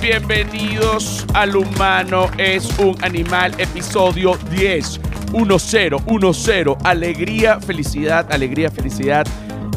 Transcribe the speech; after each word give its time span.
Bienvenidos 0.00 1.24
al 1.34 1.54
Humano 1.54 2.28
es 2.36 2.76
un 2.80 2.96
Animal, 3.04 3.54
episodio 3.58 4.36
10. 4.50 5.00
1-0, 5.32 6.04
1-0. 6.04 6.76
Alegría, 6.82 7.60
felicidad, 7.60 8.26
alegría, 8.32 8.72
felicidad. 8.72 9.24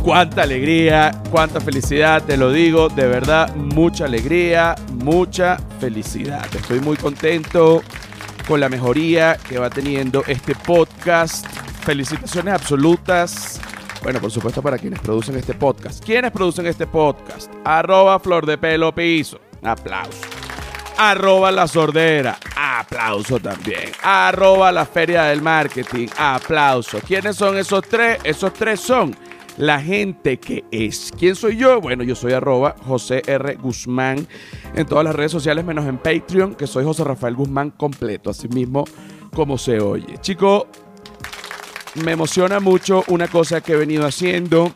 Cuánta 0.01 0.41
alegría, 0.41 1.11
cuánta 1.29 1.61
felicidad, 1.61 2.23
te 2.23 2.35
lo 2.35 2.51
digo, 2.51 2.89
de 2.89 3.05
verdad, 3.05 3.55
mucha 3.55 4.05
alegría, 4.05 4.73
mucha 5.03 5.57
felicidad. 5.79 6.47
Estoy 6.55 6.79
muy 6.79 6.97
contento 6.97 7.83
con 8.47 8.59
la 8.59 8.69
mejoría 8.69 9.37
que 9.47 9.59
va 9.59 9.69
teniendo 9.69 10.23
este 10.25 10.55
podcast. 10.55 11.45
Felicitaciones 11.85 12.55
absolutas. 12.55 13.61
Bueno, 14.01 14.19
por 14.19 14.31
supuesto 14.31 14.63
para 14.63 14.79
quienes 14.79 14.99
producen 14.99 15.35
este 15.35 15.53
podcast. 15.53 16.03
¿Quiénes 16.03 16.31
producen 16.31 16.65
este 16.65 16.87
podcast? 16.87 17.51
Arroba 17.63 18.19
Flor 18.19 18.47
de 18.47 18.57
Pelo 18.57 18.95
Piso. 18.95 19.39
Aplauso. 19.63 20.19
Arroba 20.97 21.51
La 21.51 21.67
Sordera. 21.67 22.37
Aplauso 22.55 23.39
también. 23.39 23.91
Arroba 24.03 24.71
La 24.71 24.85
Feria 24.85 25.23
del 25.23 25.41
Marketing. 25.41 26.07
Aplauso. 26.17 26.99
¿Quiénes 26.99 27.35
son 27.35 27.57
esos 27.57 27.81
tres? 27.87 28.19
Esos 28.23 28.53
tres 28.53 28.79
son 28.79 29.15
la 29.57 29.81
gente 29.81 30.37
que 30.37 30.63
es. 30.71 31.11
¿Quién 31.17 31.35
soy 31.35 31.57
yo? 31.57 31.81
Bueno, 31.81 32.03
yo 32.03 32.15
soy 32.15 32.33
arroba 32.33 32.75
José 32.85 33.21
R. 33.25 33.55
Guzmán 33.55 34.27
en 34.75 34.85
todas 34.85 35.03
las 35.03 35.15
redes 35.15 35.31
sociales, 35.31 35.63
menos 35.65 35.85
en 35.85 35.97
Patreon, 35.97 36.55
que 36.55 36.67
soy 36.67 36.83
José 36.83 37.03
Rafael 37.03 37.35
Guzmán 37.35 37.71
completo, 37.71 38.29
así 38.29 38.47
mismo 38.47 38.85
como 39.33 39.57
se 39.57 39.79
oye. 39.79 40.17
Chico, 40.21 40.67
me 41.95 42.11
emociona 42.13 42.59
mucho 42.59 43.03
una 43.07 43.27
cosa 43.27 43.61
que 43.61 43.73
he 43.73 43.77
venido 43.77 44.05
haciendo. 44.05 44.71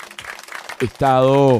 He 0.80 0.86
estado 0.86 1.59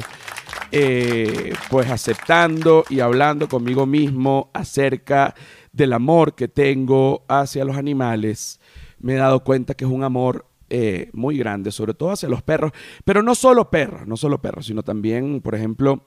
eh, 0.70 1.54
pues 1.70 1.90
aceptando 1.90 2.84
y 2.90 3.00
hablando 3.00 3.48
conmigo 3.48 3.86
mismo 3.86 4.50
acerca 4.52 5.34
del 5.72 5.94
amor 5.94 6.34
que 6.34 6.46
tengo 6.46 7.24
hacia 7.26 7.64
los 7.64 7.76
animales. 7.76 8.60
Me 8.98 9.14
he 9.14 9.16
dado 9.16 9.42
cuenta 9.44 9.74
que 9.74 9.86
es 9.86 9.90
un 9.90 10.04
amor 10.04 10.46
eh, 10.68 11.08
muy 11.14 11.38
grande, 11.38 11.70
sobre 11.70 11.94
todo 11.94 12.10
hacia 12.10 12.28
los 12.28 12.42
perros, 12.42 12.72
pero 13.04 13.22
no 13.22 13.34
solo 13.34 13.70
perros, 13.70 14.06
no 14.06 14.18
solo 14.18 14.42
perros, 14.42 14.66
sino 14.66 14.82
también, 14.82 15.40
por 15.40 15.54
ejemplo, 15.54 16.06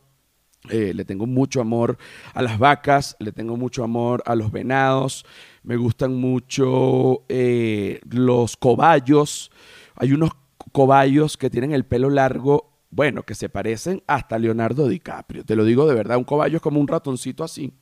eh, 0.69 0.93
le 0.93 1.05
tengo 1.05 1.25
mucho 1.25 1.59
amor 1.59 1.97
a 2.35 2.43
las 2.43 2.59
vacas, 2.59 3.15
le 3.19 3.31
tengo 3.31 3.57
mucho 3.57 3.83
amor 3.83 4.21
a 4.27 4.35
los 4.35 4.51
venados, 4.51 5.25
me 5.63 5.75
gustan 5.75 6.15
mucho 6.15 7.23
los 7.27 8.57
cobayos. 8.57 9.51
Hay 9.95 10.13
unos 10.13 10.31
cobayos 10.71 11.35
que 11.35 11.49
tienen 11.49 11.71
el 11.71 11.85
pelo 11.85 12.11
largo 12.11 12.70
bueno, 12.91 13.23
que 13.23 13.35
se 13.35 13.49
parecen 13.49 14.03
hasta 14.05 14.37
Leonardo 14.37 14.87
DiCaprio. 14.87 15.45
Te 15.45 15.55
lo 15.55 15.63
digo 15.63 15.87
de 15.87 15.95
verdad, 15.95 16.17
un 16.17 16.25
cobayo 16.25 16.57
es 16.57 16.61
como 16.61 16.79
un 16.79 16.87
ratoncito 16.87 17.43
así, 17.43 17.73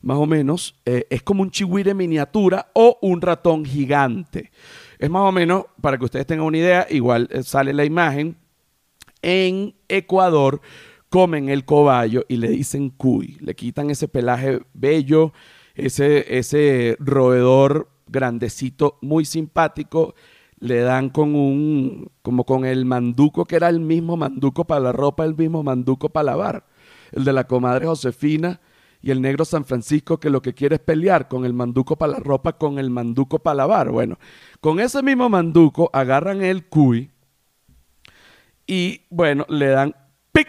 más 0.00 0.16
o 0.16 0.26
menos. 0.26 0.80
Eh, 0.86 1.06
es 1.10 1.22
como 1.22 1.42
un 1.42 1.50
chihuire 1.50 1.92
miniatura 1.92 2.70
o 2.72 2.98
un 3.02 3.20
ratón 3.20 3.64
gigante. 3.64 4.52
Es 4.98 5.10
más 5.10 5.22
o 5.22 5.32
menos, 5.32 5.66
para 5.80 5.98
que 5.98 6.04
ustedes 6.04 6.26
tengan 6.26 6.46
una 6.46 6.58
idea, 6.58 6.86
igual 6.88 7.28
eh, 7.32 7.42
sale 7.42 7.72
la 7.72 7.84
imagen. 7.84 8.36
En 9.22 9.74
Ecuador 9.88 10.60
comen 11.08 11.48
el 11.48 11.64
cobayo 11.64 12.24
y 12.28 12.36
le 12.36 12.48
dicen 12.48 12.90
cuy. 12.90 13.36
Le 13.40 13.54
quitan 13.56 13.90
ese 13.90 14.06
pelaje 14.06 14.60
bello, 14.72 15.32
ese, 15.74 16.38
ese 16.38 16.96
roedor 17.00 17.90
grandecito, 18.06 18.98
muy 19.00 19.24
simpático 19.24 20.14
le 20.64 20.80
dan 20.80 21.10
con 21.10 21.34
un, 21.34 22.10
como 22.22 22.44
con 22.44 22.64
el 22.64 22.86
manduco 22.86 23.44
que 23.44 23.56
era 23.56 23.68
el 23.68 23.80
mismo 23.80 24.16
manduco 24.16 24.64
para 24.64 24.80
la 24.80 24.92
ropa, 24.92 25.26
el 25.26 25.36
mismo 25.36 25.62
manduco 25.62 26.08
para 26.08 26.24
lavar. 26.24 26.64
El 27.12 27.24
de 27.24 27.34
la 27.34 27.44
comadre 27.44 27.84
Josefina 27.84 28.62
y 29.02 29.10
el 29.10 29.20
negro 29.20 29.44
San 29.44 29.66
Francisco 29.66 30.18
que 30.18 30.30
lo 30.30 30.40
que 30.40 30.54
quiere 30.54 30.76
es 30.76 30.80
pelear 30.80 31.28
con 31.28 31.44
el 31.44 31.52
manduco 31.52 31.96
para 31.96 32.12
la 32.12 32.18
ropa, 32.18 32.54
con 32.54 32.78
el 32.78 32.88
manduco 32.88 33.40
para 33.40 33.56
lavar. 33.56 33.90
Bueno, 33.90 34.18
con 34.62 34.80
ese 34.80 35.02
mismo 35.02 35.28
manduco 35.28 35.90
agarran 35.92 36.42
el 36.42 36.64
cuy 36.64 37.10
y 38.66 39.02
bueno, 39.10 39.44
le 39.50 39.68
dan 39.68 39.94
pic. 40.32 40.48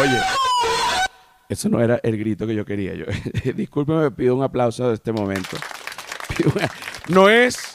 Oye, 0.00 0.20
eso 1.48 1.68
no 1.68 1.80
era 1.80 2.00
el 2.02 2.18
grito 2.18 2.44
que 2.44 2.56
yo 2.56 2.64
quería. 2.64 2.92
Yo, 2.96 3.04
discúlpeme, 3.54 4.00
me 4.02 4.10
pido 4.10 4.34
un 4.34 4.42
aplauso 4.42 4.88
de 4.88 4.94
este 4.94 5.12
momento. 5.12 5.56
No 7.08 7.28
es 7.28 7.74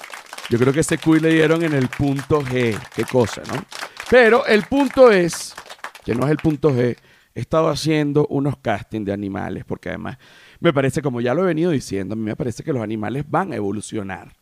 yo 0.50 0.60
creo 0.60 0.72
que 0.72 0.82
ese 0.82 0.98
cuy 0.98 1.20
le 1.20 1.30
dieron 1.30 1.64
en 1.64 1.74
el 1.74 1.88
punto 1.88 2.42
G. 2.42 2.78
Qué 2.96 3.04
cosa, 3.04 3.42
¿no? 3.48 3.66
Pero 4.10 4.46
el 4.46 4.64
punto 4.64 5.12
es, 5.12 5.56
que 6.04 6.14
no 6.14 6.26
es 6.26 6.32
el 6.32 6.38
punto 6.38 6.72
G, 6.72 6.96
he 7.34 7.40
estado 7.40 7.70
haciendo 7.70 8.28
unos 8.28 8.58
castings 8.58 9.06
de 9.06 9.14
animales, 9.14 9.66
porque 9.66 9.90
además 9.90 10.18
me 10.60 10.72
parece, 10.72 11.02
como 11.02 11.20
ya 11.20 11.34
lo 11.34 11.44
he 11.44 11.48
venido 11.48 11.72
diciendo, 11.72 12.14
a 12.14 12.16
mí 12.16 12.24
me 12.24 12.36
parece 12.36 12.64
que 12.64 12.72
los 12.72 12.84
animales 12.84 13.26
van 13.28 13.54
a 13.54 13.56
evolucionar 13.56 14.34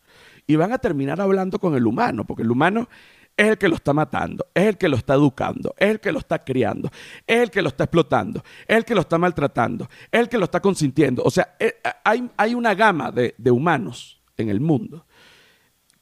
y 0.46 0.56
van 0.56 0.72
a 0.72 0.78
terminar 0.78 1.20
hablando 1.20 1.58
con 1.58 1.74
el 1.74 1.86
humano, 1.86 2.24
porque 2.26 2.42
el 2.42 2.50
humano 2.50 2.88
es 3.36 3.48
el 3.48 3.58
que 3.58 3.68
lo 3.68 3.76
está 3.76 3.94
matando, 3.94 4.46
es 4.54 4.64
el 4.64 4.76
que 4.76 4.88
lo 4.88 4.96
está 4.96 5.14
educando, 5.14 5.74
es 5.78 5.90
el 5.90 6.00
que 6.00 6.12
lo 6.12 6.18
está 6.18 6.44
criando, 6.44 6.90
es 7.26 7.40
el 7.40 7.50
que 7.50 7.62
lo 7.62 7.68
está 7.68 7.84
explotando, 7.84 8.44
es 8.68 8.76
el 8.76 8.84
que 8.84 8.94
lo 8.94 9.00
está 9.00 9.16
maltratando, 9.16 9.88
es 10.12 10.20
el 10.20 10.28
que 10.28 10.38
lo 10.38 10.44
está 10.44 10.60
consintiendo. 10.60 11.22
O 11.24 11.30
sea, 11.30 11.56
eh, 11.58 11.80
hay, 12.04 12.30
hay 12.36 12.54
una 12.54 12.74
gama 12.74 13.10
de, 13.10 13.34
de 13.38 13.50
humanos 13.50 14.20
en 14.36 14.50
el 14.50 14.60
mundo 14.60 15.06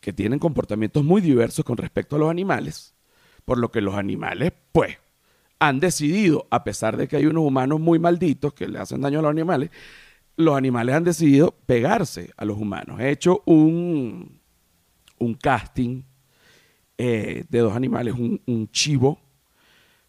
que 0.02 0.12
tienen 0.12 0.40
comportamientos 0.40 1.04
muy 1.04 1.20
diversos 1.20 1.64
con 1.64 1.76
respecto 1.76 2.16
a 2.16 2.18
los 2.18 2.28
animales, 2.28 2.94
por 3.44 3.56
lo 3.56 3.70
que 3.70 3.80
los 3.80 3.94
animales, 3.94 4.52
pues, 4.72 4.98
han 5.60 5.78
decidido, 5.78 6.48
a 6.50 6.64
pesar 6.64 6.96
de 6.96 7.06
que 7.06 7.16
hay 7.16 7.26
unos 7.26 7.44
humanos 7.44 7.78
muy 7.78 8.00
malditos 8.00 8.52
que 8.52 8.66
le 8.66 8.80
hacen 8.80 9.00
daño 9.00 9.20
a 9.20 9.22
los 9.22 9.30
animales, 9.30 9.70
los 10.36 10.56
animales 10.56 10.96
han 10.96 11.04
decidido 11.04 11.54
pegarse 11.66 12.32
a 12.36 12.44
los 12.44 12.58
humanos. 12.58 13.00
He 13.00 13.10
hecho 13.10 13.44
un, 13.46 14.40
un 15.18 15.34
casting 15.34 16.02
eh, 16.98 17.44
de 17.48 17.58
dos 17.60 17.76
animales, 17.76 18.14
un, 18.14 18.68
chivo 18.72 19.20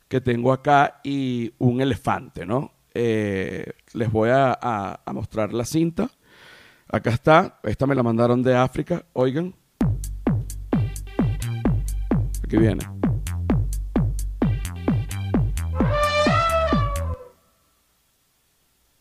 que 0.08 0.22
tengo 0.22 0.52
acá 0.52 1.02
y 1.04 1.54
un 1.60 1.82
elefante, 1.82 2.48
¿no? 2.48 2.72
Eh, 2.96 3.74
les 3.94 4.12
voy 4.12 4.30
a, 4.32 4.58
a 4.60 5.14
mostrar 5.14 5.54
la 5.54 5.66
cinta. 5.66 6.10
Acá 6.88 7.12
está, 7.12 7.60
esta 7.62 7.86
me 7.86 7.94
la 7.94 8.02
mandaron 8.02 8.42
de 8.42 8.56
África, 8.56 9.06
oigan. 9.14 9.54
Aquí 12.54 12.62
viene. 12.62 12.88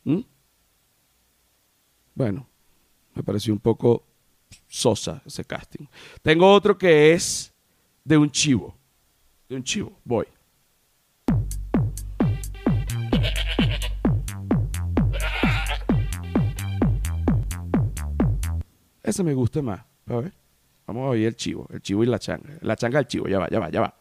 ¿Mm? 0.04 0.20
Bueno, 2.14 2.48
me 3.14 3.22
pareció 3.22 3.52
un 3.52 3.58
poco 3.58 4.06
sosa 4.66 5.20
ese 5.26 5.44
casting. 5.44 5.84
Tengo 6.22 6.50
otro 6.50 6.78
que 6.78 7.12
es 7.12 7.52
de 8.02 8.16
un 8.16 8.30
chivo. 8.30 8.74
De 9.50 9.56
un 9.56 9.64
chivo. 9.64 10.00
Voy. 10.02 10.24
Ese 19.02 19.22
me 19.22 19.34
gusta 19.34 19.60
más. 19.60 19.84
A 20.06 20.16
ver. 20.16 20.41
Vamos 20.92 21.06
a 21.06 21.10
oír 21.12 21.26
el 21.26 21.36
chivo, 21.36 21.66
el 21.72 21.80
chivo 21.80 22.04
y 22.04 22.06
la 22.06 22.18
changa. 22.18 22.58
La 22.60 22.76
changa 22.76 22.98
del 22.98 23.06
chivo, 23.06 23.26
ya 23.26 23.38
va, 23.38 23.48
ya 23.48 23.58
va, 23.58 23.70
ya 23.70 23.80
va. 23.80 23.94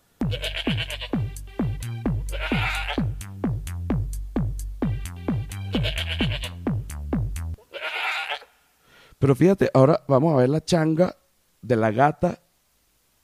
Pero 9.18 9.36
fíjate, 9.36 9.70
ahora 9.74 10.04
vamos 10.10 10.34
a 10.34 10.38
ver 10.42 10.50
la 10.50 10.60
changa 10.66 11.16
de 11.62 11.78
la 11.78 11.92
gata, 11.92 12.42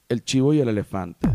el 0.07 0.23
chivo 0.23 0.53
y 0.53 0.61
el 0.61 0.69
elefante. 0.69 1.27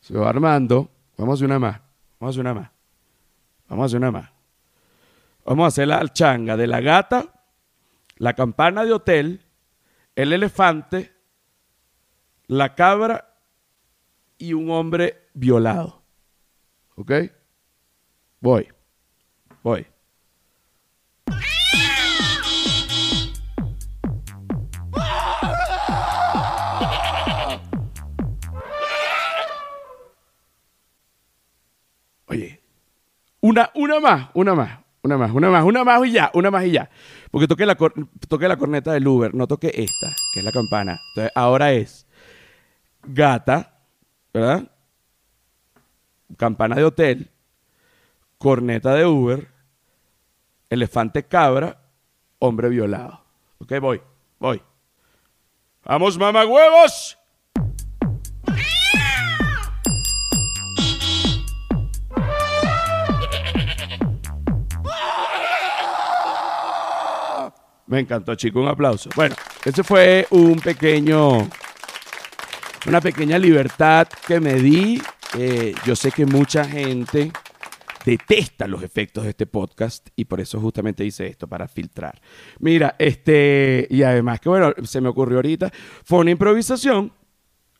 Se 0.00 0.12
va 0.12 0.28
armando. 0.28 0.90
Vamos 1.16 1.38
hacer 1.38 1.46
una 1.46 1.58
más. 1.58 1.87
Vamos 2.18 2.34
a 2.34 2.40
hacer 2.40 2.40
una 2.40 2.54
más. 2.54 2.70
Vamos 3.68 3.82
a 3.82 3.86
hacer 3.86 3.98
una 3.98 4.10
más. 4.10 4.30
Vamos 5.44 5.64
a 5.64 5.68
hacer 5.68 5.88
la 5.88 6.06
changa 6.12 6.56
de 6.56 6.66
la 6.66 6.80
gata, 6.80 7.42
la 8.16 8.34
campana 8.34 8.84
de 8.84 8.92
hotel, 8.92 9.44
el 10.16 10.32
elefante, 10.32 11.12
la 12.46 12.74
cabra 12.74 13.36
y 14.36 14.52
un 14.52 14.70
hombre 14.70 15.28
violado. 15.34 16.02
¿Ok? 16.96 17.12
Voy. 18.40 18.68
Voy. 19.62 19.86
Una, 33.48 33.70
una 33.72 33.98
más, 33.98 34.28
una 34.34 34.54
más. 34.54 34.78
una 35.00 35.16
más, 35.16 35.30
una 35.32 35.48
más, 35.48 35.64
una 35.64 35.82
más 35.82 36.06
y 36.06 36.12
ya, 36.12 36.30
una 36.34 36.50
más 36.50 36.66
y 36.66 36.72
ya. 36.72 36.90
Porque 37.30 37.48
toqué 37.48 37.64
la, 37.64 37.78
toqué 38.28 38.46
la 38.46 38.58
corneta 38.58 38.92
del 38.92 39.08
Uber, 39.08 39.34
no 39.34 39.46
toqué 39.46 39.72
esta, 39.74 40.14
que 40.34 40.40
es 40.40 40.44
la 40.44 40.52
campana. 40.52 41.00
Entonces, 41.08 41.32
ahora 41.34 41.72
es 41.72 42.06
gata, 43.04 43.78
¿verdad? 44.34 44.70
Campana 46.36 46.76
de 46.76 46.84
hotel, 46.84 47.30
corneta 48.36 48.92
de 48.92 49.06
Uber, 49.06 49.48
elefante 50.68 51.22
cabra, 51.22 51.80
hombre 52.40 52.68
violado. 52.68 53.24
Ok, 53.60 53.80
voy, 53.80 54.02
voy. 54.38 54.62
¡Vamos, 55.84 56.18
mamagüevos! 56.18 57.18
Me 67.88 68.00
encantó, 68.00 68.34
chico. 68.34 68.60
Un 68.60 68.68
aplauso. 68.68 69.10
Bueno, 69.16 69.34
ese 69.64 69.82
fue 69.82 70.26
un 70.30 70.60
pequeño, 70.60 71.48
una 72.86 73.00
pequeña 73.00 73.38
libertad 73.38 74.06
que 74.26 74.38
me 74.40 74.54
di. 74.54 75.02
Eh, 75.36 75.74
yo 75.84 75.96
sé 75.96 76.12
que 76.12 76.26
mucha 76.26 76.64
gente 76.64 77.32
detesta 78.04 78.66
los 78.66 78.82
efectos 78.82 79.24
de 79.24 79.30
este 79.30 79.46
podcast 79.46 80.08
y 80.16 80.26
por 80.26 80.40
eso 80.40 80.60
justamente 80.60 81.04
hice 81.04 81.26
esto, 81.26 81.46
para 81.48 81.66
filtrar. 81.66 82.20
Mira, 82.60 82.94
este, 82.98 83.86
y 83.90 84.02
además 84.02 84.40
que 84.40 84.48
bueno, 84.48 84.72
se 84.84 85.00
me 85.00 85.08
ocurrió 85.08 85.38
ahorita, 85.38 85.70
fue 86.04 86.20
una 86.20 86.30
improvisación. 86.30 87.12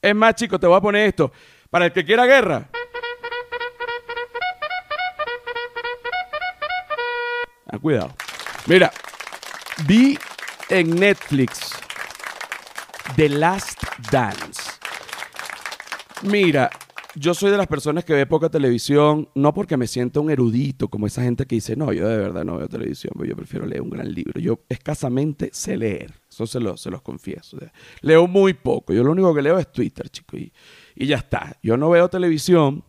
Es 0.00 0.14
más, 0.14 0.34
chico, 0.34 0.58
te 0.58 0.66
voy 0.66 0.76
a 0.76 0.80
poner 0.80 1.08
esto. 1.08 1.32
Para 1.70 1.86
el 1.86 1.92
que 1.92 2.04
quiera 2.04 2.24
guerra. 2.24 2.70
Ah, 7.66 7.78
cuidado. 7.78 8.14
Mira, 8.66 8.90
Vi 9.86 10.18
en 10.70 10.94
Netflix 10.96 11.72
The 13.14 13.28
Last 13.28 13.82
Dance. 14.10 14.62
Mira, 16.22 16.68
yo 17.14 17.32
soy 17.32 17.50
de 17.50 17.56
las 17.56 17.68
personas 17.68 18.04
que 18.04 18.12
ve 18.12 18.26
poca 18.26 18.48
televisión, 18.48 19.28
no 19.34 19.54
porque 19.54 19.76
me 19.76 19.86
siento 19.86 20.20
un 20.20 20.30
erudito, 20.30 20.88
como 20.88 21.06
esa 21.06 21.22
gente 21.22 21.46
que 21.46 21.54
dice, 21.54 21.76
no, 21.76 21.92
yo 21.92 22.08
de 22.08 22.16
verdad 22.16 22.44
no 22.44 22.58
veo 22.58 22.68
televisión, 22.68 23.12
yo 23.24 23.36
prefiero 23.36 23.66
leer 23.66 23.82
un 23.82 23.90
gran 23.90 24.12
libro. 24.12 24.40
Yo 24.40 24.60
escasamente 24.68 25.50
sé 25.52 25.76
leer, 25.76 26.12
eso 26.28 26.46
se, 26.46 26.58
se 26.76 26.90
los 26.90 27.02
confieso. 27.02 27.56
leo 28.00 28.26
muy 28.26 28.54
poco, 28.54 28.92
yo 28.92 29.04
lo 29.04 29.12
único 29.12 29.32
que 29.32 29.42
leo 29.42 29.58
es 29.58 29.70
Twitter, 29.70 30.08
chico, 30.10 30.36
y, 30.36 30.52
y 30.96 31.06
ya 31.06 31.16
está. 31.18 31.56
Yo 31.62 31.76
no 31.76 31.90
veo 31.90 32.08
televisión 32.08 32.84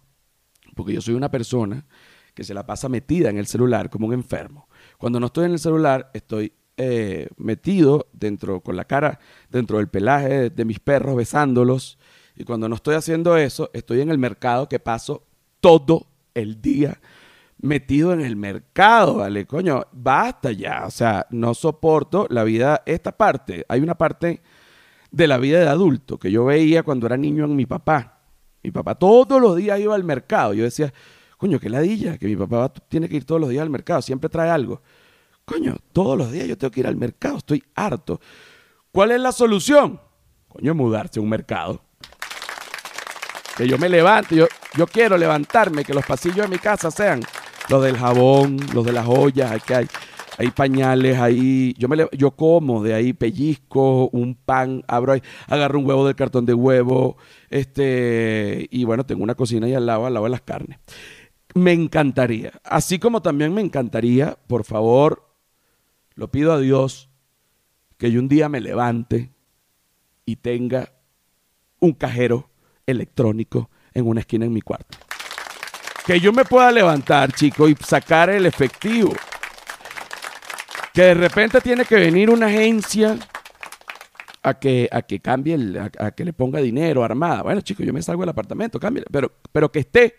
porque 0.75 0.93
yo 0.93 1.01
soy 1.01 1.13
una 1.13 1.29
persona 1.29 1.85
que 2.33 2.43
se 2.43 2.53
la 2.53 2.65
pasa 2.65 2.89
metida 2.89 3.29
en 3.29 3.37
el 3.37 3.47
celular 3.47 3.89
como 3.89 4.07
un 4.07 4.13
enfermo. 4.13 4.69
Cuando 4.97 5.19
no 5.19 5.27
estoy 5.27 5.45
en 5.45 5.51
el 5.51 5.59
celular, 5.59 6.09
estoy 6.13 6.53
eh, 6.81 7.27
metido 7.35 8.07
dentro, 8.13 8.61
con 8.61 8.77
la 8.77 8.85
cara 8.85 9.19
dentro 9.49 9.79
del 9.79 9.89
pelaje 9.89 10.49
de, 10.49 10.65
mis 10.65 10.79
perros, 10.79 11.13
besándolos. 11.13 11.99
Y 12.37 12.45
cuando 12.45 12.69
no 12.69 12.75
estoy 12.75 12.95
haciendo 12.95 13.35
eso, 13.35 13.69
estoy 13.73 13.99
en 13.99 14.09
el 14.09 14.17
mercado 14.17 14.69
que 14.69 14.79
paso 14.79 15.25
todo 15.59 16.07
el 16.33 16.61
día 16.61 16.97
metido 17.61 18.13
en 18.13 18.21
el 18.21 18.37
mercado, 18.37 19.15
¿vale? 19.15 19.45
Coño, 19.45 19.87
basta 19.91 20.53
ya. 20.53 20.85
O 20.85 20.91
sea, 20.91 21.27
no 21.31 21.53
soporto 21.53 22.27
la 22.29 22.45
vida, 22.45 22.81
esta 22.85 23.11
parte. 23.11 23.65
Hay 23.67 23.81
una 23.81 23.95
parte 23.95 24.41
de 25.11 25.27
la 25.27 25.37
vida 25.37 25.59
de 25.59 25.67
adulto 25.67 26.17
que 26.17 26.31
yo 26.31 26.45
veía 26.45 26.83
cuando 26.83 27.07
era 27.07 27.17
niño 27.17 27.43
en 27.43 27.57
mi 27.57 27.65
papá. 27.65 28.21
Mi 28.63 28.71
papá 28.71 28.95
todos 28.95 29.41
los 29.41 29.57
días 29.57 29.81
iba 29.81 29.95
al 29.95 30.05
mercado. 30.05 30.53
Yo 30.53 30.63
decía, 30.63 30.93
coño, 31.35 31.59
qué 31.59 31.69
ladilla, 31.69 32.17
que 32.17 32.27
mi 32.27 32.37
papá 32.37 32.71
tiene 32.87 33.09
que 33.09 33.17
ir 33.17 33.25
todos 33.25 33.41
los 33.41 33.49
días 33.49 33.63
al 33.63 33.69
mercado, 33.69 34.01
siempre 34.01 34.29
trae 34.29 34.49
algo. 34.49 34.81
Coño, 35.49 35.77
todos 35.93 36.15
los 36.15 36.31
días 36.31 36.47
yo 36.47 36.55
tengo 36.55 36.69
que 36.69 36.81
ir 36.81 36.85
al 36.85 36.95
mercado, 36.95 37.37
estoy 37.37 37.63
harto. 37.73 38.21
¿Cuál 38.91 39.09
es 39.09 39.19
la 39.19 39.31
solución? 39.31 39.99
Coño, 40.47 40.75
mudarse 40.75 41.19
a 41.19 41.23
un 41.23 41.29
mercado. 41.29 41.81
Que 43.57 43.67
yo 43.67 43.79
me 43.79 43.89
levante, 43.89 44.35
yo, 44.35 44.45
yo 44.77 44.85
quiero 44.85 45.17
levantarme, 45.17 45.83
que 45.83 45.95
los 45.95 46.05
pasillos 46.05 46.45
de 46.45 46.49
mi 46.49 46.59
casa 46.59 46.91
sean 46.91 47.21
los 47.67 47.83
del 47.83 47.97
jabón, 47.97 48.57
los 48.75 48.85
de 48.85 48.91
las 48.91 49.07
ollas, 49.07 49.63
que 49.63 49.73
hay, 49.73 49.87
hay 50.37 50.51
pañales, 50.51 51.17
ahí, 51.17 51.73
yo, 51.79 51.87
me, 51.87 51.97
yo 52.11 52.29
como 52.29 52.83
de 52.83 52.93
ahí 52.93 53.13
pellizco, 53.13 54.07
un 54.09 54.35
pan, 54.35 54.83
abro 54.87 55.13
ahí, 55.13 55.23
agarro 55.47 55.79
un 55.79 55.87
huevo 55.87 56.05
del 56.05 56.15
cartón 56.15 56.45
de 56.45 56.53
huevo, 56.53 57.17
este, 57.49 58.67
y 58.69 58.83
bueno, 58.83 59.03
tengo 59.03 59.23
una 59.23 59.33
cocina 59.33 59.65
ahí 59.65 59.73
al 59.73 59.87
lado, 59.87 60.05
al 60.05 60.13
lado 60.13 60.25
de 60.25 60.29
las 60.29 60.41
carnes. 60.41 60.77
Me 61.55 61.73
encantaría, 61.73 62.51
así 62.63 62.99
como 62.99 63.23
también 63.23 63.51
me 63.51 63.61
encantaría, 63.61 64.37
por 64.45 64.63
favor, 64.63 65.28
lo 66.19 66.29
pido 66.29 66.51
a 66.51 66.59
Dios 66.59 67.09
que 67.97 68.11
yo 68.11 68.19
un 68.19 68.27
día 68.27 68.49
me 68.49 68.59
levante 68.59 69.31
y 70.25 70.35
tenga 70.35 70.91
un 71.79 71.93
cajero 71.93 72.49
electrónico 72.85 73.69
en 73.93 74.05
una 74.05 74.19
esquina 74.19 74.45
en 74.45 74.51
mi 74.51 74.61
cuarto. 74.61 74.97
Que 76.05 76.19
yo 76.19 76.33
me 76.33 76.43
pueda 76.43 76.73
levantar, 76.73 77.31
chico, 77.31 77.69
y 77.69 77.75
sacar 77.75 78.29
el 78.29 78.45
efectivo. 78.45 79.13
Que 80.93 81.03
de 81.03 81.13
repente 81.13 81.61
tiene 81.61 81.85
que 81.85 81.95
venir 81.95 82.29
una 82.29 82.47
agencia 82.47 83.17
a 84.43 84.59
que, 84.59 84.89
a 84.91 85.01
que 85.03 85.21
cambie, 85.21 85.57
a, 85.99 86.11
que 86.11 86.25
le 86.25 86.33
ponga 86.33 86.59
dinero, 86.59 87.01
armada. 87.01 87.43
Bueno, 87.43 87.61
chico, 87.61 87.81
yo 87.83 87.93
me 87.93 88.01
salgo 88.01 88.23
del 88.23 88.29
apartamento, 88.29 88.77
cambie, 88.77 89.05
pero, 89.09 89.31
pero 89.53 89.71
que 89.71 89.79
esté 89.79 90.17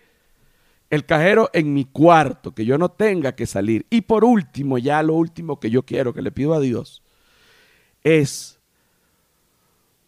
el 0.90 1.06
cajero 1.06 1.48
en 1.52 1.72
mi 1.72 1.84
cuarto, 1.84 2.52
que 2.52 2.64
yo 2.64 2.76
no 2.76 2.90
tenga 2.90 3.34
que 3.36 3.46
salir. 3.46 3.86
Y 3.90 4.02
por 4.02 4.24
último, 4.24 4.76
ya 4.76 5.02
lo 5.02 5.14
último 5.14 5.60
que 5.60 5.70
yo 5.70 5.84
quiero, 5.84 6.12
que 6.12 6.20
le 6.20 6.32
pido 6.32 6.52
a 6.52 6.60
Dios, 6.60 7.02
es 8.02 8.60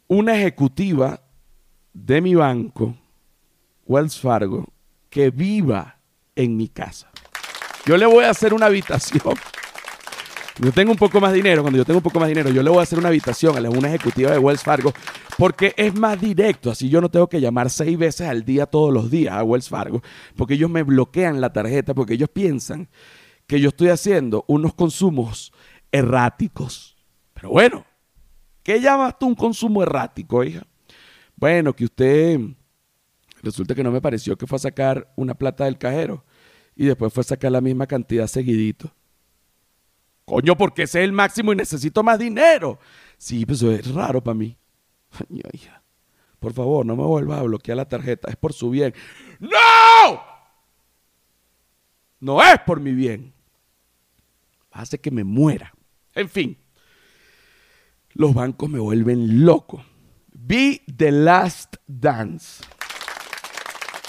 una 0.09 0.37
ejecutiva 0.37 1.23
de 1.95 2.21
mi 2.21 2.35
banco, 2.35 2.97
Wells 3.87 4.19
Fargo, 4.19 4.67
que 5.09 5.31
viva 5.31 5.99
en 6.35 6.57
mi 6.57 6.69
casa. 6.69 7.11
Yo 7.87 7.97
le 7.97 8.07
voy 8.07 8.25
a 8.25 8.31
hacer 8.31 8.53
una 8.53 8.67
habitación 8.67 9.35
yo 10.59 10.73
tengo 10.73 10.93
un 10.93 10.99
poco 10.99 11.21
más 11.21 11.33
dinero, 11.33 11.63
cuando 11.63 11.79
yo 11.79 11.85
tengo 11.85 11.99
un 11.99 12.03
poco 12.03 12.21
más 12.21 12.29
dinero, 12.29 12.51
yo 12.51 12.63
le 12.63 12.69
voy 12.69 12.81
a 12.81 12.83
hacer 12.83 12.99
una 12.99 13.09
habitación 13.09 13.65
a 13.65 13.71
una 13.71 13.89
ejecutiva 13.89 14.31
de 14.31 14.39
Wells 14.39 14.63
Fargo 14.63 14.93
porque 15.39 15.73
es 15.77 15.95
más 15.95 16.21
directo. 16.21 16.71
Así 16.71 16.89
yo 16.89 17.01
no 17.01 17.11
tengo 17.11 17.29
que 17.29 17.41
llamar 17.41 17.71
seis 17.71 17.97
veces 17.97 18.29
al 18.29 18.45
día 18.45 18.67
todos 18.67 18.93
los 18.93 19.11
días 19.11 19.35
a 19.35 19.43
Wells 19.43 19.69
Fargo 19.69 20.03
porque 20.37 20.55
ellos 20.55 20.71
me 20.71 20.83
bloquean 20.83 21.41
la 21.41 21.53
tarjeta 21.53 21.95
porque 21.95 22.15
ellos 22.15 22.29
piensan 22.29 22.89
que 23.47 23.61
yo 23.61 23.71
estoy 23.71 23.89
haciendo 23.89 24.45
unos 24.47 24.75
consumos 24.75 25.53
erráticos. 25.91 26.97
Pero 27.33 27.51
bueno, 27.51 27.87
¿qué 28.63 28.81
llamas 28.81 29.19
tú 29.19 29.29
un 29.29 29.35
consumo 29.35 29.83
errático, 29.83 30.45
hija? 30.45 30.67
Bueno, 31.35 31.75
que 31.75 31.85
usted 31.85 32.39
resulta 33.43 33.75
que 33.75 33.83
no 33.83 33.91
me 33.91 34.01
pareció 34.01 34.37
que 34.37 34.47
fue 34.47 34.57
a 34.57 34.61
sacar 34.61 35.13
una 35.17 35.35
plata 35.35 35.65
del 35.65 35.79
cajero 35.79 36.25
y 36.77 36.87
después 36.87 37.13
fue 37.13 37.23
a 37.23 37.25
sacar 37.25 37.53
la 37.53 37.61
misma 37.61 37.87
cantidad 37.87 38.27
seguidito. 38.27 38.95
Coño, 40.33 40.57
porque 40.57 40.85
ese 40.85 41.01
es 41.01 41.05
el 41.05 41.13
máximo 41.13 41.53
y 41.53 41.57
necesito 41.57 42.03
más 42.03 42.19
dinero. 42.19 42.79
Sí, 43.19 43.45
pues 43.45 43.59
eso 43.59 43.71
es 43.71 43.93
raro 43.93 44.25
para 44.25 44.35
mí. 44.35 44.57
Por 46.41 46.55
favor, 46.55 46.87
no 46.87 46.97
me 46.97 47.03
vuelvas 47.03 47.41
a 47.41 47.43
bloquear 47.43 47.77
la 47.77 47.87
tarjeta. 47.87 48.31
Es 48.31 48.37
por 48.37 48.55
su 48.55 48.71
bien. 48.71 48.95
¡No! 49.39 50.23
No 52.19 52.43
es 52.43 52.59
por 52.65 52.81
mi 52.81 52.93
bien. 52.93 53.35
Hace 54.71 54.99
que 54.99 55.11
me 55.11 55.23
muera. 55.23 55.75
En 56.15 56.31
fin. 56.31 56.57
Los 58.15 58.33
bancos 58.33 58.71
me 58.71 58.79
vuelven 58.79 59.45
loco. 59.45 59.85
Be 60.33 60.81
the 60.97 61.13
last 61.13 61.77
dance. 61.87 62.65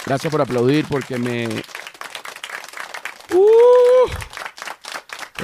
Gracias 0.06 0.30
por 0.30 0.40
aplaudir 0.40 0.86
porque 0.88 1.18
me 1.18 1.48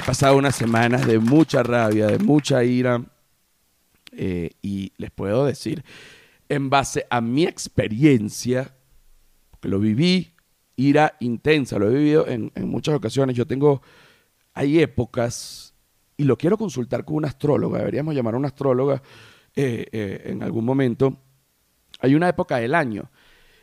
He 0.01 0.03
pasado 0.03 0.35
unas 0.35 0.55
semanas 0.55 1.05
de 1.05 1.19
mucha 1.19 1.61
rabia, 1.61 2.07
de 2.07 2.17
mucha 2.17 2.63
ira. 2.63 3.03
Eh, 4.11 4.49
y 4.63 4.91
les 4.97 5.11
puedo 5.11 5.45
decir, 5.45 5.83
en 6.49 6.71
base 6.71 7.05
a 7.07 7.21
mi 7.21 7.43
experiencia, 7.43 8.73
que 9.61 9.69
lo 9.69 9.77
viví, 9.77 10.33
ira 10.75 11.15
intensa, 11.19 11.77
lo 11.77 11.91
he 11.91 11.93
vivido 11.93 12.27
en, 12.27 12.51
muchas 12.67 12.95
ocasiones. 12.95 13.35
Yo 13.35 13.45
tengo, 13.45 13.83
hay 14.55 14.79
épocas, 14.79 15.75
y 16.17 16.23
lo 16.23 16.35
quiero 16.35 16.57
consultar 16.57 17.05
con 17.05 17.17
una 17.17 17.27
astróloga, 17.27 17.77
deberíamos 17.77 18.15
llamar 18.15 18.33
a 18.33 18.37
una 18.37 18.47
astróloga 18.47 19.03
eh, 19.55 19.85
eh, 19.91 20.21
en 20.25 20.41
algún 20.41 20.65
momento. 20.65 21.15
Hay 21.99 22.15
una 22.15 22.27
época 22.27 22.57
del 22.57 22.73
año 22.73 23.11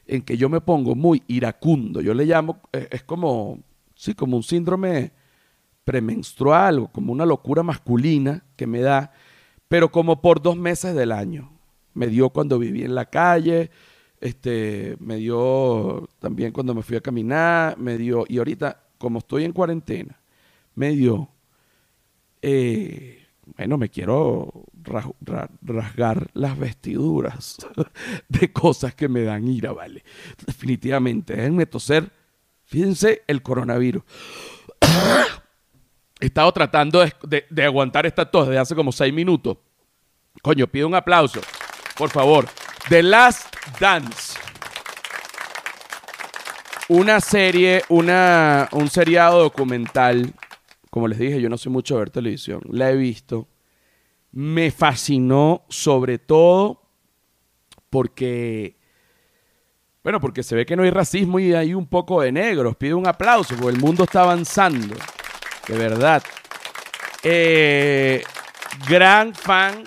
en 0.07 0.23
que 0.23 0.37
yo 0.37 0.49
me 0.49 0.61
pongo 0.61 0.95
muy 0.95 1.21
iracundo. 1.27 2.01
Yo 2.01 2.15
le 2.15 2.27
llamo, 2.27 2.61
es 2.71 3.03
como, 3.03 3.59
sí, 3.97 4.15
como 4.15 4.37
un 4.37 4.45
síndrome 4.45 5.18
premenstrual 5.89 6.91
como 6.93 7.15
una 7.15 7.25
locura 7.25 7.63
masculina 7.63 8.45
que 8.57 8.67
me 8.67 8.81
da, 8.81 9.11
pero 9.69 9.91
como 9.91 10.21
por 10.21 10.43
dos 10.43 10.55
meses 10.55 10.95
del 10.95 11.13
año. 11.13 11.51
Me 11.95 12.09
dio 12.09 12.29
cuando 12.29 12.59
viví 12.59 12.83
en 12.83 12.95
la 12.95 13.07
calle, 13.07 13.71
este, 14.21 14.99
me 15.01 15.17
dio 15.17 16.07
también 16.19 16.53
cuando 16.53 16.75
me 16.75 16.83
fui 16.83 16.99
a 16.99 17.01
caminar, 17.01 17.79
me 17.79 17.97
dio, 17.97 18.27
y 18.29 18.37
ahorita, 18.37 18.83
como 18.99 19.21
estoy 19.21 19.45
en 19.45 19.53
cuarentena, 19.53 20.21
medio, 20.75 21.31
eh, 22.43 23.27
bueno, 23.57 23.79
me 23.79 23.89
quiero 23.89 24.67
rasgar 25.63 26.29
las 26.35 26.59
vestiduras 26.59 27.57
de 28.29 28.53
cosas 28.53 28.95
que 28.95 29.09
me 29.09 29.23
dan 29.23 29.49
ira, 29.49 29.73
¿vale? 29.73 30.05
Definitivamente, 30.47 31.35
déjenme 31.35 31.65
toser. 31.65 32.13
Fíjense 32.67 33.23
el 33.27 33.41
coronavirus. 33.43 34.03
He 36.21 36.27
estado 36.27 36.51
tratando 36.53 37.05
de, 37.23 37.65
aguantar 37.65 38.05
esta 38.07 38.29
tos 38.29 38.49
desde 38.49 38.59
hace 38.59 38.75
como 38.75 38.91
seis 38.91 39.15
minutos. 39.15 39.59
Coño, 40.43 40.67
pido 40.67 40.89
un 40.89 40.95
aplauso, 40.95 41.41
por 41.97 42.11
favor. 42.11 42.47
The 42.89 43.03
Last 43.03 43.55
Dance. 43.79 44.39
Una 46.89 47.21
serie, 47.21 47.83
una, 47.89 48.69
un 48.73 48.89
seriado 48.89 49.41
documental. 49.41 50.33
Como 50.91 51.07
les 51.07 51.19
dije, 51.19 51.41
yo 51.41 51.49
no 51.49 51.59
sé 51.59 51.69
mucho 51.69 51.95
de 51.95 52.01
ver 52.01 52.11
televisión. 52.11 52.63
La 52.71 52.91
he 52.91 52.97
visto. 52.97 53.47
Me 54.33 54.71
fascinó 54.71 55.65
sobre 55.69 56.19
todo 56.19 56.83
porque, 57.91 58.77
bueno, 60.03 60.21
porque 60.21 60.43
se 60.43 60.57
ve 60.57 60.67
que 60.67 60.77
no 60.77 60.83
hay 60.83 60.91
racismo 60.91 61.39
y 61.39 61.55
hay 61.55 61.75
un 61.75 61.87
poco 61.87 62.23
de 62.23 62.33
negros. 62.33 62.77
Pido 62.77 62.99
un 62.99 63.07
aplauso 63.07 63.55
porque 63.55 63.77
el 63.77 63.81
mundo 63.81 64.05
está 64.05 64.23
avanzando. 64.23 64.97
De 65.69 65.77
verdad. 65.77 66.23
Eh, 67.23 68.23
gran 68.89 69.35
fan, 69.35 69.85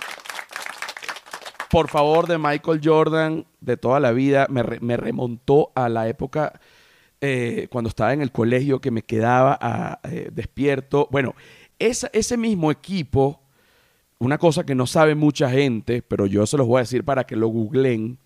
por 1.71 1.89
favor, 1.89 2.27
de 2.27 2.37
Michael 2.37 2.81
Jordan 2.83 3.45
de 3.59 3.77
toda 3.77 3.99
la 3.99 4.11
vida. 4.11 4.47
Me, 4.49 4.97
remontó 4.97 5.71
a 5.73 5.89
la 5.89 6.07
época 6.07 6.59
eh, 7.19 7.67
cuando 7.71 7.87
estaba 7.87 8.13
en 8.13 8.21
el 8.21 8.31
colegio 8.31 8.79
que 8.79 8.91
me 8.91 9.01
quedaba 9.01 9.57
ah, 9.59 9.99
eh, 10.03 10.29
despierto. 10.31 11.07
Bueno, 11.09 11.33
ese 11.79 12.37
mismo 12.37 12.69
equipo, 12.69 13.41
una 14.19 14.37
cosa 14.37 14.63
que 14.63 14.75
no 14.75 14.85
sabe 14.85 15.15
mucha 15.15 15.49
gente, 15.49 16.03
pero 16.03 16.27
yo 16.27 16.45
se 16.45 16.57
los 16.57 16.67
voy 16.67 16.77
a 16.77 16.81
decir 16.81 17.03
para 17.03 17.23
que 17.23 17.35
lo 17.35 17.47
googlen. 17.47 18.19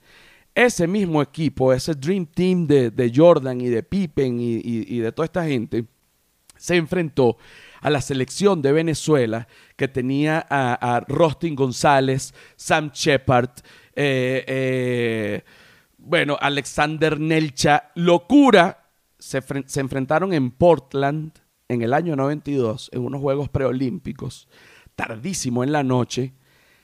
Ese 0.54 0.88
mismo 0.88 1.22
equipo, 1.22 1.72
ese 1.72 1.94
Dream 1.94 2.26
Team 2.26 2.68
de, 2.68 3.12
Jordan 3.16 3.62
y 3.62 3.70
de 3.70 3.84
Pippen 3.84 4.40
y 4.40 5.00
de 5.00 5.12
toda 5.14 5.26
esta 5.26 5.46
gente, 5.46 5.86
se 6.58 6.76
enfrentó 6.76 7.38
a 7.82 7.90
la 7.90 8.02
selección 8.02 8.62
de 8.62 8.72
Venezuela 8.72 9.48
que 9.76 9.88
tenía 9.88 10.46
a, 10.50 11.04
Rostin 11.08 11.56
González, 11.56 12.34
Sam 12.56 12.90
Shepard, 12.92 13.50
eh, 13.96 14.44
eh, 14.48 15.44
bueno, 15.98 16.38
Alexander 16.40 17.20
Nelcha. 17.20 17.92
Locura. 17.96 18.90
Se, 19.18 19.38
enfrentaron 19.80 20.34
en 20.34 20.52
Portland 20.52 21.32
en 21.68 21.82
el 21.82 21.94
año 21.94 22.16
92 22.16 22.90
en 22.94 23.02
unos 23.02 23.22
Juegos 23.22 23.50
Preolímpicos, 23.50 24.48
tardísimo 24.96 25.64
en 25.64 25.72
la 25.72 25.84
noche. 25.84 26.34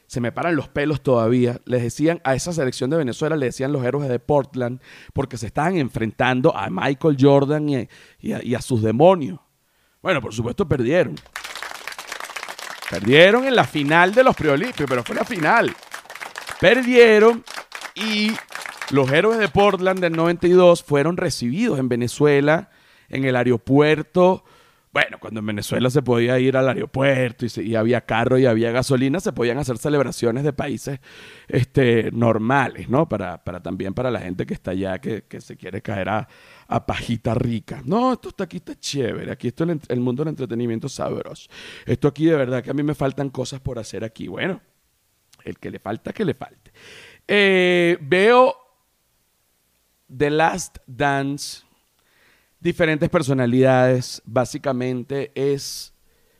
Se 0.07 0.21
me 0.21 0.31
paran 0.31 0.55
los 0.55 0.67
pelos 0.69 1.01
todavía. 1.01 1.61
Les 1.65 1.83
decían 1.83 2.19
a 2.23 2.33
esa 2.33 2.51
selección 2.51 2.89
de 2.89 2.97
Venezuela, 2.97 3.35
le 3.35 3.47
decían 3.47 3.71
los 3.71 3.83
héroes 3.83 4.09
de 4.09 4.19
Portland, 4.19 4.81
porque 5.13 5.37
se 5.37 5.45
estaban 5.47 5.77
enfrentando 5.77 6.55
a 6.55 6.69
Michael 6.69 7.17
Jordan 7.19 7.87
y 8.19 8.55
a 8.55 8.61
sus 8.61 8.81
demonios. 8.81 9.39
Bueno, 10.01 10.21
por 10.21 10.33
supuesto 10.33 10.67
perdieron. 10.67 11.15
Perdieron 12.89 13.45
en 13.45 13.55
la 13.55 13.63
final 13.63 14.13
de 14.13 14.23
los 14.23 14.35
preolímpicos, 14.35 14.87
pero 14.89 15.03
fue 15.03 15.15
la 15.15 15.23
final. 15.23 15.73
Perdieron 16.59 17.43
y 17.95 18.31
los 18.89 19.11
héroes 19.11 19.39
de 19.39 19.47
Portland 19.47 19.99
del 19.99 20.13
92 20.13 20.83
fueron 20.83 21.17
recibidos 21.17 21.79
en 21.79 21.87
Venezuela, 21.87 22.69
en 23.09 23.25
el 23.25 23.35
aeropuerto 23.35 24.43
bueno, 24.93 25.19
cuando 25.21 25.39
en 25.39 25.45
Venezuela 25.45 25.89
se 25.89 26.01
podía 26.01 26.37
ir 26.37 26.57
al 26.57 26.67
aeropuerto 26.67 27.45
y, 27.61 27.75
había 27.75 28.01
carro 28.01 28.37
y 28.37 28.45
había 28.45 28.71
gasolina, 28.71 29.21
se 29.21 29.31
podían 29.31 29.57
hacer 29.57 29.77
celebraciones 29.77 30.43
de 30.43 30.51
países 30.51 30.99
este, 31.47 32.11
normales, 32.11 32.89
¿no? 32.89 33.07
Para, 33.07 33.41
para 33.41 33.61
también 33.61 33.93
para 33.93 34.11
la 34.11 34.19
gente 34.19 34.45
que 34.45 34.53
está 34.53 34.71
allá, 34.71 34.99
que, 34.99 35.23
se 35.39 35.55
quiere 35.55 35.81
caer 35.81 36.09
a, 36.09 36.27
pajita 36.85 37.33
rica. 37.33 37.81
No, 37.85 38.13
esto 38.13 38.29
está 38.29 38.45
aquí 38.45 38.57
está 38.57 38.79
chévere, 38.79 39.31
aquí 39.31 39.49
esto 39.49 39.63
el, 39.63 39.79
el 39.87 39.99
mundo 39.99 40.23
del 40.23 40.29
entretenimiento 40.29 40.87
sabroso. 40.87 41.49
Esto 41.85 42.07
aquí 42.07 42.25
de 42.25 42.35
verdad 42.35 42.63
que 42.63 42.71
a 42.71 42.73
mí 42.73 42.83
me 42.83 42.95
faltan 42.95 43.29
cosas 43.29 43.59
por 43.59 43.79
hacer 43.79 44.03
aquí. 44.03 44.27
Bueno, 44.27 44.61
el 45.43 45.57
que 45.59 45.69
le 45.69 45.79
falta, 45.79 46.13
que 46.13 46.25
le 46.25 46.33
falte. 46.33 46.71
Eh, 47.27 47.97
veo 48.01 48.55
The 50.15 50.29
Last 50.29 50.77
Dance 50.87 51.63
diferentes 52.61 53.09
personalidades. 53.09 54.21
Básicamente 54.25 55.31
es 55.35 55.93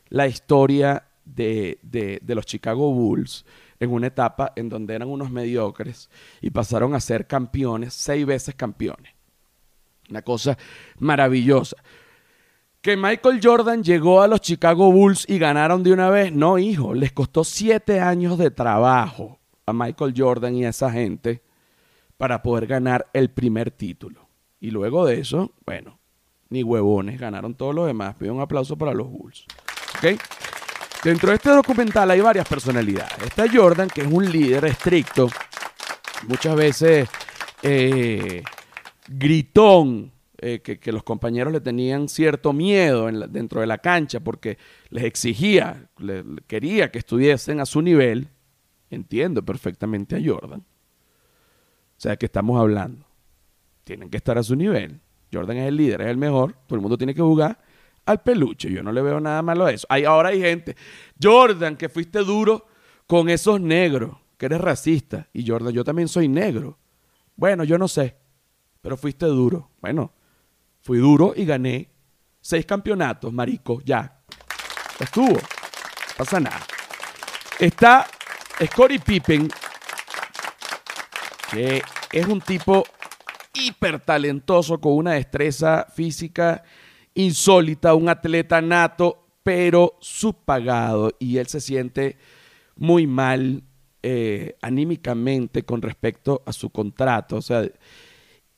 la 0.09 0.27
historia 0.27 1.07
de, 1.25 2.21
los 2.27 2.45
Chicago 2.45 2.93
Bulls 2.93 3.45
en 3.79 3.91
una 3.91 4.07
etapa 4.07 4.53
en 4.55 4.69
donde 4.69 4.93
eran 4.93 5.09
unos 5.09 5.31
mediocres 5.31 6.09
y 6.39 6.51
pasaron 6.51 6.93
a 6.93 6.99
ser 6.99 7.27
campeones, 7.27 7.93
seis 7.93 8.25
veces 8.25 8.55
campeones. 8.55 9.13
Una 10.11 10.21
cosa 10.21 10.57
maravillosa. 10.99 11.77
Que 12.81 12.97
Michael 12.97 13.39
Jordan 13.41 13.83
llegó 13.83 14.21
a 14.21 14.27
los 14.27 14.41
Chicago 14.41 14.91
Bulls 14.91 15.25
y 15.27 15.39
ganaron 15.39 15.83
de 15.83 15.93
una 15.93 16.09
vez. 16.09 16.31
No, 16.33 16.57
hijo, 16.59 16.93
les 16.93 17.11
costó 17.11 17.43
siete 17.43 17.99
años 17.99 18.37
de 18.37 18.51
trabajo 18.51 19.39
a 19.65 19.73
Michael 19.73 20.13
Jordan 20.15 20.55
y 20.55 20.65
a 20.65 20.69
esa 20.69 20.91
gente 20.91 21.41
para 22.17 22.43
poder 22.43 22.67
ganar 22.67 23.07
el 23.13 23.29
primer 23.29 23.71
título. 23.71 24.27
Y 24.59 24.71
luego 24.71 25.05
de 25.05 25.19
eso, 25.19 25.53
bueno, 25.65 25.99
ni 26.49 26.61
huevones, 26.63 27.19
ganaron 27.19 27.55
todos 27.55 27.73
los 27.73 27.87
demás. 27.87 28.15
Pido 28.15 28.33
un 28.33 28.41
aplauso 28.41 28.77
para 28.77 28.93
los 28.93 29.09
Bulls. 29.09 29.45
¿Ok? 29.97 30.19
Dentro 31.03 31.29
de 31.29 31.35
este 31.35 31.49
documental 31.49 32.11
hay 32.11 32.19
varias 32.19 32.47
personalidades. 32.47 33.17
Está 33.23 33.45
Jordan, 33.51 33.89
que 33.89 34.01
es 34.01 34.07
un 34.07 34.29
líder 34.29 34.65
estricto, 34.65 35.29
muchas 36.27 36.55
veces 36.55 37.09
eh, 37.63 38.43
gritón, 39.07 40.11
eh, 40.37 40.59
que, 40.61 40.91
los 40.91 41.03
compañeros 41.03 41.53
le 41.53 41.61
tenían 41.61 42.09
cierto 42.09 42.51
miedo 42.51 43.05
dentro 43.27 43.61
de 43.61 43.67
la 43.67 43.77
cancha 43.77 44.19
porque 44.19 44.57
les 44.89 45.03
exigía, 45.03 45.89
quería 46.47 46.91
que 46.91 46.99
estuviesen 46.99 47.59
a 47.59 47.65
su 47.65 47.81
nivel. 47.81 48.29
Entiendo 48.89 49.45
perfectamente 49.45 50.15
a 50.15 50.21
Jordan. 50.23 50.59
O 50.61 50.63
sea, 51.95 52.17
que 52.17 52.25
estamos 52.25 52.59
hablando. 52.59 53.05
Tienen 53.83 54.09
que 54.09 54.17
estar 54.17 54.37
a 54.37 54.43
su 54.43 54.55
nivel. 54.55 54.99
Jordan 55.31 55.57
es 55.57 55.67
el 55.67 55.77
líder, 55.77 56.01
es 56.01 56.07
el 56.07 56.17
mejor. 56.17 56.53
Todo 56.67 56.75
el 56.75 56.81
mundo 56.81 56.97
tiene 56.97 57.13
que 57.13 57.21
jugar 57.21 57.57
al 58.05 58.21
peluche. 58.21 58.71
Yo 58.71 58.83
no 58.83 58.91
le 58.91 59.01
veo 59.01 59.19
nada 59.19 59.41
malo 59.41 59.65
a 59.65 59.71
eso. 59.71 59.87
Hay, 59.89 60.03
ahora 60.03 60.29
hay 60.29 60.41
gente. 60.41 60.75
Jordan, 61.21 61.77
que 61.77 61.87
fuiste 61.87 62.19
duro 62.19 62.65
con 63.07 63.29
esos 63.29 63.61
negros, 63.61 64.17
que 64.37 64.47
eres 64.47 64.59
racista. 64.59 65.29
Y 65.33 65.47
Jordan, 65.47 65.73
yo 65.73 65.83
también 65.83 66.07
soy 66.07 66.27
negro. 66.27 66.77
Bueno, 67.35 67.63
yo 67.63 67.77
no 67.77 67.87
sé, 67.87 68.17
pero 68.81 68.97
fuiste 68.97 69.25
duro. 69.25 69.69
Bueno, 69.81 70.11
fui 70.81 70.97
duro 70.97 71.33
y 71.35 71.45
gané 71.45 71.89
seis 72.39 72.65
campeonatos, 72.65 73.31
marico, 73.31 73.81
ya. 73.85 74.19
Estuvo. 74.99 75.39
pasa 76.17 76.39
nada. 76.39 76.61
Está 77.59 78.07
Scottie 78.65 78.99
Pippen, 78.99 79.49
que 81.51 81.81
es 82.11 82.25
un 82.27 82.41
tipo 82.41 82.83
hiper 83.53 83.99
talentoso, 83.99 84.79
con 84.79 84.93
una 84.93 85.13
destreza 85.13 85.87
física 85.93 86.63
insólita, 87.13 87.93
un 87.93 88.09
atleta 88.09 88.61
nato, 88.61 89.27
pero 89.43 89.97
subpagado. 89.99 91.15
Y 91.19 91.37
él 91.37 91.47
se 91.47 91.61
siente 91.61 92.17
muy 92.75 93.05
mal 93.07 93.63
eh, 94.03 94.57
anímicamente 94.61 95.63
con 95.63 95.81
respecto 95.81 96.41
a 96.45 96.53
su 96.53 96.69
contrato. 96.69 97.37
O 97.37 97.41
sea, 97.41 97.63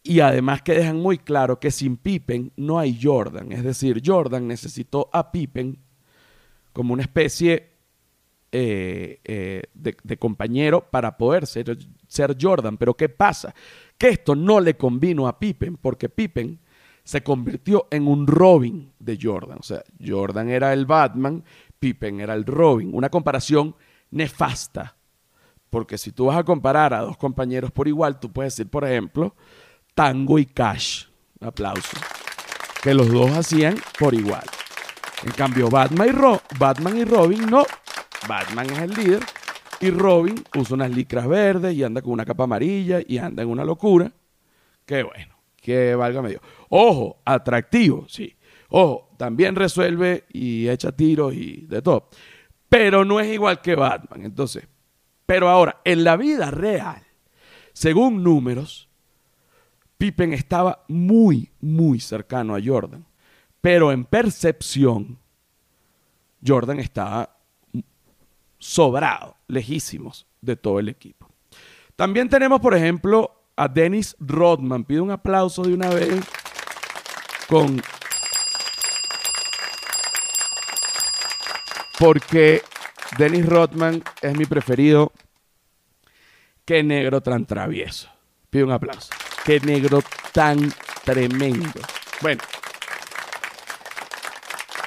y 0.04 0.20
además 0.20 0.62
que 0.62 0.74
dejan 0.74 0.98
muy 0.98 1.18
claro 1.18 1.60
que 1.60 1.72
sin 1.72 1.98
Pippen 1.98 2.52
no 2.58 2.78
hay 2.78 3.00
Jordan. 3.02 3.52
Es 3.54 3.64
decir, 3.64 4.02
Jordan 4.06 4.48
necesitó 4.48 5.10
a 5.14 5.32
Pippen 5.32 5.80
como 6.74 6.94
una 6.94 7.04
especie 7.04 7.70
eh, 8.52 9.20
eh, 9.24 9.64
de, 9.74 10.18
compañero 10.18 10.90
para 10.92 11.18
poder 11.18 11.48
ser, 11.48 11.78
ser 12.08 12.36
Jordan. 12.40 12.78
Pero 12.78 12.96
¿qué 12.96 13.08
pasa? 13.08 13.56
que 13.98 14.10
esto 14.10 14.36
no 14.36 14.60
le 14.60 14.76
convino 14.76 15.28
a 15.28 15.40
Pippen, 15.40 15.78
porque 15.78 16.10
Pippen 16.10 16.60
se 17.04 17.24
convirtió 17.24 17.88
en 17.90 18.08
un 18.08 18.28
Robin 18.28 18.92
de 19.00 19.18
Jordan. 19.22 19.60
O 19.60 19.64
sea, 19.64 19.84
Jordan 20.06 20.50
era 20.50 20.74
el 20.74 20.86
Batman, 20.86 21.44
Pippen 21.80 22.20
era 22.20 22.34
el 22.34 22.46
Robin. 22.46 22.92
Una 22.94 23.10
comparación 23.10 23.76
nefasta. 24.12 24.98
Porque 25.70 25.98
si 25.98 26.12
tú 26.12 26.26
vas 26.26 26.38
a 26.38 26.44
comparar 26.44 26.94
a 26.94 27.00
dos 27.00 27.18
compañeros 27.18 27.72
por 27.72 27.88
igual, 27.88 28.20
tú 28.20 28.32
puedes 28.32 28.56
decir, 28.56 28.70
por 28.70 28.84
ejemplo, 28.84 29.36
Tango 29.94 30.40
y 30.40 30.46
Cash. 30.46 31.06
Aplauso. 31.42 31.98
Que 32.82 32.94
los 32.94 33.10
dos 33.10 33.32
hacían 33.32 33.76
por 34.00 34.14
igual. 34.14 34.44
En 35.24 35.32
cambio, 35.32 35.70
Batman 35.70 36.10
y, 36.10 36.58
Batman 36.58 36.98
y 36.98 37.06
Robin 37.06 37.46
no. 37.50 37.64
Batman 38.28 38.70
es 38.70 38.80
el 38.80 38.92
líder 38.92 39.24
y 39.80 39.90
Robin 39.90 40.42
usa 40.56 40.76
unas 40.76 40.92
licras 40.92 41.28
verdes 41.28 41.76
y 41.76 41.84
anda 41.84 42.02
con 42.02 42.14
una 42.14 42.26
capa 42.26 42.46
amarilla 42.46 43.02
y 43.06 43.18
anda 43.18 43.44
en 43.44 43.50
una 43.50 43.66
locura. 43.66 44.12
Qué 44.86 45.04
bueno, 45.04 45.36
que 45.62 45.96
valga 45.96 46.22
medio. 46.22 46.42
Ojo, 46.70 47.22
atractivo, 47.26 48.06
sí. 48.08 48.34
Ojo, 48.70 49.10
también 49.18 49.56
resuelve 49.56 50.24
y 50.32 50.70
echa 50.70 50.94
tiros 50.94 51.34
y 51.34 51.66
de 51.68 51.82
todo. 51.82 52.10
Pero 52.70 53.04
no 53.06 53.20
es 53.20 53.28
igual 53.34 53.62
que 53.62 53.76
Batman. 53.76 54.26
Entonces, 54.26 54.68
pero 55.26 55.50
ahora, 55.50 55.82
en 55.84 56.04
la 56.04 56.16
vida 56.16 56.50
real, 56.50 57.04
según 57.74 58.24
números, 58.24 58.90
Pippen 60.04 60.34
estaba 60.34 60.84
muy, 60.90 61.50
muy 61.62 61.98
cercano 62.02 62.58
a 62.58 62.60
Jordan. 62.62 63.06
Pero 63.62 63.90
en 63.90 64.04
percepción, 64.04 65.18
Jordan 66.46 66.82
estaba 66.82 67.38
sobrado, 68.58 69.38
lejísimos 69.48 70.28
de 70.42 70.58
todo 70.58 70.80
el 70.80 70.90
equipo. 70.90 71.30
También 71.96 72.28
tenemos, 72.28 72.60
por 72.60 72.76
ejemplo, 72.76 73.46
a 73.56 73.70
Dennis 73.70 74.18
Rodman. 74.20 74.84
Pido 74.84 75.04
un 75.04 75.12
aplauso 75.12 75.64
de 75.64 75.74
una 75.74 75.88
vez 75.88 76.22
con... 77.48 77.82
Porque 81.98 82.62
Dennis 83.18 83.46
Rodman 83.46 84.04
es 84.22 84.38
mi 84.38 84.44
preferido. 84.44 85.14
Qué 86.66 86.84
negro 86.84 87.22
tan 87.22 87.46
travieso. 87.46 88.10
Pido 88.50 88.66
un 88.66 88.74
aplauso. 88.74 89.23
Qué 89.44 89.60
negro 89.60 90.02
tan 90.32 90.74
tremendo. 91.04 91.80
Bueno. 92.22 92.42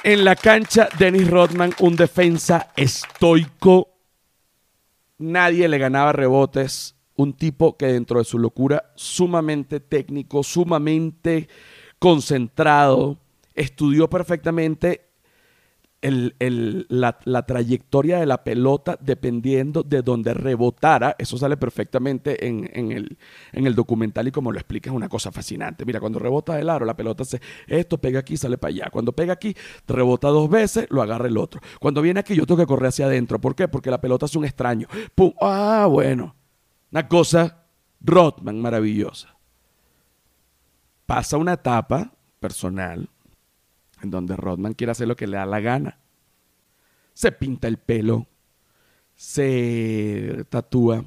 En 0.03 0.23
la 0.23 0.35
cancha, 0.35 0.87
Dennis 0.97 1.29
Rodman, 1.29 1.73
un 1.79 1.95
defensa 1.95 2.71
estoico. 2.75 3.89
Nadie 5.17 5.67
le 5.67 5.77
ganaba 5.77 6.13
rebotes 6.13 6.95
un 7.17 7.33
tipo 7.33 7.75
que 7.75 7.87
dentro 7.87 8.19
de 8.19 8.25
su 8.25 8.39
locura, 8.39 8.93
sumamente 8.95 9.79
técnico, 9.79 10.43
sumamente 10.43 11.49
concentrado, 11.99 13.17
estudió 13.53 14.09
perfectamente 14.09 15.06
la, 16.09 17.45
trayectoria 17.45 18.19
de 18.19 18.25
la 18.25 18.43
pelota 18.43 18.97
dependiendo 18.99 19.83
de 19.83 20.01
donde 20.01 20.33
rebotara. 20.33 21.15
Eso 21.17 21.37
sale 21.37 21.57
perfectamente 21.57 22.47
en, 22.47 22.69
el, 22.73 23.17
en, 23.51 23.67
el, 23.67 23.75
documental 23.75 24.27
y 24.27 24.31
como 24.31 24.51
lo 24.51 24.59
explica 24.59 24.89
es 24.89 24.95
una 24.95 25.09
cosa 25.09 25.31
fascinante. 25.31 25.85
Mira, 25.85 25.99
cuando 25.99 26.19
rebota 26.19 26.55
del 26.55 26.69
aro, 26.69 26.85
la 26.85 26.95
pelota 26.95 27.25
se... 27.25 27.41
Esto 27.67 27.97
pega 27.97 28.19
aquí, 28.19 28.37
sale 28.37 28.57
para 28.57 28.69
allá. 28.69 28.89
Cuando 28.91 29.13
pega 29.13 29.33
aquí, 29.33 29.55
rebota 29.87 30.27
dos 30.29 30.49
veces, 30.49 30.87
lo 30.89 31.01
agarra 31.01 31.27
el 31.27 31.37
otro. 31.37 31.61
Cuando 31.79 32.01
viene 32.01 32.19
aquí, 32.19 32.35
yo 32.35 32.45
tengo 32.45 32.59
que 32.59 32.67
correr 32.67 32.89
hacia 32.89 33.05
adentro. 33.05 33.39
¿Por 33.39 33.55
qué? 33.55 33.67
Porque 33.67 33.91
la 33.91 34.01
pelota 34.01 34.25
es 34.25 34.35
un 34.35 34.45
extraño. 34.45 34.87
¡Pum! 35.15 35.33
Ah, 35.41 35.87
bueno. 35.89 36.35
Una 36.91 37.07
cosa, 37.07 37.65
Rodman, 38.01 38.61
maravillosa. 38.61 39.35
Pasa 41.05 41.37
una 41.37 41.53
etapa 41.53 42.11
personal 42.39 43.09
donde 44.09 44.35
Rodman 44.35 44.73
quiere 44.73 44.91
hacer 44.91 45.07
lo 45.07 45.15
que 45.15 45.27
le 45.27 45.37
da 45.37 45.45
la 45.45 45.59
gana. 45.59 45.99
Se 47.13 47.31
pinta 47.31 47.67
el 47.67 47.77
pelo, 47.77 48.27
se 49.15 50.45
tatúa. 50.49 51.03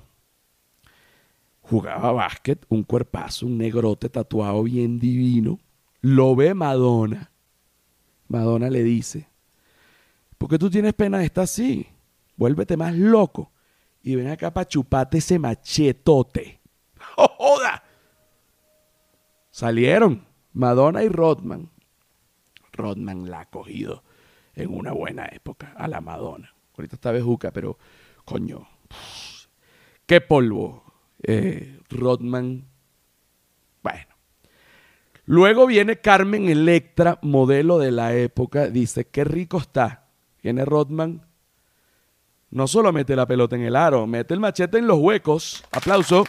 Jugaba 1.60 2.12
básquet, 2.12 2.66
un 2.68 2.82
cuerpazo, 2.82 3.46
un 3.46 3.58
negrote 3.58 4.08
tatuado 4.08 4.64
bien 4.64 4.98
divino. 4.98 5.60
Lo 6.00 6.34
ve 6.34 6.52
Madonna. 6.54 7.30
Madonna 8.26 8.70
le 8.70 8.82
dice, 8.82 9.28
¿por 10.38 10.48
qué 10.48 10.58
tú 10.58 10.70
tienes 10.70 10.94
pena 10.94 11.18
de 11.18 11.26
estar 11.26 11.44
así? 11.44 11.86
Vuélvete 12.36 12.76
más 12.76 12.94
loco 12.94 13.52
y 14.02 14.14
ven 14.14 14.28
acá 14.28 14.52
para 14.52 14.66
chupate 14.66 15.18
ese 15.18 15.38
machetote. 15.38 16.60
¡Oh, 17.16 17.28
¡Joda! 17.38 17.82
Salieron 19.50 20.24
Madonna 20.52 21.02
y 21.02 21.08
Rodman. 21.08 21.70
Rodman 22.80 23.30
la 23.30 23.40
ha 23.40 23.46
cogido 23.46 24.02
en 24.54 24.74
una 24.74 24.92
buena 24.92 25.26
época 25.26 25.72
a 25.76 25.88
la 25.88 26.00
Madonna. 26.00 26.54
Ahorita 26.76 26.96
está 26.96 27.12
bejuca, 27.12 27.50
pero 27.52 27.78
coño, 28.24 28.68
qué 30.06 30.20
polvo. 30.20 30.84
Eh, 31.22 31.78
Rodman, 31.90 32.66
bueno. 33.82 34.14
Luego 35.26 35.66
viene 35.66 36.00
Carmen 36.00 36.48
Electra, 36.48 37.18
modelo 37.22 37.78
de 37.78 37.90
la 37.90 38.14
época, 38.14 38.68
dice, 38.68 39.06
qué 39.06 39.24
rico 39.24 39.58
está. 39.58 40.08
Viene 40.42 40.64
Rodman, 40.64 41.26
no 42.50 42.66
solo 42.66 42.92
mete 42.92 43.14
la 43.14 43.26
pelota 43.26 43.54
en 43.56 43.62
el 43.62 43.76
aro, 43.76 44.06
mete 44.06 44.34
el 44.34 44.40
machete 44.40 44.78
en 44.78 44.86
los 44.86 44.98
huecos. 44.98 45.62
Aplauso. 45.70 46.24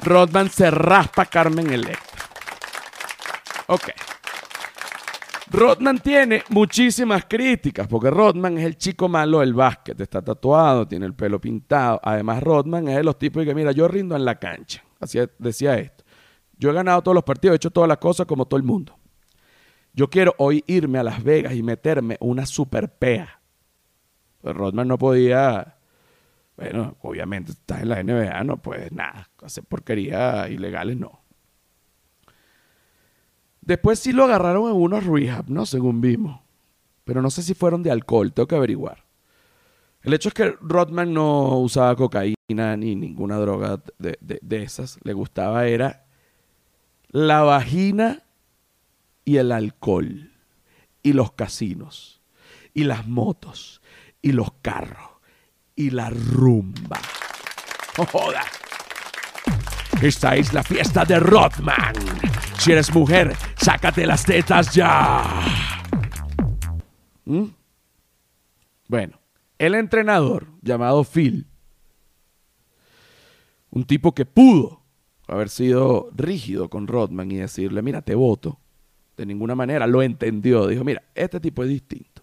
Rodman 0.00 0.48
se 0.50 0.70
raspa 0.70 1.26
Carmen 1.26 1.72
Electra. 1.72 2.06
Ok. 3.66 3.90
Rodman 5.50 5.98
tiene 5.98 6.42
muchísimas 6.50 7.24
críticas, 7.24 7.88
porque 7.88 8.10
Rodman 8.10 8.58
es 8.58 8.64
el 8.64 8.76
chico 8.76 9.08
malo 9.08 9.40
del 9.40 9.54
básquet, 9.54 10.00
está 10.00 10.22
tatuado, 10.22 10.86
tiene 10.86 11.06
el 11.06 11.14
pelo 11.14 11.40
pintado. 11.40 12.00
Además, 12.02 12.42
Rodman 12.42 12.88
es 12.88 12.96
de 12.96 13.04
los 13.04 13.18
tipos 13.18 13.44
que, 13.44 13.54
mira, 13.54 13.72
yo 13.72 13.88
rindo 13.88 14.14
en 14.14 14.24
la 14.24 14.38
cancha. 14.38 14.84
Así 15.00 15.18
decía 15.38 15.76
esto. 15.78 16.04
Yo 16.56 16.70
he 16.70 16.72
ganado 16.72 17.02
todos 17.02 17.14
los 17.14 17.24
partidos, 17.24 17.54
he 17.54 17.56
hecho 17.56 17.70
todas 17.70 17.88
las 17.88 17.98
cosas 17.98 18.26
como 18.26 18.46
todo 18.46 18.58
el 18.58 18.64
mundo. 18.64 18.98
Yo 19.92 20.10
quiero 20.10 20.34
hoy 20.38 20.62
irme 20.66 20.98
a 20.98 21.02
Las 21.02 21.22
Vegas 21.22 21.54
y 21.54 21.62
meterme 21.62 22.16
una 22.20 22.46
super 22.46 22.88
pea 22.90 23.38
pues 24.40 24.56
Rodman 24.56 24.88
no 24.88 24.98
podía, 24.98 25.78
bueno, 26.56 26.96
obviamente 27.02 27.52
estás 27.52 27.82
en 27.82 27.88
la 27.88 28.02
NBA, 28.02 28.44
no 28.44 28.58
puedes 28.58 28.92
nada, 28.92 29.30
hacer 29.42 29.64
porquería 29.64 30.48
ilegales 30.48 30.96
no. 30.96 31.17
Después 33.68 33.98
sí 33.98 34.12
lo 34.12 34.24
agarraron 34.24 34.70
en 34.70 34.76
unos 34.76 35.04
rehab, 35.04 35.50
¿no? 35.50 35.66
Según 35.66 36.00
vimos. 36.00 36.40
Pero 37.04 37.20
no 37.20 37.28
sé 37.28 37.42
si 37.42 37.52
fueron 37.52 37.82
de 37.82 37.90
alcohol, 37.90 38.32
tengo 38.32 38.46
que 38.46 38.56
averiguar. 38.56 39.04
El 40.00 40.14
hecho 40.14 40.28
es 40.30 40.34
que 40.34 40.54
Rodman 40.62 41.12
no 41.12 41.58
usaba 41.58 41.94
cocaína 41.94 42.78
ni 42.78 42.96
ninguna 42.96 43.36
droga 43.36 43.82
de, 43.98 44.16
de 44.20 44.62
esas. 44.62 44.98
Le 45.02 45.12
gustaba 45.12 45.66
era 45.66 46.06
la 47.08 47.42
vagina 47.42 48.22
y 49.26 49.36
el 49.36 49.52
alcohol 49.52 50.32
y 51.02 51.12
los 51.12 51.32
casinos 51.32 52.22
y 52.72 52.84
las 52.84 53.06
motos 53.06 53.82
y 54.22 54.32
los 54.32 54.50
carros 54.62 55.10
y 55.76 55.90
la 55.90 56.08
rumba. 56.08 57.00
¡Oh, 57.98 58.06
joda! 58.06 58.44
Esta 60.00 60.36
es 60.36 60.54
la 60.54 60.62
fiesta 60.62 61.04
de 61.04 61.20
Rodman. 61.20 61.92
Si 62.58 62.72
eres 62.72 62.92
mujer, 62.92 63.34
sácate 63.56 64.06
las 64.06 64.24
tetas 64.24 64.74
ya. 64.74 65.22
¿Mm? 67.24 67.44
Bueno, 68.88 69.20
el 69.58 69.74
entrenador 69.74 70.48
llamado 70.62 71.04
Phil, 71.04 71.46
un 73.70 73.84
tipo 73.84 74.14
que 74.14 74.24
pudo 74.24 74.82
haber 75.28 75.50
sido 75.50 76.10
rígido 76.16 76.68
con 76.68 76.86
Rodman 76.86 77.30
y 77.30 77.36
decirle, 77.36 77.82
mira, 77.82 78.02
te 78.02 78.14
voto. 78.14 78.58
De 79.16 79.26
ninguna 79.26 79.54
manera 79.54 79.86
lo 79.86 80.02
entendió. 80.02 80.66
Dijo, 80.66 80.84
mira, 80.84 81.02
este 81.14 81.38
tipo 81.40 81.62
es 81.62 81.68
distinto. 81.68 82.22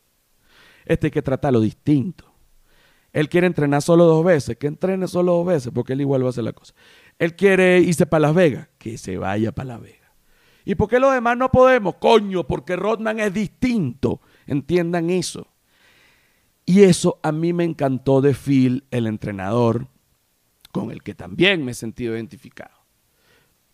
Este 0.85 1.07
hay 1.07 1.11
que 1.11 1.21
tratarlo 1.21 1.59
distinto. 1.59 2.25
Él 3.13 3.29
quiere 3.29 3.47
entrenar 3.47 3.81
solo 3.81 4.05
dos 4.05 4.25
veces, 4.25 4.57
que 4.57 4.67
entrene 4.67 5.07
solo 5.07 5.33
dos 5.33 5.45
veces, 5.45 5.71
porque 5.73 5.93
él 5.93 6.01
igual 6.01 6.23
va 6.23 6.27
a 6.27 6.29
hacer 6.31 6.43
la 6.43 6.51
cosa. 6.53 6.73
Él 7.17 7.35
quiere 7.35 7.79
irse 7.79 8.05
para 8.05 8.23
Las 8.23 8.35
Vegas, 8.35 8.67
que 8.77 8.97
se 8.97 9.17
vaya 9.17 9.53
para 9.53 9.67
Las 9.69 9.81
Vegas. 9.81 10.04
¿Y 10.65 10.75
por 10.75 10.89
qué 10.89 10.99
los 10.99 11.13
demás 11.13 11.37
no 11.37 11.51
podemos? 11.51 11.95
Coño, 11.95 12.45
porque 12.45 12.75
Rodman 12.75 13.19
es 13.19 13.33
distinto. 13.33 14.19
Entiendan 14.47 15.11
eso. 15.11 15.47
Y 16.65 16.81
eso 16.81 17.19
a 17.21 17.31
mí 17.31 17.53
me 17.53 17.63
encantó 17.63 18.21
de 18.21 18.33
Phil, 18.33 18.83
el 18.89 19.05
entrenador, 19.05 19.87
con 20.71 20.89
el 20.89 21.03
que 21.03 21.13
también 21.13 21.63
me 21.63 21.71
he 21.71 21.75
sentido 21.75 22.15
identificado. 22.15 22.75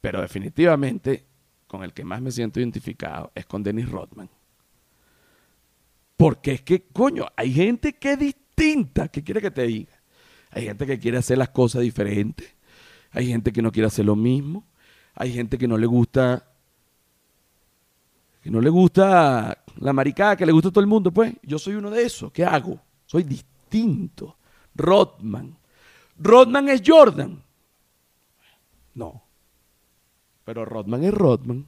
Pero 0.01 0.21
definitivamente, 0.21 1.25
con 1.67 1.84
el 1.84 1.93
que 1.93 2.04
más 2.04 2.21
me 2.21 2.32
siento 2.32 2.60
identificado 2.60 3.32
es 3.34 3.45
con 3.45 3.63
Dennis 3.63 3.89
Rodman. 3.89 4.30
Porque 6.17 6.51
es 6.51 6.62
que, 6.62 6.84
coño, 6.88 7.27
hay 7.38 7.54
gente 7.54 7.93
que 7.93 8.12
es 8.12 8.19
distinta. 8.19 9.08
¿Qué 9.08 9.23
quiere 9.23 9.41
que 9.41 9.51
te 9.51 9.63
diga? 9.63 9.93
Hay 10.51 10.65
gente 10.65 10.86
que 10.86 10.99
quiere 10.99 11.17
hacer 11.17 11.38
las 11.38 11.49
cosas 11.49 11.82
diferentes. 11.82 12.54
Hay 13.12 13.27
gente 13.27 13.54
que 13.54 13.62
no 13.62 13.71
quiere 13.71 13.88
hacer 13.88 14.06
lo 14.06 14.17
mismo. 14.17 14.67
Hay 15.15 15.32
gente 15.34 15.58
que 15.58 15.67
no 15.67 15.77
le 15.77 15.88
gusta. 15.88 16.50
Que 18.41 18.49
no 18.49 18.60
le 18.60 18.69
gusta 18.69 19.63
la 19.77 19.93
maricada, 19.93 20.36
que 20.36 20.45
le 20.45 20.51
gusta 20.51 20.69
a 20.69 20.71
todo 20.71 20.82
el 20.82 20.88
mundo. 20.88 21.12
Pues 21.12 21.34
yo 21.43 21.60
soy 21.60 21.75
uno 21.75 21.89
de 21.89 22.04
esos. 22.04 22.32
¿Qué 22.32 22.43
hago? 22.43 22.80
Soy 23.06 23.23
distinto. 23.23 24.38
Rodman. 24.75 25.58
Rodman 26.17 26.69
es 26.69 26.82
Jordan. 26.86 27.41
No. 28.95 29.23
Pero 30.43 30.65
Rodman 30.65 31.04
es 31.04 31.13
Rodman. 31.13 31.67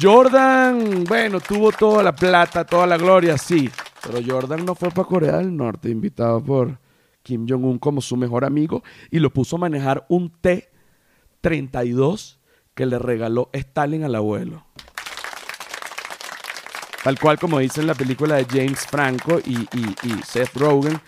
Jordan, 0.00 1.04
bueno, 1.04 1.40
tuvo 1.40 1.72
toda 1.72 2.02
la 2.02 2.14
plata, 2.14 2.64
toda 2.64 2.86
la 2.86 2.98
gloria, 2.98 3.38
sí. 3.38 3.70
Pero 4.02 4.18
Jordan 4.24 4.64
no 4.64 4.74
fue 4.74 4.90
para 4.90 5.08
Corea 5.08 5.38
del 5.38 5.56
Norte, 5.56 5.88
invitado 5.88 6.42
por 6.42 6.78
Kim 7.22 7.46
Jong-un 7.48 7.78
como 7.78 8.00
su 8.00 8.16
mejor 8.16 8.44
amigo 8.44 8.82
y 9.10 9.18
lo 9.18 9.30
puso 9.30 9.56
a 9.56 9.60
manejar 9.60 10.04
un 10.08 10.30
T-32 10.30 12.36
que 12.76 12.86
le 12.86 13.00
regaló 13.00 13.50
Stalin 13.52 14.04
al 14.04 14.14
abuelo. 14.14 14.64
Tal 17.02 17.18
cual 17.18 17.38
como 17.38 17.58
dice 17.58 17.80
en 17.80 17.88
la 17.88 17.94
película 17.94 18.36
de 18.36 18.44
James 18.44 18.86
Franco 18.86 19.40
y, 19.44 19.62
y 19.72 20.22
Seth 20.24 20.54
Rogen, 20.54 21.00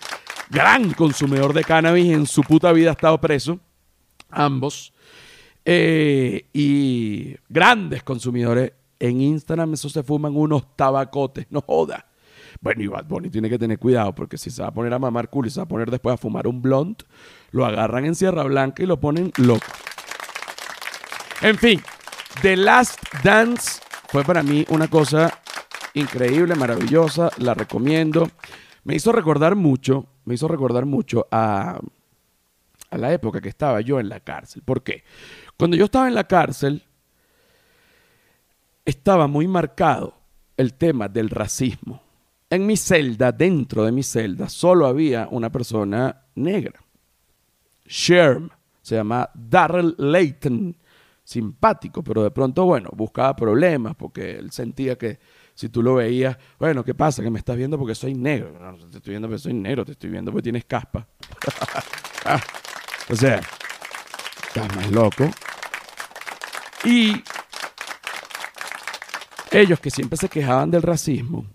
gran 0.49 0.91
consumidor 0.93 1.53
de 1.53 1.63
cannabis, 1.63 2.11
en 2.11 2.25
su 2.25 2.41
puta 2.41 2.71
vida 2.73 2.89
ha 2.89 2.93
estado 2.93 3.21
preso, 3.21 3.59
ambos, 4.29 4.93
eh, 5.63 6.47
y 6.53 7.35
grandes 7.47 8.03
consumidores. 8.03 8.73
En 8.99 9.21
Instagram 9.21 9.73
eso 9.73 9.89
se 9.89 10.03
fuman 10.03 10.35
unos 10.35 10.75
tabacotes, 10.75 11.45
no 11.49 11.61
joda. 11.61 12.07
Bueno, 12.61 12.81
y 12.81 12.87
Bad 12.87 13.05
Bunny 13.05 13.29
tiene 13.29 13.49
que 13.49 13.59
tener 13.59 13.77
cuidado 13.79 14.13
porque 14.13 14.37
si 14.37 14.49
se 14.49 14.61
va 14.61 14.69
a 14.69 14.73
poner 14.73 14.93
a 14.93 14.99
mamar 14.99 15.29
culo 15.29 15.47
y 15.47 15.51
se 15.51 15.59
va 15.59 15.65
a 15.65 15.67
poner 15.67 15.91
después 15.91 16.15
a 16.15 16.17
fumar 16.17 16.47
un 16.47 16.61
blunt, 16.61 17.03
lo 17.51 17.65
agarran 17.65 18.05
en 18.05 18.15
Sierra 18.15 18.43
Blanca 18.43 18.83
y 18.83 18.85
lo 18.85 18.99
ponen 18.99 19.31
loco. 19.37 19.67
En 21.41 21.57
fin, 21.57 21.81
The 22.41 22.57
Last 22.57 22.99
Dance 23.23 23.81
fue 24.09 24.25
para 24.25 24.43
mí 24.43 24.65
una 24.69 24.89
cosa 24.89 25.39
increíble, 25.93 26.53
maravillosa, 26.53 27.29
la 27.37 27.53
recomiendo. 27.53 28.29
Me 28.83 28.95
hizo 28.95 29.13
recordar 29.13 29.55
mucho, 29.55 30.05
me 30.25 30.33
hizo 30.33 30.49
recordar 30.49 30.85
mucho 30.85 31.27
a, 31.31 31.79
a 32.89 32.97
la 32.97 33.13
época 33.13 33.39
que 33.39 33.47
estaba 33.47 33.79
yo 33.79 34.01
en 34.01 34.09
la 34.09 34.19
cárcel. 34.19 34.63
¿Por 34.63 34.83
qué? 34.83 35.05
Cuando 35.57 35.77
yo 35.77 35.85
estaba 35.85 36.09
en 36.09 36.15
la 36.15 36.25
cárcel, 36.25 36.83
estaba 38.83 39.27
muy 39.27 39.47
marcado 39.47 40.15
el 40.57 40.73
tema 40.73 41.07
del 41.07 41.29
racismo. 41.29 42.01
En 42.49 42.65
mi 42.65 42.75
celda, 42.75 43.31
dentro 43.31 43.85
de 43.85 43.93
mi 43.93 44.03
celda, 44.03 44.49
solo 44.49 44.87
había 44.87 45.29
una 45.31 45.49
persona 45.49 46.25
negra. 46.35 46.81
Sherm, 47.85 48.49
se 48.81 48.95
llama 48.95 49.29
Darrell 49.33 49.95
Layton, 49.97 50.75
simpático, 51.29 52.03
pero 52.03 52.23
de 52.23 52.31
pronto, 52.31 52.65
bueno, 52.65 52.89
buscaba 52.91 53.35
problemas 53.35 53.95
porque 53.95 54.31
él 54.31 54.49
sentía 54.51 54.97
que 54.97 55.19
si 55.53 55.69
tú 55.69 55.83
lo 55.83 55.95
veías, 55.95 56.35
bueno, 56.57 56.83
¿qué 56.83 56.95
pasa? 56.95 57.21
Que 57.21 57.29
me 57.29 57.37
estás 57.37 57.55
viendo 57.55 57.77
porque 57.77 57.93
soy 57.93 58.15
negro. 58.15 58.57
No, 58.59 58.75
te 58.89 58.97
estoy 58.97 59.11
viendo 59.11 59.27
porque 59.27 59.43
soy 59.43 59.53
negro, 59.53 59.85
te 59.85 59.91
estoy 59.91 60.09
viendo 60.09 60.31
porque 60.31 60.43
tienes 60.43 60.65
caspa. 60.65 61.07
Ah, 62.25 62.41
o 63.09 63.15
sea, 63.15 63.39
estás 64.45 64.75
más 64.75 64.91
loco. 64.91 65.29
Y 66.83 67.23
ellos 69.51 69.79
que 69.79 69.89
siempre 69.89 70.17
se 70.17 70.27
quejaban 70.27 70.69
del 70.69 70.81
racismo, 70.81 71.45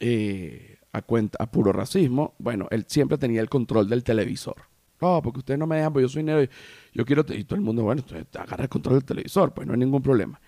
eh, 0.00 0.78
a, 0.92 1.00
cuenta, 1.00 1.38
a 1.40 1.48
puro 1.48 1.72
racismo, 1.72 2.34
bueno, 2.38 2.66
él 2.72 2.86
siempre 2.88 3.18
tenía 3.18 3.40
el 3.40 3.48
control 3.48 3.88
del 3.88 4.02
televisor. 4.02 4.56
No, 5.00 5.22
porque 5.22 5.38
ustedes 5.38 5.60
no 5.60 5.66
me 5.68 5.76
dejan, 5.76 5.92
porque 5.92 6.04
yo 6.04 6.08
soy 6.08 6.24
negro. 6.24 6.50
Yo 6.92 7.04
quiero. 7.04 7.24
Y 7.28 7.44
todo 7.44 7.56
el 7.56 7.62
mundo, 7.62 7.82
bueno, 7.82 8.02
agarra 8.38 8.64
el 8.64 8.68
control 8.68 8.96
del 8.96 9.04
televisor, 9.04 9.52
pues 9.54 9.66
no 9.66 9.72
hay 9.72 9.78
ningún 9.78 10.02
problema. 10.02 10.40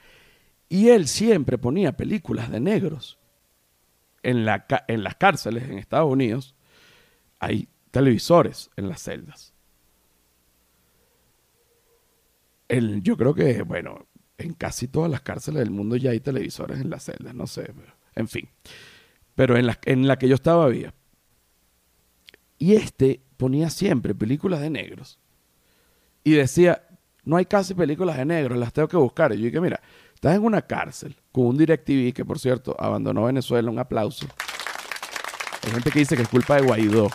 Y 0.69 0.89
él 0.89 1.07
siempre 1.07 1.59
ponía 1.59 1.97
películas 1.97 2.51
de 2.51 2.61
negros. 2.61 3.19
En, 4.23 4.45
la, 4.47 4.67
en 4.89 5.05
las 5.05 5.17
cárceles 5.17 5.65
en 5.65 5.79
Estados 5.79 6.11
Unidos 6.11 6.55
hay 7.39 7.69
televisores 7.91 8.71
en 8.77 8.89
las 8.89 9.03
celdas. 9.03 9.53
yo 13.03 13.17
creo 13.17 13.35
que, 13.35 13.63
bueno, 13.63 14.07
en 14.39 14.55
casi 14.55 14.89
todas 14.89 15.11
las 15.11 15.21
cárceles 15.21 15.61
del 15.61 15.71
mundo 15.71 15.95
ya 15.97 16.11
hay 16.11 16.21
televisores 16.21 16.81
en 16.81 16.91
las 16.91 17.05
celdas, 17.05 17.35
no 17.35 17.47
sé, 17.47 17.73
en 18.15 18.27
fin. 18.27 18.49
Pero 19.35 19.57
en 19.57 19.67
la, 19.67 19.79
en 19.85 20.09
la 20.09 20.19
que 20.19 20.29
yo 20.29 20.35
estaba 20.35 20.65
había. 20.65 20.95
Y 22.59 22.75
este 22.75 23.21
ponía 23.37 23.71
siempre 23.71 24.15
películas 24.15 24.61
de 24.61 24.71
negros. 24.71 25.19
Y 26.25 26.33
decía, 26.33 26.83
no 27.25 27.37
hay 27.37 27.45
casi 27.45 27.75
películas 27.75 28.17
de 28.17 28.25
negros, 28.25 28.59
las 28.59 28.73
tengo 28.73 28.89
que 28.89 28.97
buscar. 28.97 29.33
Y 29.33 29.39
yo 29.39 29.45
dije, 29.45 29.61
mira, 29.61 29.81
estás 30.15 30.35
en 30.35 30.45
una 30.45 30.63
cárcel 30.63 31.15
con 31.31 31.47
un 31.47 31.59
DirecTV 31.59 32.13
que, 32.13 32.25
por 32.25 32.39
cierto, 32.39 32.75
abandonó 32.79 33.25
Venezuela, 33.25 33.71
un 33.71 33.79
aplauso. 33.79 34.27
Hay 35.65 35.71
gente 35.71 35.91
que 35.91 35.99
dice 36.01 36.17
que 36.17 36.23
es 36.23 36.29
culpa 36.29 36.57
de 36.57 36.63
Guaidó. 36.63 37.11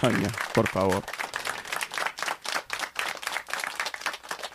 Coño, 0.00 0.28
por 0.54 0.66
favor. 0.68 1.02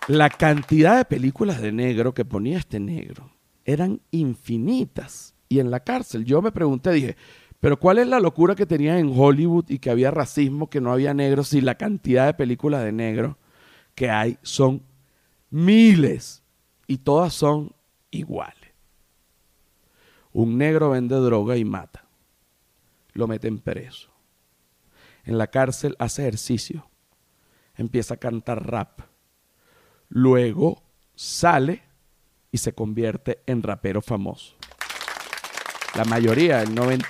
La 0.08 0.30
cantidad 0.30 0.97
de 0.97 1.06
películas 1.06 1.62
de 1.62 1.71
negro 1.71 2.13
que 2.13 2.26
ponía 2.26 2.58
este 2.58 2.80
negro 2.80 3.32
eran 3.63 4.02
infinitas. 4.12 5.34
Y 5.47 5.60
en 5.60 5.71
la 5.71 5.82
cárcel 5.82 6.26
yo 6.26 6.41
me 6.41 6.52
pregunté, 6.52 6.91
dije, 6.91 7.15
pero 7.60 7.80
¿cuál 7.80 7.99
es 7.99 8.08
la 8.08 8.19
locura 8.19 8.56
que 8.56 8.65
tenía 8.65 8.99
en 8.99 9.13
Hollywood 9.17 9.65
y 9.69 9.80
que 9.80 9.89
había 9.89 10.12
racismo, 10.12 10.69
que 10.69 10.82
no 10.82 10.91
había 10.91 11.13
negros 11.13 11.54
y 11.54 11.62
la 11.62 11.76
cantidad 11.76 12.26
de 12.26 12.34
películas 12.34 12.84
de 12.84 12.91
negro 12.91 13.38
que 13.95 14.10
hay 14.10 14.38
son 14.41 14.84
miles 15.49 16.43
y 16.88 16.97
todas 16.97 17.34
son 17.34 17.73
iguales? 18.12 18.71
Un 20.32 20.58
negro 20.58 20.89
vende 20.89 21.15
droga 21.15 21.58
y 21.58 21.65
mata. 21.65 22.06
Lo 23.13 23.27
meten 23.27 23.60
preso. 23.60 24.10
En 25.23 25.38
la 25.38 25.47
cárcel 25.47 25.95
hace 25.99 26.23
ejercicio. 26.23 26.89
Empieza 27.75 28.15
a 28.15 28.17
cantar 28.17 28.67
rap 28.69 29.13
Luego 30.15 30.84
sale 31.15 31.82
y 32.51 32.60
se 32.60 32.73
convierte 32.73 33.41
en 33.47 33.63
rapero 33.63 33.99
famoso. 33.99 34.56
La 35.95 36.06
mayoría, 36.06 36.62
el 36.62 36.75
90, 36.75 37.08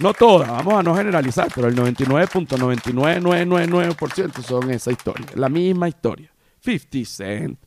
no 0.00 0.14
todas, 0.14 0.48
vamos 0.48 0.74
a 0.74 0.82
no 0.82 0.94
generalizar, 0.94 1.48
pero 1.54 1.68
el 1.68 1.76
99.99999% 1.76 4.42
son 4.42 4.70
esa 4.70 4.90
historia, 4.90 5.26
la 5.34 5.48
misma 5.48 5.88
historia. 5.88 6.30
50 6.60 7.04
Cent 7.04 7.58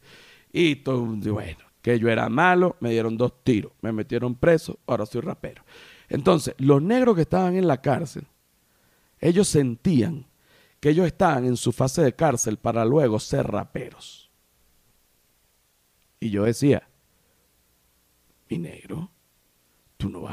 y 0.52 0.78
todo, 0.78 1.06
bueno, 1.06 1.60
que 1.82 2.00
yo 2.00 2.10
era 2.10 2.30
malo, 2.30 2.76
me 2.80 2.92
dieron 2.92 3.18
dos 3.18 3.44
tiros, 3.44 3.74
me 3.82 3.92
metieron 3.92 4.36
preso, 4.36 4.80
ahora 4.86 5.06
soy 5.06 5.22
rapero. 5.22 5.64
Entonces, 6.10 6.56
los 6.58 6.82
negros 6.82 7.16
que 7.16 7.22
estaban 7.22 7.56
en 7.56 7.68
la 7.68 7.82
cárcel, 7.82 8.28
ellos 9.20 9.48
sentían 9.48 10.28
que 10.80 10.90
ellos 10.90 11.08
estaban 11.08 11.46
en 11.46 11.56
su 11.56 11.72
fase 11.72 12.02
de 12.02 12.14
cárcel 12.14 12.58
para 12.58 12.84
luego 12.84 13.20
ser 13.20 13.48
raperos. 13.48 14.30
Y 16.20 16.30
yo 16.30 16.44
decía, 16.44 16.88
mi 18.50 18.58
negro, 18.58 19.10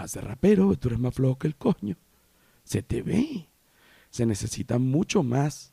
vas 0.00 0.12
ser 0.12 0.24
rapero, 0.24 0.74
tú 0.76 0.88
eres 0.88 0.98
más 0.98 1.14
flojo 1.14 1.38
que 1.38 1.46
el 1.46 1.56
coño. 1.56 1.96
Se 2.64 2.82
te 2.82 3.02
ve. 3.02 3.48
Se 4.08 4.26
necesita 4.26 4.78
mucho 4.78 5.22
más 5.22 5.72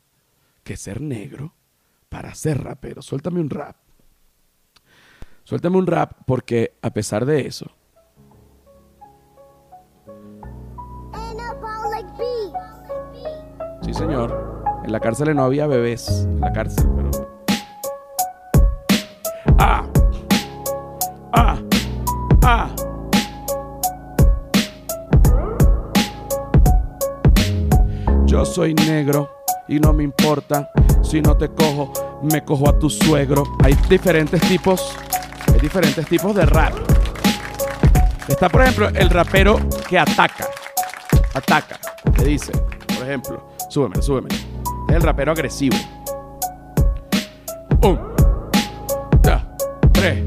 que 0.62 0.76
ser 0.76 1.00
negro 1.00 1.54
para 2.08 2.34
ser 2.34 2.62
rapero. 2.62 3.00
Suéltame 3.00 3.40
un 3.40 3.50
rap. 3.50 3.76
Suéltame 5.44 5.78
un 5.78 5.86
rap 5.86 6.12
porque 6.26 6.78
a 6.82 6.90
pesar 6.90 7.24
de 7.24 7.46
eso, 7.46 7.70
Sí, 13.82 13.94
señor. 13.94 14.62
En 14.84 14.92
la 14.92 15.00
cárcel 15.00 15.34
no 15.34 15.44
había 15.44 15.66
bebés. 15.66 16.26
En 16.26 16.40
la 16.40 16.52
cárcel, 16.52 16.86
pero. 16.94 17.10
¡Ah! 19.58 19.88
¡Ah! 21.32 21.58
¡Ah! 22.42 22.87
Yo 28.38 28.44
soy 28.44 28.72
negro 28.72 29.42
y 29.66 29.80
no 29.80 29.92
me 29.92 30.04
importa 30.04 30.70
si 31.02 31.20
no 31.20 31.36
te 31.36 31.48
cojo, 31.48 31.92
me 32.22 32.44
cojo 32.44 32.68
a 32.68 32.78
tu 32.78 32.88
suegro. 32.88 33.42
Hay 33.64 33.76
diferentes 33.90 34.40
tipos, 34.42 34.96
hay 35.52 35.58
diferentes 35.58 36.06
tipos 36.06 36.36
de 36.36 36.46
rap. 36.46 36.72
Está, 38.28 38.48
por 38.48 38.62
ejemplo, 38.62 38.90
el 38.90 39.10
rapero 39.10 39.58
que 39.88 39.98
ataca. 39.98 40.46
Ataca. 41.34 41.80
Que 42.14 42.26
dice, 42.26 42.52
por 42.96 43.08
ejemplo, 43.08 43.48
súbeme, 43.68 44.00
súbeme 44.00 44.28
el 44.88 45.02
rapero 45.02 45.32
agresivo. 45.32 45.76
Un, 47.82 47.98
dos, 49.20 49.42
tres. 49.90 50.22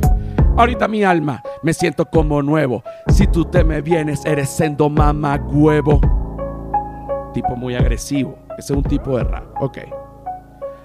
Ahorita 0.58 0.90
mi 0.90 1.06
alma 1.06 1.42
me 1.64 1.74
siento 1.74 2.06
como 2.06 2.42
nuevo. 2.42 2.84
Si 3.08 3.26
tú 3.28 3.46
te 3.46 3.64
me 3.64 3.82
vienes, 3.82 4.26
eres 4.26 4.50
sendo 4.50 4.90
mamá 4.90 5.38
huevo. 5.38 6.21
Tipo 7.34 7.56
muy 7.56 7.76
agresivo. 7.76 8.38
Ese 8.58 8.74
es 8.74 8.78
un 8.78 8.84
tipo 8.84 9.18
de 9.18 9.24
rap. 9.24 9.46
Ok. 9.62 9.80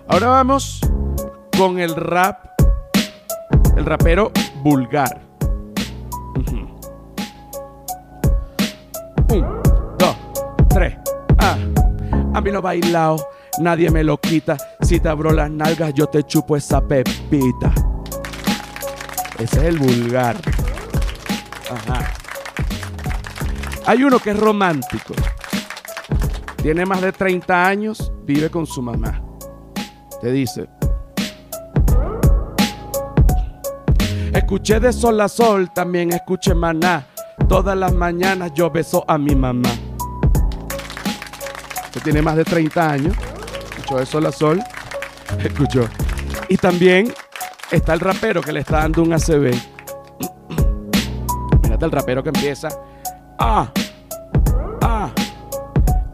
Ahora 0.09 0.29
vamos 0.29 0.81
con 1.57 1.79
el 1.79 1.95
rap. 1.95 2.47
El 3.77 3.85
rapero 3.85 4.33
vulgar. 4.63 5.21
Un, 9.33 9.61
dos, 9.99 10.17
tres. 10.69 10.97
Ah. 11.39 11.57
A 12.35 12.41
mí 12.41 12.51
lo 12.51 12.63
bailado 12.63 13.17
nadie 13.59 13.91
me 13.91 14.05
lo 14.05 14.19
quita. 14.19 14.57
Si 14.81 15.01
te 15.01 15.09
abro 15.09 15.33
las 15.33 15.51
nalgas, 15.51 15.95
yo 15.95 16.07
te 16.07 16.23
chupo 16.25 16.57
esa 16.57 16.81
pepita. 16.81 17.73
Ese 19.39 19.59
es 19.59 19.65
el 19.65 19.79
vulgar. 19.79 20.37
Ajá. 21.71 22.13
Hay 23.87 24.03
uno 24.03 24.19
que 24.19 24.31
es 24.31 24.39
romántico. 24.39 25.15
Tiene 26.67 26.83
más 26.85 27.01
de 27.01 27.13
30 27.13 27.65
años, 27.65 28.13
vive 28.25 28.51
con 28.51 28.67
su 28.67 28.83
mamá. 28.83 29.23
Te 30.21 30.33
dice, 30.33 30.69
Escuché 34.33 34.81
de 34.81 34.93
sol 34.93 35.21
a 35.21 35.29
sol, 35.29 35.71
también 35.73 36.13
escuché 36.13 36.57
maná. 36.57 37.07
Todas 37.49 37.79
las 37.79 37.95
mañanas 37.95 38.51
yo 38.53 38.69
beso 38.69 39.05
a 39.07 39.17
mi 39.17 39.37
mamá. 39.37 39.71
Que 41.93 42.01
tiene 42.01 42.21
más 42.21 42.35
de 42.35 42.43
30 42.43 42.91
años. 42.91 43.17
Escuchó 43.71 43.99
de 43.99 44.07
sol 44.07 44.27
a 44.27 44.33
sol. 44.33 44.61
Escuchó. 45.45 45.89
Y 46.49 46.57
también 46.57 47.15
está 47.71 47.95
el 47.95 48.01
rapero 48.01 48.41
que 48.41 48.53
le 48.53 48.59
está 48.59 48.79
dando 48.79 49.05
un 49.05 49.13
ACB. 49.13 49.55
Mírate 51.63 51.85
el 51.85 51.93
rapero 51.93 52.25
que 52.25 52.31
empieza. 52.31 52.71
Ah, 53.39 53.71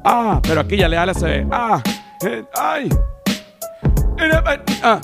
Ah, 0.05 0.41
pero 0.43 0.61
aquí 0.61 0.77
ya 0.77 0.89
le 0.89 0.97
ala 0.97 1.15
se 1.15 1.27
ve. 1.27 1.47
Ah, 1.51 1.83
eh, 2.25 2.45
ay. 2.55 2.89
Ah. 4.83 5.01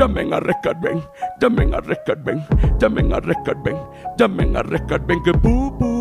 Llamen 0.00 0.32
a 0.34 0.40
rescatben, 0.40 1.02
llamen 1.38 1.74
a 1.74 1.80
rescatben, 1.80 2.42
llamen 2.78 3.12
a 3.12 3.20
rescatben, 3.20 3.76
llamen 4.18 4.56
a 4.56 4.62
rescatben 4.62 5.22
que 5.22 5.32
bu 5.32 5.70
bu 5.78 5.99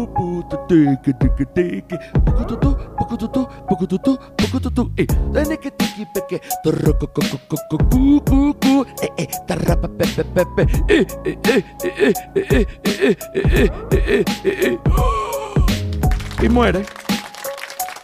y 16.41 16.49
muere. 16.49 16.85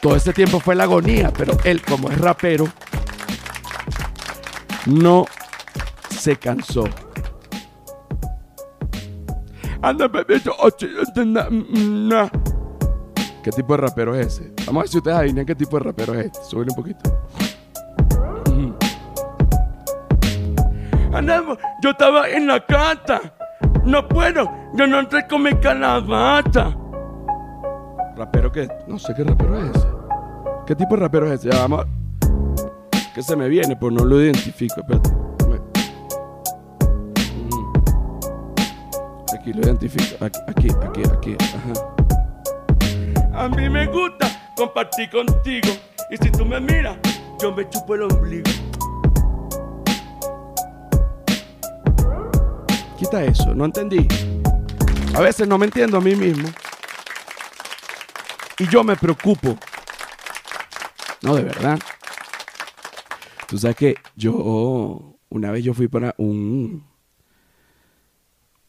Todo 0.01 0.15
ese 0.15 0.33
tiempo 0.33 0.59
fue 0.59 0.75
la 0.75 0.83
agonía, 0.83 1.31
pero 1.35 1.57
él, 1.63 1.81
como 1.81 2.11
es 2.11 2.17
rapero, 2.19 2.67
no 4.85 5.25
se 6.09 6.35
cansó. 6.35 6.83
Anda, 9.85 10.07
bebito, 10.07 10.51
¿Qué 13.43 13.51
tipo 13.51 13.73
de 13.73 13.77
rapero 13.77 14.15
es 14.15 14.25
ese? 14.25 14.51
Vamos 14.65 14.79
a 14.79 14.81
ver 14.81 14.89
si 14.89 14.97
ustedes 14.97 15.15
adivinan 15.15 15.45
qué 15.45 15.53
tipo 15.53 15.77
de 15.77 15.83
rapero 15.83 16.15
es 16.15 16.25
este. 16.25 16.39
Súbele 16.43 16.71
un 16.71 16.75
poquito. 16.75 17.29
Andamos, 21.13 21.59
yo 21.83 21.91
estaba 21.91 22.27
en 22.27 22.47
la 22.47 22.65
cata. 22.65 23.21
No 23.83 24.07
puedo, 24.07 24.51
yo 24.73 24.87
no 24.87 25.01
entré 25.01 25.27
con 25.27 25.43
mi 25.43 25.53
calabaza. 25.53 26.75
Rapero 28.17 28.51
que, 28.51 28.67
no 28.87 28.97
sé 28.97 29.13
qué 29.15 29.23
rapero 29.23 29.59
es 29.59 29.69
ese. 29.69 29.87
¿Qué 30.65 30.75
tipo 30.75 30.95
de 30.95 31.01
rapero 31.01 31.31
es 31.31 31.41
ese? 31.41 31.51
Ya 31.51 31.59
vamos. 31.59 31.85
Que 33.13 33.21
se 33.21 33.35
me 33.35 33.47
viene, 33.47 33.75
pues 33.75 33.93
no 33.93 34.03
lo 34.03 34.19
identifico. 34.19 34.81
Espérate. 34.81 35.24
Aquí 39.45 39.53
lo 39.53 39.61
identifico. 39.61 40.25
Aquí, 40.25 40.39
aquí, 40.47 40.69
aquí, 40.81 41.03
aquí. 41.13 41.37
Ajá. 41.53 41.73
A 43.43 43.47
mí 43.47 43.69
me 43.69 43.85
gusta 43.85 44.51
compartir 44.57 45.07
contigo. 45.11 45.69
Y 46.09 46.17
si 46.17 46.31
tú 46.31 46.43
me 46.43 46.59
miras, 46.59 46.97
yo 47.39 47.51
me 47.51 47.69
chupo 47.69 47.93
el 47.93 48.01
ombligo. 48.01 48.49
Quita 52.97 53.23
eso, 53.23 53.53
no 53.53 53.65
entendí. 53.65 54.07
A 55.13 55.21
veces 55.21 55.47
no 55.47 55.59
me 55.59 55.65
entiendo 55.65 55.99
a 55.99 56.01
mí 56.01 56.15
mismo. 56.15 56.49
Y 58.57 58.67
yo 58.67 58.83
me 58.83 58.95
preocupo 58.95 59.55
no, 61.21 61.35
de 61.35 61.43
verdad. 61.43 61.79
Tú 63.47 63.59
sabes 63.59 63.77
que 63.77 63.95
yo, 64.15 65.19
una 65.29 65.51
vez 65.51 65.63
yo 65.63 65.75
fui 65.75 65.87
para 65.87 66.15
un, 66.17 66.83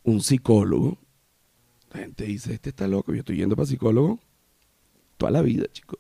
un 0.07 0.23
psicólogo. 0.23 0.97
La 1.93 2.01
gente 2.01 2.25
dice, 2.25 2.55
este 2.55 2.71
está 2.71 2.89
loco, 2.89 3.13
yo 3.13 3.21
estoy 3.21 3.37
yendo 3.37 3.55
para 3.55 3.67
psicólogo 3.67 4.19
toda 5.17 5.31
la 5.31 5.43
vida, 5.43 5.67
chico. 5.73 5.99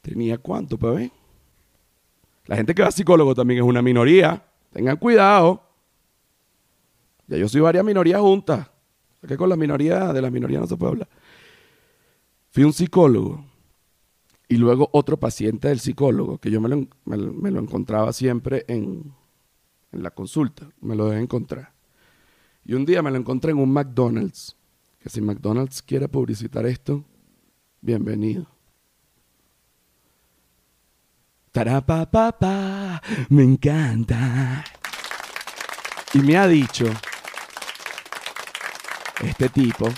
¿Tenía 0.00 0.38
cuánto 0.38 0.78
para 0.78 0.94
ver? 0.94 1.10
La 2.46 2.56
gente 2.56 2.74
que 2.74 2.82
va 2.82 2.88
a 2.88 2.92
psicólogo 2.92 3.34
también 3.34 3.60
es 3.60 3.66
una 3.66 3.82
minoría. 3.82 4.44
Tengan 4.72 4.96
cuidado. 4.96 5.62
Ya 7.28 7.36
yo 7.36 7.48
soy 7.48 7.60
varias 7.60 7.84
minorías 7.84 8.20
juntas. 8.20 8.68
Que 9.26 9.36
con 9.36 9.48
la 9.48 9.56
minoría, 9.56 10.12
de 10.12 10.20
la 10.20 10.30
minoría 10.30 10.58
no 10.58 10.66
se 10.66 10.76
puede 10.76 10.92
hablar. 10.92 11.08
Fui 12.50 12.64
un 12.64 12.72
psicólogo 12.72 13.44
y 14.48 14.56
luego 14.56 14.90
otro 14.92 15.16
paciente 15.18 15.68
del 15.68 15.78
psicólogo, 15.80 16.38
que 16.38 16.50
yo 16.50 16.60
me 16.60 16.68
lo, 16.68 17.58
encontraba 17.58 18.12
siempre 18.12 18.64
en, 18.68 19.14
la 19.92 20.10
consulta, 20.10 20.68
me 20.80 20.96
lo 20.96 21.08
dejé 21.08 21.22
encontrar. 21.22 21.71
Y 22.64 22.74
un 22.74 22.84
día 22.84 23.02
me 23.02 23.10
lo 23.10 23.16
encontré 23.16 23.50
en 23.50 23.58
un 23.58 23.72
McDonald's, 23.72 24.56
que 25.00 25.08
si 25.08 25.20
McDonald's 25.20 25.82
quiere 25.82 26.08
publicitar 26.08 26.64
esto, 26.64 27.04
bienvenido. 27.80 28.46
Tarapapapa, 31.50 33.02
me 33.28 33.42
encanta. 33.42 34.64
Y 36.14 36.20
me 36.20 36.36
ha 36.36 36.46
dicho 36.46 36.86
este 39.22 39.48
tipo 39.48 39.88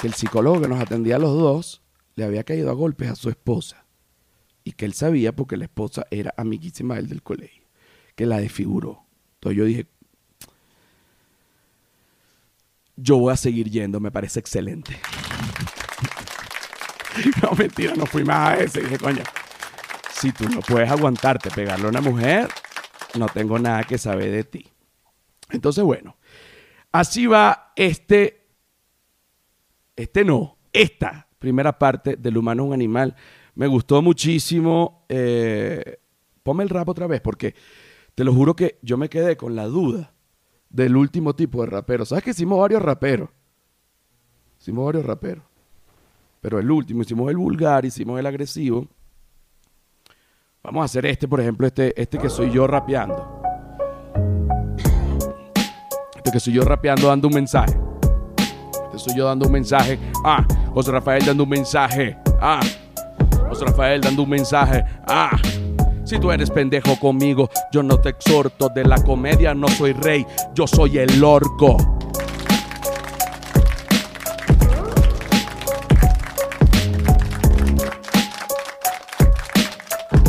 que 0.00 0.06
el 0.06 0.14
psicólogo 0.14 0.60
que 0.60 0.68
nos 0.68 0.80
atendía 0.80 1.16
a 1.16 1.18
los 1.18 1.34
dos 1.34 1.82
le 2.16 2.24
había 2.24 2.44
caído 2.44 2.70
a 2.70 2.74
golpes 2.74 3.10
a 3.10 3.16
su 3.16 3.30
esposa 3.30 3.86
y 4.62 4.72
que 4.72 4.84
él 4.84 4.92
sabía 4.92 5.34
porque 5.34 5.56
la 5.56 5.64
esposa 5.64 6.06
era 6.10 6.34
amiguísima 6.36 6.94
de 6.94 7.00
él 7.00 7.08
del 7.08 7.22
colegio, 7.22 7.64
que 8.14 8.26
la 8.26 8.38
desfiguró. 8.38 9.09
Entonces 9.40 9.56
yo 9.56 9.64
dije, 9.64 9.86
yo 12.96 13.16
voy 13.16 13.32
a 13.32 13.36
seguir 13.36 13.70
yendo, 13.70 14.00
me 14.00 14.10
parece 14.10 14.38
excelente. 14.38 14.92
no, 17.42 17.52
mentira, 17.52 17.94
no 17.94 18.04
fui 18.04 18.22
más 18.22 18.50
a 18.50 18.62
ese. 18.62 18.82
Dije, 18.82 18.98
coño, 18.98 19.22
si 20.12 20.30
tú 20.32 20.46
no 20.46 20.60
puedes 20.60 20.90
aguantarte 20.90 21.50
pegarle 21.50 21.86
a 21.86 21.88
una 21.88 22.02
mujer, 22.02 22.50
no 23.18 23.28
tengo 23.28 23.58
nada 23.58 23.82
que 23.84 23.96
saber 23.96 24.30
de 24.30 24.44
ti. 24.44 24.68
Entonces, 25.48 25.82
bueno, 25.82 26.18
así 26.92 27.26
va 27.26 27.72
este 27.76 28.46
este 29.96 30.22
no, 30.22 30.58
esta 30.70 31.28
primera 31.38 31.78
parte 31.78 32.16
del 32.16 32.36
humano 32.36 32.64
es 32.64 32.68
un 32.68 32.74
animal. 32.74 33.16
Me 33.54 33.66
gustó 33.66 34.02
muchísimo. 34.02 35.06
Eh, 35.08 35.98
ponme 36.42 36.62
el 36.62 36.68
rap 36.68 36.90
otra 36.90 37.06
vez, 37.06 37.22
porque 37.22 37.54
te 38.14 38.24
lo 38.24 38.34
juro 38.34 38.54
que 38.54 38.78
yo 38.82 38.96
me 38.96 39.08
quedé 39.08 39.36
con 39.36 39.56
la 39.56 39.66
duda 39.66 40.12
del 40.68 40.96
último 40.96 41.34
tipo 41.34 41.62
de 41.62 41.66
rapero. 41.66 42.04
¿Sabes 42.04 42.24
que 42.24 42.30
hicimos 42.30 42.58
varios 42.58 42.82
raperos? 42.82 43.30
Hicimos 44.60 44.86
varios 44.86 45.04
raperos. 45.04 45.44
Pero 46.40 46.58
el 46.58 46.70
último, 46.70 47.02
hicimos 47.02 47.30
el 47.30 47.36
vulgar, 47.36 47.84
hicimos 47.84 48.18
el 48.18 48.26
agresivo. 48.26 48.86
Vamos 50.62 50.82
a 50.82 50.84
hacer 50.84 51.06
este, 51.06 51.26
por 51.26 51.40
ejemplo, 51.40 51.66
este, 51.66 51.98
este 52.00 52.18
que 52.18 52.28
soy 52.28 52.50
yo 52.50 52.66
rapeando. 52.66 53.42
Este 56.16 56.30
que 56.30 56.40
soy 56.40 56.54
yo 56.54 56.62
rapeando 56.62 57.08
dando 57.08 57.28
un 57.28 57.34
mensaje 57.34 57.90
soy 59.00 59.16
yo 59.16 59.26
dando 59.26 59.46
un 59.46 59.52
mensaje. 59.52 59.98
Ah, 60.24 60.46
José 60.72 60.92
Rafael 60.92 61.24
dando 61.24 61.44
un 61.44 61.50
mensaje. 61.50 62.16
Ah, 62.40 62.60
José 63.48 63.64
Rafael 63.64 64.00
dando 64.00 64.22
un 64.22 64.30
mensaje. 64.30 64.84
Ah. 65.06 65.36
Si 66.10 66.18
tú 66.18 66.32
eres 66.32 66.50
pendejo 66.50 66.98
conmigo, 66.98 67.48
yo 67.70 67.84
no 67.84 68.00
te 68.00 68.08
exhorto. 68.08 68.68
De 68.68 68.82
la 68.82 69.00
comedia 69.00 69.54
no 69.54 69.68
soy 69.68 69.92
rey, 69.92 70.26
yo 70.52 70.66
soy 70.66 70.98
el 70.98 71.22
orco. 71.22 71.76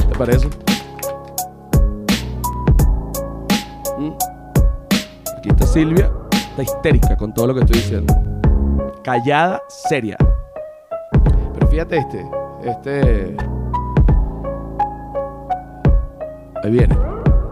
¿Te 0.08 0.16
parece? 0.20 0.48
¿Mm? 3.98 4.12
Aquí 5.40 5.50
está 5.50 5.66
Silvia, 5.66 6.12
está 6.32 6.62
histérica 6.62 7.16
con 7.18 7.34
todo 7.34 7.48
lo 7.48 7.56
que 7.56 7.62
estoy 7.62 7.82
diciendo 7.82 8.14
callada, 9.04 9.64
seria. 9.68 10.16
Pero 11.56 11.68
fíjate 11.68 11.98
este, 11.98 12.26
este... 12.66 13.36
Ahí 16.64 16.72
viene. 16.72 16.96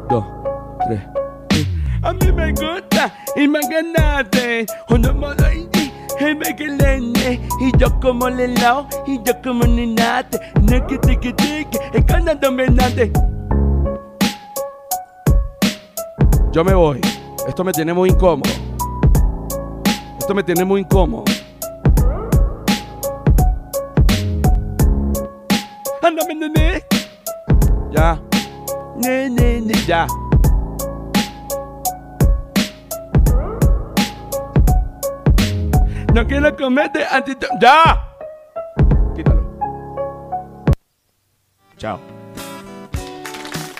Dos, 0.09 0.25
tres. 0.87 1.01
A 2.01 2.13
mí 2.13 2.31
me 2.31 2.51
gusta 2.51 3.13
y 3.35 3.47
me 3.47 3.59
ganaste. 3.61 4.65
Cuando 4.87 5.13
me 5.13 5.27
y 6.19 6.35
me 6.35 6.55
que 6.55 7.39
y 7.61 7.77
yo 7.77 7.99
como 7.99 8.29
le 8.29 8.49
lao 8.49 8.87
y 9.07 9.21
yo 9.23 9.33
como 9.41 9.65
nenate. 9.65 10.39
Neque 10.61 10.97
tiki 10.99 11.33
tiki, 11.33 11.77
es 11.93 12.05
ganando 12.05 12.51
menate. 12.51 13.11
Yo 16.51 16.63
me 16.63 16.73
voy. 16.73 17.01
Esto 17.47 17.63
me 17.63 17.71
tiene 17.71 17.93
muy 17.93 18.09
incómodo. 18.09 18.51
Esto 20.19 20.35
me 20.35 20.43
tiene 20.43 20.65
muy 20.65 20.81
incómodo. 20.81 21.23
Ándame, 26.01 26.35
nene. 26.35 26.83
Ya. 27.91 28.19
Ya. 28.99 30.07
No 36.13 36.27
quiero 36.27 36.55
comerte 36.57 37.05
antes. 37.09 37.37
¡Ya! 37.61 38.05
Quítalo. 39.15 39.41
Chao. 41.77 41.99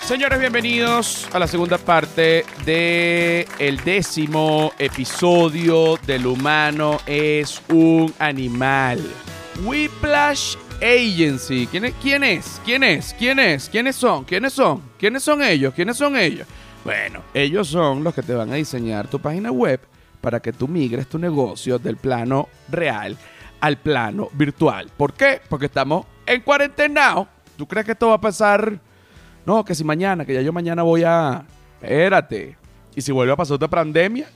Señores, 0.02 0.40
bienvenidos 0.40 1.28
a 1.32 1.38
la 1.38 1.46
segunda 1.46 1.76
parte 1.76 2.44
de 2.64 3.46
el 3.58 3.76
décimo 3.84 4.72
episodio 4.78 5.98
del 6.06 6.26
humano 6.26 6.98
es 7.06 7.62
un 7.68 8.12
animal. 8.18 9.00
Whiplash 9.64 10.56
Agency. 10.82 11.66
¿Quién 11.66 11.84
es? 11.84 11.94
¿Quién 12.02 12.24
es? 12.24 12.60
¿Quién 12.64 12.82
es? 12.82 13.14
¿Quién 13.18 13.38
es? 13.38 13.68
¿Quiénes 13.68 13.96
son? 13.96 14.24
¿Quiénes 14.24 14.52
son? 14.52 14.82
¿Quiénes 14.98 15.22
son 15.22 15.42
ellos? 15.42 15.74
¿Quiénes 15.74 15.96
son 15.96 16.16
ellos? 16.16 16.46
Bueno, 16.84 17.22
ellos 17.34 17.68
son 17.68 18.02
los 18.02 18.14
que 18.14 18.22
te 18.22 18.34
van 18.34 18.50
a 18.50 18.54
diseñar 18.54 19.08
tu 19.08 19.20
página 19.20 19.52
web 19.52 19.80
para 20.20 20.40
que 20.40 20.52
tú 20.52 20.68
migres 20.68 21.06
tu 21.06 21.18
negocio 21.18 21.78
del 21.78 21.96
plano 21.96 22.48
real 22.68 23.16
al 23.60 23.76
plano 23.76 24.28
virtual. 24.32 24.90
¿Por 24.96 25.12
qué? 25.12 25.40
Porque 25.48 25.66
estamos 25.66 26.06
en 26.26 26.40
cuarentena. 26.40 27.28
¿Tú 27.56 27.66
crees 27.66 27.84
que 27.84 27.92
esto 27.92 28.08
va 28.08 28.14
a 28.14 28.20
pasar? 28.20 28.80
No, 29.44 29.64
que 29.64 29.74
si 29.74 29.84
mañana, 29.84 30.24
que 30.24 30.34
ya 30.34 30.40
yo 30.40 30.52
mañana 30.52 30.82
voy 30.82 31.02
a... 31.04 31.44
Espérate. 31.82 32.56
¿Y 32.94 33.02
si 33.02 33.12
vuelve 33.12 33.32
a 33.32 33.36
pasar 33.36 33.56
otra 33.56 33.68
pandemia? 33.68 34.28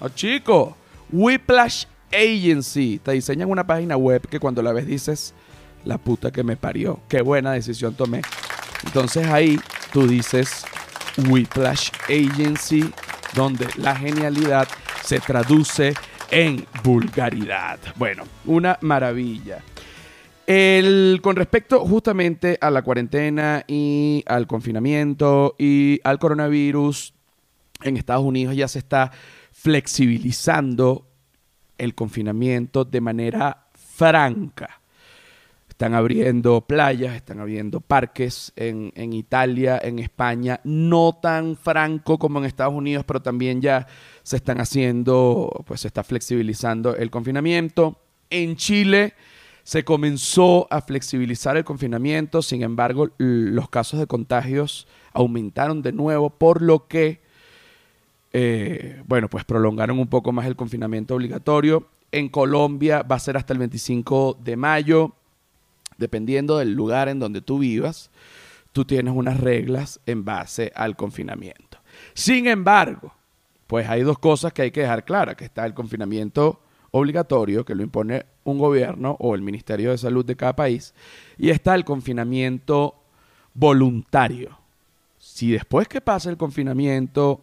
No, 0.00 0.08
chico. 0.08 0.76
Whiplash 1.10 1.84
Agency. 2.12 3.00
Te 3.02 3.12
diseñan 3.12 3.50
una 3.50 3.66
página 3.66 3.96
web 3.96 4.26
que 4.28 4.40
cuando 4.40 4.62
la 4.62 4.72
ves 4.72 4.86
dices, 4.86 5.34
la 5.84 5.98
puta 5.98 6.30
que 6.30 6.42
me 6.42 6.56
parió. 6.56 7.00
Qué 7.08 7.22
buena 7.22 7.52
decisión 7.52 7.94
tomé. 7.94 8.22
Entonces 8.84 9.26
ahí 9.28 9.60
tú 9.92 10.06
dices 10.06 10.64
Whiplash 11.28 11.90
Agency, 12.04 12.90
donde 13.34 13.68
la 13.76 13.94
genialidad 13.94 14.68
se 15.04 15.20
traduce 15.20 15.94
en 16.30 16.64
vulgaridad. 16.82 17.78
Bueno, 17.96 18.24
una 18.46 18.78
maravilla. 18.80 19.62
El, 20.46 21.20
con 21.22 21.36
respecto 21.36 21.80
justamente 21.80 22.58
a 22.60 22.70
la 22.70 22.82
cuarentena 22.82 23.64
y 23.68 24.24
al 24.26 24.46
confinamiento 24.46 25.54
y 25.58 26.00
al 26.02 26.18
coronavirus, 26.18 27.14
en 27.82 27.96
Estados 27.96 28.24
Unidos 28.24 28.56
ya 28.56 28.68
se 28.68 28.78
está 28.78 29.12
flexibilizando 29.52 31.06
el 31.78 31.94
confinamiento 31.94 32.84
de 32.84 33.00
manera 33.00 33.68
franca. 33.74 34.81
Están 35.82 35.94
abriendo 35.94 36.60
playas, 36.60 37.16
están 37.16 37.40
abriendo 37.40 37.80
parques 37.80 38.52
en, 38.54 39.12
Italia, 39.12 39.80
en 39.82 39.98
España, 39.98 40.60
no 40.62 41.18
tan 41.20 41.56
franco 41.56 42.20
como 42.20 42.38
en 42.38 42.44
Estados 42.44 42.72
Unidos, 42.72 43.04
pero 43.04 43.20
también 43.20 43.60
ya 43.60 43.88
se 44.22 44.36
están 44.36 44.60
haciendo, 44.60 45.64
pues 45.66 45.80
se 45.80 45.88
está 45.88 46.04
flexibilizando 46.04 46.94
el 46.94 47.10
confinamiento. 47.10 47.98
En 48.30 48.54
Chile 48.54 49.14
se 49.64 49.84
comenzó 49.84 50.68
a 50.70 50.82
flexibilizar 50.82 51.56
el 51.56 51.64
confinamiento, 51.64 52.42
sin 52.42 52.62
embargo, 52.62 53.10
los 53.18 53.68
casos 53.68 53.98
de 53.98 54.06
contagios 54.06 54.86
aumentaron 55.12 55.82
de 55.82 55.90
nuevo, 55.90 56.30
por 56.30 56.62
lo 56.62 56.86
que, 56.86 57.22
eh, 58.32 59.02
bueno, 59.08 59.28
pues 59.28 59.44
prolongaron 59.44 59.98
un 59.98 60.06
poco 60.06 60.30
más 60.30 60.46
el 60.46 60.54
confinamiento 60.54 61.16
obligatorio. 61.16 61.88
En 62.12 62.28
Colombia 62.28 63.02
va 63.02 63.16
a 63.16 63.18
ser 63.18 63.36
hasta 63.36 63.52
el 63.52 63.58
25 63.58 64.38
de 64.44 64.56
mayo, 64.56 65.16
dependiendo 66.02 66.58
del 66.58 66.74
lugar 66.74 67.08
en 67.08 67.18
donde 67.18 67.40
tú 67.40 67.60
vivas, 67.60 68.10
tú 68.72 68.84
tienes 68.84 69.14
unas 69.14 69.40
reglas 69.40 70.00
en 70.04 70.24
base 70.24 70.72
al 70.74 70.96
confinamiento. 70.96 71.78
Sin 72.12 72.46
embargo, 72.46 73.14
pues 73.66 73.88
hay 73.88 74.02
dos 74.02 74.18
cosas 74.18 74.52
que 74.52 74.62
hay 74.62 74.70
que 74.70 74.82
dejar 74.82 75.04
claras, 75.04 75.36
que 75.36 75.44
está 75.44 75.64
el 75.64 75.72
confinamiento 75.72 76.60
obligatorio, 76.90 77.64
que 77.64 77.74
lo 77.74 77.82
impone 77.82 78.26
un 78.44 78.58
gobierno 78.58 79.16
o 79.20 79.34
el 79.34 79.42
Ministerio 79.42 79.92
de 79.92 79.98
Salud 79.98 80.24
de 80.24 80.36
cada 80.36 80.54
país, 80.54 80.92
y 81.38 81.50
está 81.50 81.74
el 81.74 81.84
confinamiento 81.84 82.96
voluntario. 83.54 84.58
Si 85.18 85.52
después 85.52 85.88
que 85.88 86.00
pasa 86.00 86.28
el 86.28 86.36
confinamiento 86.36 87.40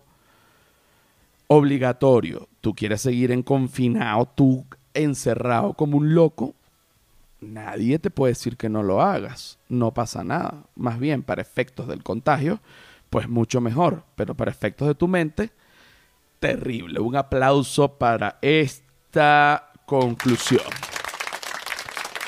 obligatorio, 1.48 2.48
tú 2.62 2.76
quieres 2.76 3.02
seguir 3.02 3.32
en 3.32 3.42
confinado, 3.42 4.28
tú 4.36 4.66
encerrado 4.94 5.74
como 5.74 5.98
un 5.98 6.14
loco, 6.14 6.54
nadie 7.42 8.00
te 8.00 8.10
puede 8.10 8.32
decir 8.32 8.58
que 8.58 8.70
no 8.70 8.84
lo 8.84 9.02
hagas. 9.02 9.60
No 9.68 9.94
pasa 9.94 10.24
nada. 10.24 10.64
Más 10.76 11.00
bien, 11.00 11.24
para 11.24 11.42
efectos 11.42 11.88
del 11.88 12.04
contagio, 12.04 12.60
pues 13.10 13.30
mucho 13.30 13.62
mejor. 13.62 14.04
Pero 14.16 14.36
para 14.36 14.52
efectos 14.52 14.88
de 14.88 14.96
tu 14.96 15.08
mente, 15.08 15.52
terrible. 16.40 17.00
Un 17.00 17.16
aplauso 17.16 17.98
para 17.98 18.38
esta 18.42 19.72
conclusión. 19.86 20.64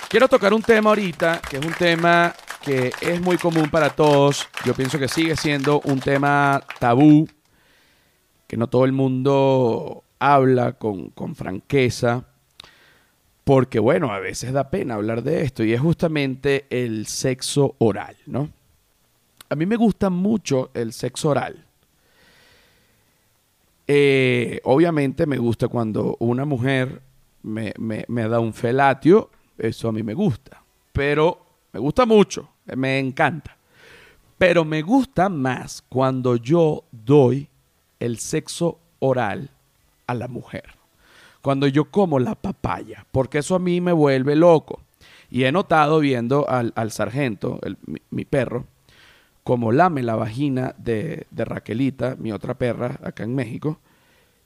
Quiero 0.10 0.28
tocar 0.28 0.54
un 0.54 0.62
tema 0.62 0.90
ahorita, 0.90 1.42
que 1.50 1.58
es 1.58 1.66
un 1.66 1.74
tema 1.74 2.34
que 2.62 2.92
es 3.02 3.22
muy 3.22 3.38
común 3.38 3.70
para 3.70 3.90
todos. 3.90 4.48
Yo 4.66 4.74
pienso 4.74 5.00
que 5.00 5.08
sigue 5.08 5.36
siendo 5.36 5.80
un 5.86 6.00
tema 6.00 6.62
tabú, 6.80 7.28
que 8.48 8.58
no 8.58 8.68
todo 8.68 8.86
el 8.86 8.92
mundo 8.92 10.04
habla 10.20 10.74
con, 10.74 11.10
con 11.12 11.36
franqueza, 11.36 12.26
porque 13.44 13.80
bueno, 13.80 14.12
a 14.12 14.20
veces 14.20 14.54
da 14.54 14.70
pena 14.70 14.96
hablar 14.96 15.24
de 15.24 15.44
esto, 15.44 15.64
y 15.64 15.74
es 15.74 15.82
justamente 15.82 16.66
el 16.70 17.08
sexo 17.08 17.76
oral, 17.80 18.16
¿no? 18.26 18.50
A 19.50 19.56
mí 19.56 19.66
me 19.66 19.76
gusta 19.76 20.10
mucho 20.10 20.72
el 20.74 20.94
sexo 20.94 21.30
oral. 21.30 21.66
Eh, 23.88 24.62
obviamente 24.64 25.26
me 25.26 25.38
gusta 25.38 25.68
cuando 25.68 26.16
una 26.20 26.46
mujer 26.46 27.02
me, 27.44 27.74
me, 27.78 28.30
da 28.30 28.40
un 28.40 28.54
felatio, 28.54 29.30
eso 29.58 29.90
a 29.90 29.92
mí 29.92 30.04
me 30.04 30.14
gusta. 30.14 30.64
Pero 30.94 31.46
me 31.74 31.80
gusta 31.80 32.06
mucho, 32.06 32.50
me 32.76 33.00
encanta. 33.00 33.58
Pero 34.38 34.64
me 34.64 34.82
gusta 34.82 35.28
más 35.28 35.84
cuando 35.90 36.38
yo 36.38 36.86
doy 36.92 37.50
el 38.00 38.18
sexo 38.20 38.80
oral 39.00 39.50
a 40.08 40.14
la 40.14 40.30
mujer. 40.30 40.81
Cuando 41.42 41.68
yo 41.68 41.86
como 41.86 42.20
la 42.20 42.36
papaya, 42.36 43.06
porque 43.12 43.40
eso 43.40 43.56
a 43.56 43.60
mí 43.60 43.82
me 43.82 43.92
vuelve 43.92 44.36
loco. 44.36 44.82
Y 45.30 45.46
he 45.46 45.52
notado 45.52 46.00
viendo 46.00 46.48
al, 46.50 46.92
sargento, 46.92 47.60
mi, 48.10 48.26
perro, 48.26 48.66
como 49.44 49.72
lame 49.72 50.04
la 50.04 50.16
vagina 50.16 50.76
de, 50.78 51.26
de 51.32 51.46
Raquelita, 51.46 52.16
mi 52.20 52.32
otra 52.32 52.56
perra 52.56 53.00
acá 53.02 53.24
en 53.24 53.34
México, 53.34 53.80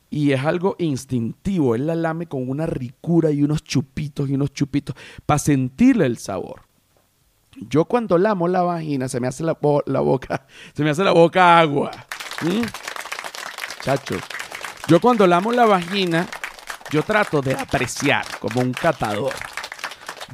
y 0.09 0.31
es 0.31 0.45
algo 0.45 0.75
instintivo. 0.79 1.75
Él 1.75 1.87
la 1.87 1.95
lame 1.95 2.27
con 2.27 2.47
una 2.49 2.65
ricura 2.65 3.31
y 3.31 3.43
unos 3.43 3.63
chupitos 3.63 4.29
y 4.29 4.35
unos 4.35 4.53
chupitos 4.53 4.95
para 5.25 5.39
sentirle 5.39 6.05
el 6.05 6.17
sabor. 6.17 6.61
Yo 7.57 7.85
cuando 7.85 8.17
lamo 8.17 8.47
la 8.47 8.61
vagina 8.61 9.07
se 9.07 9.19
me 9.19 9.27
hace 9.27 9.43
la, 9.43 9.53
boca, 9.53 10.45
se 10.73 10.83
me 10.83 10.89
hace 10.89 11.03
la 11.03 11.11
boca 11.11 11.59
agua. 11.59 11.91
¿Mm? 12.41 12.63
Chacho. 13.81 14.15
Yo 14.87 14.99
cuando 14.99 15.25
lamo 15.25 15.51
la 15.51 15.65
vagina, 15.65 16.27
yo 16.91 17.03
trato 17.03 17.41
de 17.41 17.53
apreciar 17.53 18.25
como 18.39 18.61
un 18.61 18.71
catador. 18.71 19.33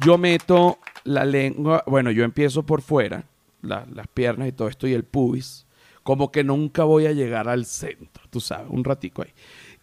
Yo 0.04 0.18
meto 0.18 0.78
la 1.04 1.24
lengua, 1.24 1.82
bueno, 1.86 2.10
yo 2.10 2.24
empiezo 2.24 2.64
por 2.64 2.82
fuera, 2.82 3.24
las 3.62 4.08
piernas 4.12 4.48
y 4.48 4.52
todo 4.52 4.68
esto 4.68 4.86
y 4.86 4.92
el 4.92 5.04
pubis, 5.04 5.66
como 6.02 6.32
que 6.32 6.44
nunca 6.44 6.84
voy 6.84 7.06
a 7.06 7.12
llegar 7.12 7.48
al 7.48 7.64
centro, 7.64 8.24
tú 8.30 8.40
sabes, 8.40 8.66
un 8.70 8.84
ratico 8.84 9.22
ahí. 9.22 9.32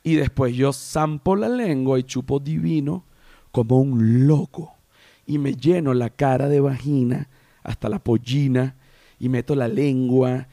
Y 0.03 0.15
después 0.15 0.55
yo 0.55 0.73
zampo 0.73 1.35
la 1.35 1.49
lengua 1.49 1.99
y 1.99 2.03
chupo 2.03 2.39
divino 2.39 3.05
como 3.51 3.79
un 3.79 4.27
loco. 4.27 4.75
Y 5.25 5.37
me 5.37 5.53
lleno 5.53 5.93
la 5.93 6.09
cara 6.09 6.47
de 6.47 6.59
vagina 6.59 7.29
hasta 7.63 7.89
la 7.89 7.99
pollina 7.99 8.75
y 9.19 9.29
meto 9.29 9.55
la 9.55 9.67
lengua 9.67 10.47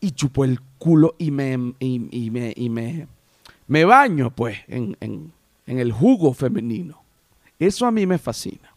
y 0.00 0.12
chupo 0.12 0.44
el 0.44 0.60
culo 0.78 1.14
y 1.18 1.30
me, 1.30 1.74
y, 1.78 2.30
me, 2.30 2.52
y 2.54 2.68
me, 2.68 3.06
me, 3.66 3.84
baño 3.84 4.34
pues 4.34 4.58
en, 4.68 5.32
en 5.66 5.78
el 5.78 5.92
jugo 5.92 6.32
femenino. 6.34 7.02
Eso 7.58 7.86
a 7.86 7.90
mí 7.90 8.06
me 8.06 8.18
fascina. 8.18 8.74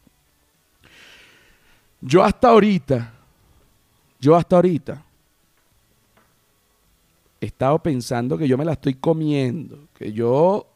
Yo 2.01 2.23
hasta 2.23 2.49
ahorita, 2.49 3.13
yo 4.19 4.36
hasta 4.36 4.55
ahorita, 4.57 5.03
he 7.41 7.47
estado 7.47 7.79
pensando 7.79 8.38
que 8.38 8.47
yo 8.47 8.57
me 8.57 8.65
la 8.65 8.73
estoy 8.73 8.93
comiendo, 8.93 9.88
que 9.95 10.13
yo, 10.13 10.67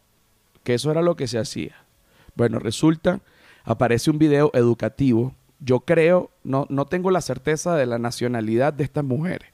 que 0.64 0.74
eso 0.74 0.90
era 0.92 1.02
lo 1.02 1.16
que 1.16 1.28
se 1.28 1.38
hacía. 1.38 1.76
Bueno, 2.36 2.60
resulta, 2.60 3.22
aparece 3.64 4.10
un 4.10 4.18
video 4.18 4.50
educativo. 4.54 5.36
Yo 5.60 5.82
creo, 5.82 6.32
no, 6.44 6.66
no 6.70 6.86
tengo 6.86 7.12
la 7.12 7.22
certeza 7.22 7.76
de 7.76 7.86
la 7.86 8.00
nacionalidad 8.00 8.74
de 8.74 8.86
estas 8.86 9.04
mujeres, 9.04 9.50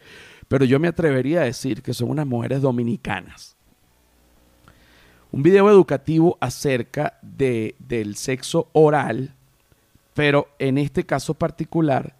pero 0.48 0.66
yo 0.66 0.80
me 0.80 0.88
atrevería 0.88 1.42
a 1.42 1.46
decir 1.46 1.82
que 1.82 1.94
son 1.94 2.10
unas 2.10 2.28
mujeres 2.28 2.62
dominicanas. 2.62 3.56
Un 5.32 5.44
video 5.44 5.70
educativo 5.70 6.38
acerca 6.40 7.18
de, 7.22 7.76
del 7.80 8.16
sexo 8.16 8.70
oral, 8.74 9.34
pero 10.14 10.48
en 10.60 10.78
este 10.78 11.06
caso 11.06 11.34
particular, 11.34 12.16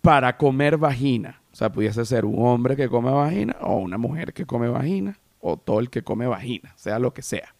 para 0.00 0.36
comer 0.36 0.76
vagina. 0.76 1.40
O 1.52 1.56
sea, 1.56 1.70
pudiese 1.70 2.04
ser 2.04 2.24
un 2.24 2.44
hombre 2.46 2.76
que 2.76 2.88
come 2.88 3.10
vagina 3.10 3.56
o 3.60 3.76
una 3.76 3.98
mujer 3.98 4.32
que 4.32 4.46
come 4.46 4.68
vagina 4.68 5.18
o 5.40 5.56
todo 5.56 5.80
el 5.80 5.90
que 5.90 6.02
come 6.02 6.26
vagina, 6.26 6.72
sea 6.76 6.98
lo 6.98 7.12
que 7.12 7.22
sea. 7.22 7.54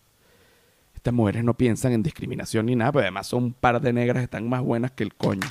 Estas 0.95 1.15
mujeres 1.15 1.45
no 1.45 1.55
piensan 1.55 1.93
en 1.93 2.03
discriminación 2.03 2.67
ni 2.67 2.77
nada, 2.77 2.93
pero 2.93 3.03
además 3.03 3.27
son 3.27 3.45
un 3.45 3.53
par 3.53 3.81
de 3.81 3.93
negras 3.93 4.23
están 4.23 4.49
más 4.49 4.61
buenas 4.61 4.91
que 4.91 5.03
el 5.03 5.15
coño. 5.15 5.49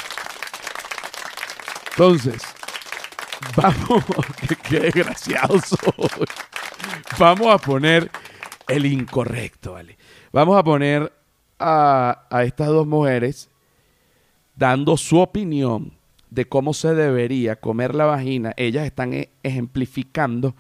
Entonces, 1.92 2.42
vamos, 3.56 4.06
qué, 4.70 4.80
desgraciado 4.80 5.60
soy. 5.60 6.28
Vamos 7.18 7.48
a 7.48 7.58
poner 7.58 8.10
el 8.70 8.86
incorrecto, 8.86 9.74
¿vale? 9.74 9.98
Vamos 10.32 10.58
a 10.58 10.64
poner 10.64 11.12
a, 11.60 12.28
estas 12.44 12.68
dos 12.68 12.88
mujeres 12.88 13.50
dando 14.56 14.96
su 14.96 15.20
opinión 15.20 15.94
de 16.30 16.46
cómo 16.46 16.74
se 16.74 16.94
debería 16.94 17.58
comer 17.58 17.96
la 17.96 18.06
vagina. 18.06 18.54
Ellas 18.56 18.86
están 18.86 19.14
e, 19.14 19.30
ejemplificando 19.44 20.56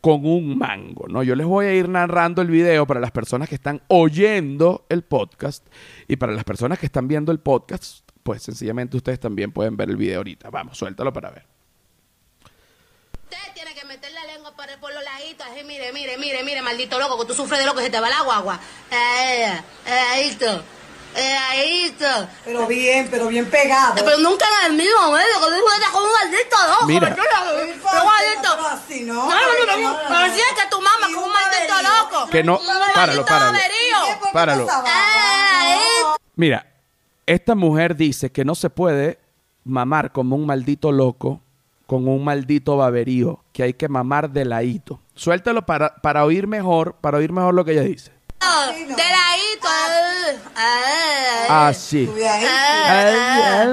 con 0.00 0.26
un 0.26 0.58
mango, 0.58 1.06
¿no? 1.08 1.22
Yo 1.22 1.34
les 1.34 1.46
voy 1.46 1.66
a 1.66 1.74
ir 1.74 1.88
narrando 1.88 2.42
el 2.42 2.48
video 2.48 2.86
para 2.86 3.00
las 3.00 3.12
personas 3.12 3.48
que 3.48 3.54
están 3.54 3.80
oyendo 3.88 4.84
el 4.88 5.02
podcast 5.02 5.66
y 6.08 6.16
para 6.16 6.32
las 6.32 6.44
personas 6.44 6.78
que 6.78 6.86
están 6.86 7.08
viendo 7.08 7.32
el 7.32 7.38
podcast, 7.38 8.06
pues 8.22 8.42
sencillamente 8.42 8.96
ustedes 8.96 9.20
también 9.20 9.52
pueden 9.52 9.76
ver 9.76 9.88
el 9.88 9.96
video 9.96 10.18
ahorita. 10.18 10.50
Vamos, 10.50 10.76
suéltalo 10.76 11.12
para 11.12 11.30
ver. 11.30 11.46
Usted 13.22 13.54
tiene 13.54 13.74
que 13.74 13.86
meter 13.86 14.12
lengua 14.56 14.76
por, 14.78 14.80
por 14.80 14.94
los 14.94 15.02
laditos, 15.04 15.46
así, 15.46 15.64
mire, 15.64 15.92
mire, 15.92 16.16
mire, 16.18 16.42
mire, 16.42 16.62
maldito 16.62 16.98
loco, 16.98 17.18
que 17.18 17.26
tú 17.26 17.34
sufres 17.34 17.60
de 17.60 17.66
lo 17.66 17.74
que 17.74 17.82
se 17.82 17.90
te 17.90 18.00
va 18.00 18.08
la 18.08 18.22
guagua. 18.22 18.58
Eh, 18.90 19.60
eh, 19.86 20.28
esto. 20.28 20.62
Eh, 21.16 21.36
ahí 21.50 21.84
está. 21.84 22.28
Pero 22.44 22.66
bien, 22.66 23.08
pero 23.08 23.28
bien 23.28 23.48
pegado. 23.48 23.94
Pero 23.94 24.18
nunca 24.18 24.44
en 24.64 24.72
el 24.72 24.76
mismo 24.76 25.12
medio, 25.12 25.40
que 25.40 25.46
tú 25.60 25.68
estás 25.76 25.90
como 25.90 26.06
un 26.06 26.12
maldito 26.12 26.56
loco. 26.68 26.86
Mira. 26.86 27.14
Pero 27.14 28.04
maldito. 28.04 28.66
Así, 28.66 29.00
¿no? 29.02 29.14
No, 29.14 29.28
no, 29.30 29.66
no, 29.66 29.76
no, 29.92 29.98
pero 30.08 30.34
sí 30.34 30.40
es 30.40 30.60
que 30.62 30.68
tu 30.70 30.80
mamá 30.80 31.06
Y 31.08 31.14
con 31.14 31.24
un 31.24 31.32
maldito 31.32 31.82
loco. 31.82 32.30
Que 32.30 32.42
no- 32.42 32.60
páralo, 32.94 33.24
páralo. 33.24 33.58
Páralo. 34.32 34.66
Eh, 34.86 36.16
Mira, 36.34 36.66
esta 37.26 37.54
mujer 37.54 37.94
dice 37.94 38.32
que 38.32 38.44
no 38.44 38.56
se 38.56 38.68
puede 38.68 39.20
mamar 39.62 40.10
como 40.10 40.34
un 40.34 40.46
maldito 40.46 40.90
loco 40.90 41.43
con 41.86 42.08
un 42.08 42.24
maldito 42.24 42.76
baberío, 42.76 43.44
que 43.52 43.62
hay 43.62 43.74
que 43.74 43.88
mamar 43.88 44.30
de 44.30 44.44
ladito. 44.44 45.00
Suéltalo 45.14 45.66
para, 45.66 45.94
para 45.96 46.24
oír 46.24 46.46
mejor, 46.46 46.96
para 47.00 47.18
oír 47.18 47.32
mejor 47.32 47.54
lo 47.54 47.64
que 47.64 47.72
ella 47.72 47.82
dice. 47.82 48.12
De 48.40 48.86
ladito. 48.86 49.68
Así. 51.48 52.10
Ay, 52.14 52.22
eh. 52.22 52.48
ay. 52.48 53.66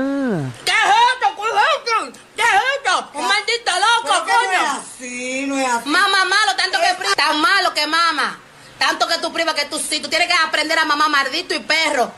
¿Qué 0.66 0.72
es 0.72 0.88
esto? 1.14 1.28
¿Qué 1.36 1.48
es 1.48 1.56
esto? 1.78 2.20
¿Qué 2.36 2.42
es 2.42 2.48
esto? 2.78 3.10
Un 3.14 3.28
maldito 3.28 3.72
loco, 3.72 4.26
coño. 4.26 4.80
así, 4.80 5.46
no 5.48 5.60
es 5.60 5.68
así. 5.68 5.90
Mamá 5.90 6.26
malo, 6.26 6.56
tanto 6.58 6.78
que 6.80 6.96
priva. 6.98 7.16
Tan 7.16 7.42
malo 7.42 7.74
que 7.74 7.88
mama. 7.88 8.40
Tanto 8.78 9.08
que 9.08 9.18
tú 9.20 9.32
privas 9.32 9.56
que 9.56 9.66
tú 9.66 9.78
sí. 9.78 10.00
Tú 10.00 10.10
tienes 10.10 10.28
que 10.28 10.34
aprender 10.34 10.78
a 10.80 10.86
mamar 10.86 11.10
maldito 11.10 11.54
y 11.54 11.60
perro. 11.60 12.12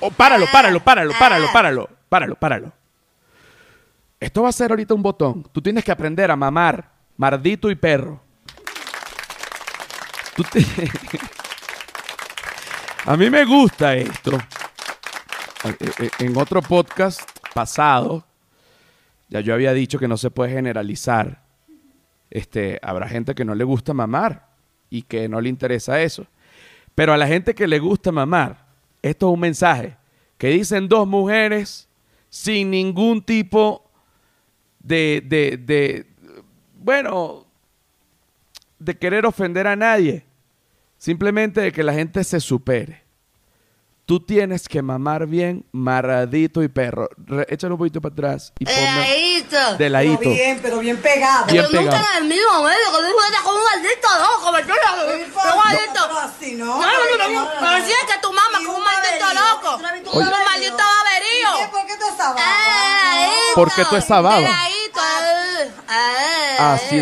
Oh, 0.00 0.10
páralo, 0.10 0.46
páralo, 0.50 0.80
páralo, 0.80 1.12
páralo, 1.18 1.52
páralo, 1.52 1.88
páralo, 2.08 2.34
páralo. 2.36 2.81
Esto 4.22 4.42
va 4.44 4.50
a 4.50 4.52
ser 4.52 4.70
ahorita 4.70 4.94
un 4.94 5.02
botón. 5.02 5.42
Tú 5.50 5.60
tienes 5.60 5.84
que 5.84 5.90
aprender 5.90 6.30
a 6.30 6.36
mamar 6.36 6.92
mardito 7.16 7.68
y 7.72 7.74
perro. 7.74 8.22
A 13.06 13.16
mí 13.16 13.28
me 13.30 13.44
gusta 13.44 13.96
esto. 13.96 14.38
Eh, 15.64 15.74
eh, 15.98 16.10
En 16.20 16.36
otro 16.36 16.62
podcast 16.62 17.28
pasado, 17.52 18.24
ya 19.28 19.40
yo 19.40 19.54
había 19.54 19.72
dicho 19.72 19.98
que 19.98 20.06
no 20.06 20.16
se 20.16 20.30
puede 20.30 20.52
generalizar. 20.52 21.42
Este, 22.30 22.78
habrá 22.80 23.08
gente 23.08 23.34
que 23.34 23.44
no 23.44 23.56
le 23.56 23.64
gusta 23.64 23.92
mamar 23.92 24.50
y 24.88 25.02
que 25.02 25.28
no 25.28 25.40
le 25.40 25.48
interesa 25.48 26.00
eso. 26.00 26.28
Pero 26.94 27.12
a 27.12 27.16
la 27.16 27.26
gente 27.26 27.56
que 27.56 27.66
le 27.66 27.80
gusta 27.80 28.12
mamar, 28.12 28.68
esto 29.02 29.26
es 29.26 29.34
un 29.34 29.40
mensaje 29.40 29.96
que 30.38 30.50
dicen 30.50 30.88
dos 30.88 31.08
mujeres 31.08 31.88
sin 32.28 32.70
ningún 32.70 33.20
tipo 33.20 33.88
de, 34.82 35.22
de, 35.24 35.56
de, 35.58 36.06
bueno, 36.74 37.46
de 38.78 38.98
querer 38.98 39.26
ofender 39.26 39.66
a 39.66 39.76
nadie. 39.76 40.24
Simplemente 40.98 41.60
de 41.60 41.72
que 41.72 41.82
la 41.82 41.92
gente 41.92 42.22
se 42.24 42.38
supere. 42.40 43.02
Tú 44.04 44.18
tienes 44.20 44.68
que 44.68 44.82
mamar 44.82 45.26
bien, 45.26 45.64
maradito 45.72 46.62
y 46.62 46.68
perro. 46.68 47.08
Re- 47.24 47.46
échalo 47.48 47.74
un 47.74 47.78
poquito 47.78 48.00
para 48.00 48.12
atrás 48.12 48.52
y 48.58 48.64
ponme 48.64 48.76
de 49.72 49.76
Pero 49.78 49.90
ladito. 49.90 50.28
bien, 50.30 50.58
pero 50.60 50.78
bien 50.80 50.96
pegado. 50.98 51.46
Bien 51.46 51.64
Pero 51.70 51.80
nunca 51.82 51.96
pegado. 51.98 52.18
en 52.18 52.22
el 52.24 52.28
mismo 52.28 52.52
que 52.90 53.42
tú 53.46 53.52
un 53.56 53.64
maldito 53.64 54.08
loco. 54.18 54.52
Pero 54.52 54.66
Pero 55.42 55.56
maldito. 55.56 56.02
pero 56.08 56.18
así, 56.18 56.54
¿no? 56.54 56.66
No, 56.66 56.80
no, 56.82 56.82
no, 56.82 57.28
no, 57.44 57.48
pero 57.60 57.66
Así 57.66 57.90
de 60.66 61.01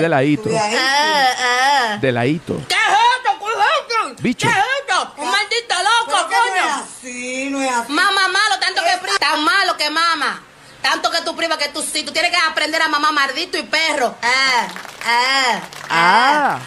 ladito. 0.08 0.42
Tú 0.44 0.48
bien, 0.50 0.72
Eh, 0.72 1.26
eh. 1.38 1.98
De 2.00 2.12
ladito. 2.12 2.56
¿Qué 2.68 2.74
es 2.74 2.80
esto? 2.80 3.38
¿Qué 3.38 3.52
es 3.52 3.66
esto? 3.80 4.22
Bicho. 4.22 4.48
¿Qué 4.48 4.52
es 4.58 4.64
esto? 4.80 5.14
Un 5.18 5.30
maldito 5.30 5.74
loco, 5.74 6.28
coño. 6.28 6.82
así, 6.82 7.48
no 7.50 7.62
es 7.62 7.70
así. 7.70 7.92
Mamá 7.92 8.28
malo, 8.28 8.58
tanto 8.60 8.82
que 8.82 8.98
priva. 9.02 9.18
Tan 9.18 9.44
malo 9.44 9.76
que 9.76 9.90
mama. 9.90 10.42
Tanto 10.82 11.10
que 11.10 11.20
tú 11.22 11.36
privas 11.36 11.58
que 11.58 11.68
tú 11.68 11.82
sí. 11.82 12.02
Tú 12.02 12.12
tienes 12.12 12.30
que 12.30 12.36
aprender 12.38 12.80
a 12.82 12.88
mamar 12.88 13.12
maldito 13.12 13.58
y 13.58 13.62
perro. 13.64 14.14
Eh, 14.22 14.26
eh, 14.26 15.56
eh. 15.56 15.60
Ah. 15.90 16.58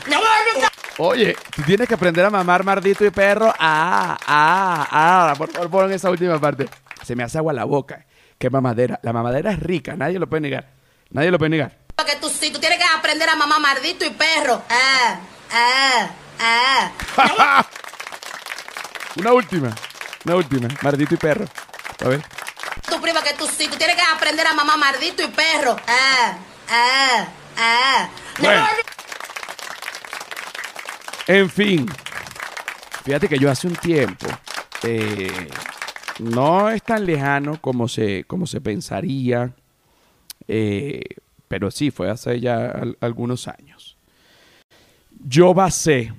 Oye, 0.97 1.35
tú 1.55 1.63
tienes 1.63 1.87
que 1.87 1.95
aprender 1.95 2.23
a 2.25 2.29
mamar 2.29 2.63
mardito 2.63 3.03
y 3.03 3.09
perro. 3.09 3.53
Ah, 3.57 4.15
ah, 4.27 4.87
ah. 4.91 5.33
Por 5.37 5.51
favor, 5.51 5.69
pon 5.69 5.91
esa 5.91 6.09
última 6.09 6.39
parte. 6.39 6.69
Se 7.03 7.15
me 7.15 7.23
hace 7.23 7.39
agua 7.39 7.51
la 7.53 7.63
boca. 7.65 8.05
Qué 8.43 8.49
mamadera. 8.49 8.99
La 9.03 9.13
mamadera 9.13 9.53
es 9.53 9.59
rica, 9.61 9.95
nadie 9.95 10.19
lo 10.19 10.27
puede 10.27 10.41
negar. 10.41 10.67
Nadie 11.11 11.31
lo 11.31 11.37
puede 11.37 11.51
negar. 11.51 11.77
Que 12.05 12.17
tú 12.17 12.27
sí. 12.27 12.51
Tú 12.51 12.59
tienes 12.59 12.77
que 12.77 12.83
aprender 12.83 13.29
a 13.29 13.37
mamar 13.37 13.61
maldito 13.61 14.03
y 14.03 14.09
perro. 14.09 14.61
Eh, 14.69 15.15
eh, 15.53 16.09
eh. 16.41 16.91
Una 19.15 19.31
última. 19.31 19.73
Una 20.25 20.35
última. 20.35 20.67
Mardito 20.81 21.13
y 21.13 21.17
perro. 21.17 21.45
A 22.03 22.09
ver. 22.09 22.21
Tú 22.89 22.99
privas 22.99 23.23
que 23.23 23.33
tú 23.35 23.47
sí. 23.47 23.69
Tú 23.69 23.77
tienes 23.77 23.95
que 23.95 24.01
aprender 24.01 24.45
a 24.45 24.53
mamar 24.53 24.77
maldito 24.77 25.23
y 25.23 25.27
perro. 25.29 25.77
Eh, 25.77 26.33
eh, 26.69 27.25
eh. 27.59 28.09
Bueno. 28.39 28.67
En 31.27 31.49
fin. 31.49 31.89
Fíjate 33.05 33.29
que 33.29 33.39
yo 33.39 33.49
hace 33.49 33.67
un 33.67 33.77
tiempo. 33.77 34.27
eh, 34.81 35.49
no 36.19 36.69
es 36.69 36.83
tan 36.83 37.05
lejano 37.05 37.59
como 37.61 37.87
se, 37.87 38.23
como 38.25 38.47
se 38.47 38.61
pensaría. 38.61 39.53
eh, 40.47 41.01
pero 41.47 41.69
sí, 41.71 41.91
fue 41.91 42.09
hace 42.09 42.39
ya 42.39 42.65
al- 42.71 42.97
algunos 42.99 43.47
años. 43.47 43.95
Yo 45.25 45.53
basé 45.53 46.11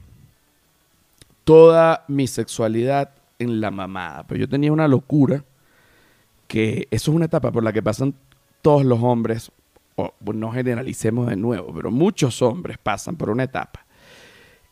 toda 1.45 2.05
mi 2.09 2.27
sexualidad 2.27 3.11
en 3.39 3.61
la 3.61 3.71
mamada. 3.71 4.25
Pero 4.27 4.41
yo 4.41 4.49
tenía 4.49 4.73
una 4.73 4.89
locura 4.89 5.45
que 6.47 6.89
eso 6.91 7.11
es 7.11 7.17
una 7.17 7.27
etapa 7.27 7.51
por 7.51 7.65
la 7.65 7.73
que 7.73 7.83
pasan 7.83 8.15
todos 8.63 8.85
los 8.85 9.01
hombres, 9.03 9.51
o 9.97 10.13
no 10.33 10.53
generalicemos 10.53 11.29
de 11.29 11.37
nuevo, 11.37 11.73
pero 11.75 11.91
muchos 11.91 12.41
hombres 12.43 12.79
pasan 12.79 13.17
por 13.17 13.31
una 13.31 13.45
etapa 13.45 13.85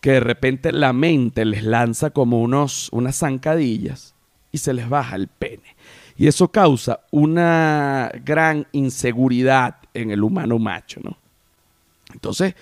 que 0.01 0.13
de 0.13 0.21
repente 0.21 0.73
la 0.73 0.93
mente 0.93 1.45
les 1.45 1.63
lanza 1.65 2.11
como 2.11 2.41
unos, 2.43 2.89
unas 2.93 3.17
zancadillas 3.19 4.12
y 4.53 4.59
se 4.59 4.73
les 4.73 4.89
baja 4.89 5.17
el 5.17 5.27
pene. 5.27 5.75
Y 6.17 6.27
eso 6.29 6.49
causa 6.49 7.01
una 7.11 8.13
gran 8.25 8.67
inseguridad 8.73 9.77
en 9.95 10.11
el 10.11 10.23
humano 10.23 10.59
macho, 10.59 11.01
¿no? 11.03 11.17
Entonces, 12.13 12.55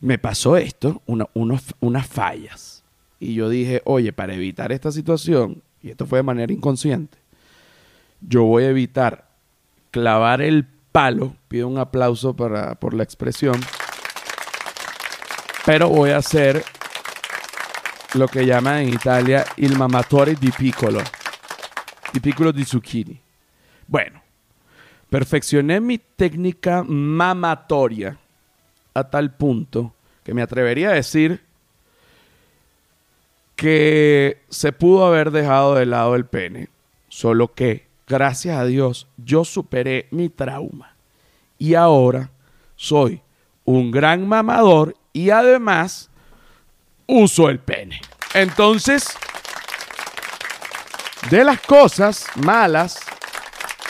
me 0.00 0.18
pasó 0.18 0.56
esto, 0.56 1.02
unas 1.06 2.06
fallas. 2.06 2.84
Y 3.18 3.34
yo 3.34 3.48
dije, 3.48 3.82
oye, 3.84 4.12
para 4.12 4.34
evitar 4.34 4.70
esta 4.70 4.92
situación, 4.92 5.62
y 5.82 5.90
esto 5.90 6.06
fue 6.06 6.20
de 6.20 6.22
manera 6.22 6.52
inconsciente, 6.52 7.18
yo 8.20 8.44
voy 8.44 8.64
a 8.64 8.70
evitar 8.70 9.28
clavar 9.90 10.40
el 10.40 10.66
palo, 10.92 11.34
pido 11.48 11.68
un 11.68 11.78
aplauso 11.78 12.34
para, 12.34 12.76
por 12.76 12.94
la 12.94 13.02
expresión, 13.02 13.60
pero 15.66 15.88
voy 15.88 16.10
a 16.10 16.18
hacer 16.18 16.64
lo 18.14 18.28
que 18.28 18.46
llaman 18.46 18.82
en 18.82 18.88
Italia 18.88 19.44
il 19.56 19.76
mamatore 19.76 20.34
di 20.34 20.50
piccolo, 20.50 21.02
di 22.12 22.20
piccolo 22.20 22.52
di 22.52 22.64
zucchini. 22.64 23.20
Bueno, 23.86 24.22
perfeccioné 25.08 25.80
mi 25.80 26.00
técnica 26.16 26.82
mamatoria 26.82 28.16
a 28.92 29.04
tal 29.04 29.32
punto 29.32 29.94
que 30.22 30.32
me 30.32 30.42
atrevería 30.42 30.90
a 30.90 30.94
decir 30.94 31.42
que 33.56 34.42
se 34.48 34.72
pudo 34.72 35.06
haber 35.06 35.30
dejado 35.30 35.74
de 35.74 35.86
lado 35.86 36.14
el 36.14 36.24
pene, 36.24 36.68
solo 37.08 37.52
que, 37.52 37.86
gracias 38.06 38.58
a 38.58 38.64
Dios, 38.64 39.08
yo 39.16 39.44
superé 39.44 40.06
mi 40.10 40.28
trauma 40.28 40.94
y 41.58 41.74
ahora 41.74 42.30
soy 42.76 43.22
un 43.64 43.90
gran 43.90 44.26
mamador 44.26 44.94
y 45.12 45.30
además 45.30 46.10
uso 47.06 47.48
el 47.48 47.58
pene. 47.58 48.00
Entonces, 48.34 49.16
de 51.30 51.44
las 51.44 51.60
cosas 51.60 52.26
malas, 52.36 53.00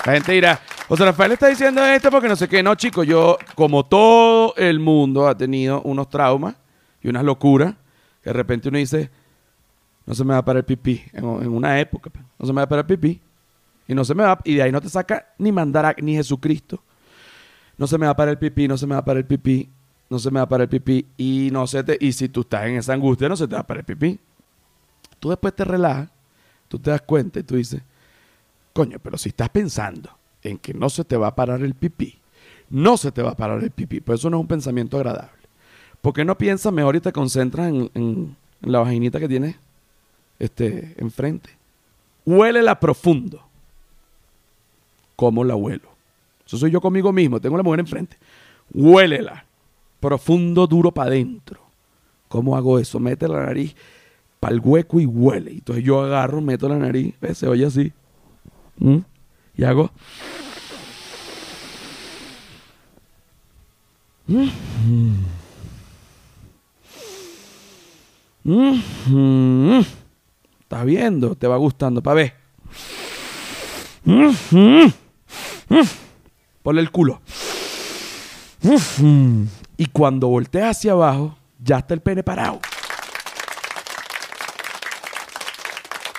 la 0.04 0.12
gente 0.12 0.32
dirá, 0.32 0.60
José 0.88 1.04
Rafael 1.04 1.32
está 1.32 1.48
diciendo 1.48 1.84
esto 1.84 2.10
porque 2.10 2.28
no 2.28 2.36
sé 2.36 2.48
qué. 2.48 2.62
No, 2.62 2.74
chicos, 2.74 3.06
yo, 3.06 3.38
como 3.54 3.86
todo 3.86 4.54
el 4.56 4.80
mundo, 4.80 5.26
ha 5.26 5.36
tenido 5.36 5.80
unos 5.82 6.10
traumas 6.10 6.56
y 7.02 7.08
unas 7.08 7.24
locuras. 7.24 7.74
De 8.22 8.32
repente 8.32 8.68
uno 8.68 8.78
dice, 8.78 9.10
no 10.06 10.14
se 10.14 10.24
me 10.24 10.34
va 10.34 10.38
a 10.38 10.44
parar 10.44 10.58
el 10.58 10.64
pipí. 10.64 11.02
En, 11.12 11.24
una 11.24 11.80
época, 11.80 12.10
pues, 12.10 12.24
no 12.38 12.46
se 12.46 12.52
me 12.52 12.56
va 12.58 12.64
a 12.64 12.68
parar 12.68 12.84
el 12.84 12.98
pipí. 12.98 13.20
Y 13.88 13.94
no 13.94 14.04
se 14.04 14.14
me 14.14 14.24
va, 14.24 14.38
y 14.44 14.54
de 14.54 14.62
ahí 14.62 14.72
no 14.72 14.80
te 14.80 14.88
saca 14.88 15.34
ni 15.38 15.52
mandar 15.52 15.94
ni 16.02 16.14
Jesucristo. 16.14 16.82
No 17.76 17.86
se 17.86 17.98
me 17.98 18.06
va 18.06 18.12
a 18.12 18.16
parar 18.16 18.32
el 18.32 18.38
pipí, 18.38 18.68
no 18.68 18.78
se 18.78 18.86
me 18.86 18.94
va 18.94 19.00
a 19.00 19.04
parar 19.04 19.18
el 19.18 19.26
pipí, 19.26 19.70
no 20.10 20.18
se 20.18 20.30
me 20.30 20.38
va 20.40 20.44
a 20.44 20.48
parar 20.48 20.62
el 20.64 20.68
pipí. 20.68 21.06
Y 21.16 21.48
no 21.52 21.66
se 21.66 21.82
te, 21.84 21.96
y 22.00 22.12
si 22.12 22.28
tú 22.28 22.42
estás 22.42 22.66
en 22.66 22.76
esa 22.76 22.92
angustia, 22.92 23.28
no 23.28 23.36
se 23.36 23.46
te 23.48 23.54
va 23.54 23.60
a 23.62 23.66
parar 23.66 23.80
el 23.88 23.96
pipí. 23.96 24.18
Tú 25.20 25.30
después 25.30 25.54
te 25.54 25.64
relajas, 25.64 26.08
tú 26.68 26.78
te 26.78 26.90
das 26.90 27.02
cuenta 27.02 27.40
y 27.40 27.42
tú 27.42 27.56
dices, 27.56 27.82
coño, 28.72 28.98
pero 29.02 29.16
si 29.16 29.30
estás 29.30 29.48
pensando 29.48 30.10
en 30.42 30.58
que 30.58 30.74
no 30.74 30.90
se 30.90 31.04
te 31.04 31.16
va 31.16 31.28
a 31.28 31.34
parar 31.34 31.62
el 31.62 31.74
pipí, 31.74 32.18
no 32.70 32.96
se 32.96 33.10
te 33.12 33.22
va 33.22 33.30
a 33.30 33.36
parar 33.36 33.62
el 33.62 33.70
pipí, 33.70 34.00
pues 34.00 34.20
eso 34.20 34.28
no 34.30 34.36
es 34.36 34.40
un 34.42 34.48
pensamiento 34.48 34.96
agradable. 34.96 35.30
¿Por 36.02 36.12
qué 36.12 36.24
no 36.24 36.36
piensas 36.36 36.72
mejor 36.72 36.96
y 36.96 37.00
te 37.00 37.12
concentras 37.12 37.68
en, 37.68 37.90
en- 37.94 38.36
en 38.62 38.72
la 38.72 38.80
vaginita 38.80 39.18
que 39.20 39.28
tienes 39.28 39.56
este, 40.38 40.94
enfrente? 40.98 41.50
Huélela 42.26 42.78
profundo. 42.78 43.42
¿Cómo 45.16 45.44
la 45.44 45.54
huelo? 45.56 45.88
Eso 46.46 46.58
soy 46.58 46.70
yo 46.70 46.80
conmigo 46.80 47.12
mismo, 47.12 47.40
tengo 47.40 47.56
la 47.56 47.62
mujer 47.62 47.80
enfrente. 47.80 48.18
Huélela. 48.72 49.44
Profundo, 50.04 50.66
duro 50.66 50.92
para 50.92 51.08
adentro. 51.08 51.60
¿Cómo 52.28 52.58
hago 52.58 52.78
eso? 52.78 53.00
Mete 53.00 53.26
la 53.26 53.46
nariz 53.46 53.74
para 54.38 54.52
el 54.52 54.60
hueco 54.60 55.00
y 55.00 55.06
huele. 55.06 55.52
Entonces 55.52 55.82
yo 55.82 56.02
agarro, 56.02 56.42
meto 56.42 56.68
la 56.68 56.76
nariz, 56.76 57.14
¿ves? 57.22 57.38
se 57.38 57.48
oye 57.48 57.64
así. 57.64 57.90
¿Mm? 58.76 58.98
Y 59.56 59.64
hago. 59.64 59.90
Mm. 64.26 64.50
¿Estás 70.60 70.84
viendo? 70.84 71.34
Te 71.34 71.46
va 71.46 71.56
gustando, 71.56 72.02
pa' 72.02 72.12
ver. 72.12 72.34
Ponle 76.62 76.80
el 76.82 76.90
culo. 76.90 77.22
Y 79.76 79.86
cuando 79.86 80.28
volteas 80.28 80.78
hacia 80.78 80.92
abajo, 80.92 81.36
ya 81.58 81.78
está 81.78 81.94
el 81.94 82.00
pene 82.00 82.22
parado. 82.22 82.60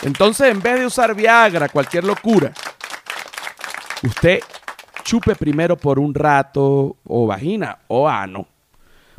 Entonces, 0.03 0.51
en 0.51 0.62
vez 0.62 0.80
de 0.80 0.86
usar 0.86 1.16
Viagra, 1.16 1.70
cualquier 1.70 2.03
locura, 2.03 2.53
usted 4.03 4.39
chupe 5.03 5.36
primero 5.36 5.78
por 5.78 5.99
un 5.99 6.14
rato 6.14 6.97
o 7.03 7.28
vagina 7.28 7.80
o 7.88 8.08
ano, 8.08 8.47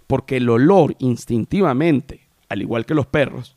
porque 0.06 0.36
el 0.36 0.48
olor 0.48 0.94
instintivamente, 0.98 2.28
al 2.48 2.62
igual 2.62 2.86
que 2.86 2.94
los 2.94 3.06
perros, 3.06 3.56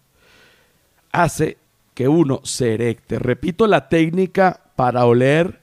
hace 1.12 1.58
que 1.94 2.08
uno 2.08 2.40
se 2.44 2.76
erecte. 2.76 3.20
Repito 3.20 3.68
la 3.68 3.90
técnica 3.90 4.62
para 4.76 5.06
oler 5.06 5.62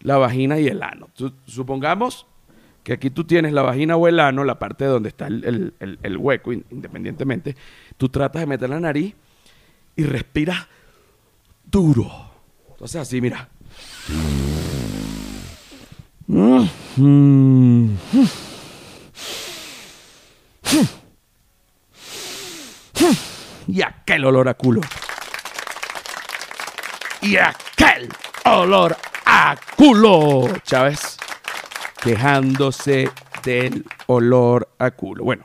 la 0.00 0.16
vagina 0.16 0.58
y 0.58 0.68
el 0.68 0.82
ano. 0.82 1.08
Supongamos 1.46 2.26
que 2.88 2.94
aquí 2.94 3.10
tú 3.10 3.24
tienes 3.24 3.52
la 3.52 3.60
vagina 3.60 3.96
o 3.96 4.08
el 4.08 4.18
ano, 4.18 4.44
la 4.44 4.58
parte 4.58 4.86
donde 4.86 5.10
está 5.10 5.26
el, 5.26 5.44
el- 5.44 5.74
el- 5.78 5.98
el 6.02 6.16
hueco, 6.16 6.54
in- 6.54 6.64
independientemente. 6.70 7.54
Tú 7.98 8.08
tratas 8.08 8.40
de 8.40 8.46
meter 8.46 8.70
la 8.70 8.80
nariz 8.80 9.14
y 9.94 10.04
respiras 10.04 10.66
duro. 11.70 12.10
Entonces 12.70 13.02
así, 13.02 13.20
mira. 13.20 13.46
Y 23.66 23.82
aquel 23.82 24.24
olor 24.24 24.48
a 24.48 24.54
culo. 24.54 24.80
Y 27.20 27.36
aquel 27.36 28.08
olor 28.44 28.96
a 29.26 29.56
culo. 29.76 30.48
Chávez 30.64 31.18
quejándose 32.02 33.10
del 33.44 33.84
olor 34.06 34.68
a 34.78 34.90
culo. 34.90 35.24
Bueno, 35.24 35.44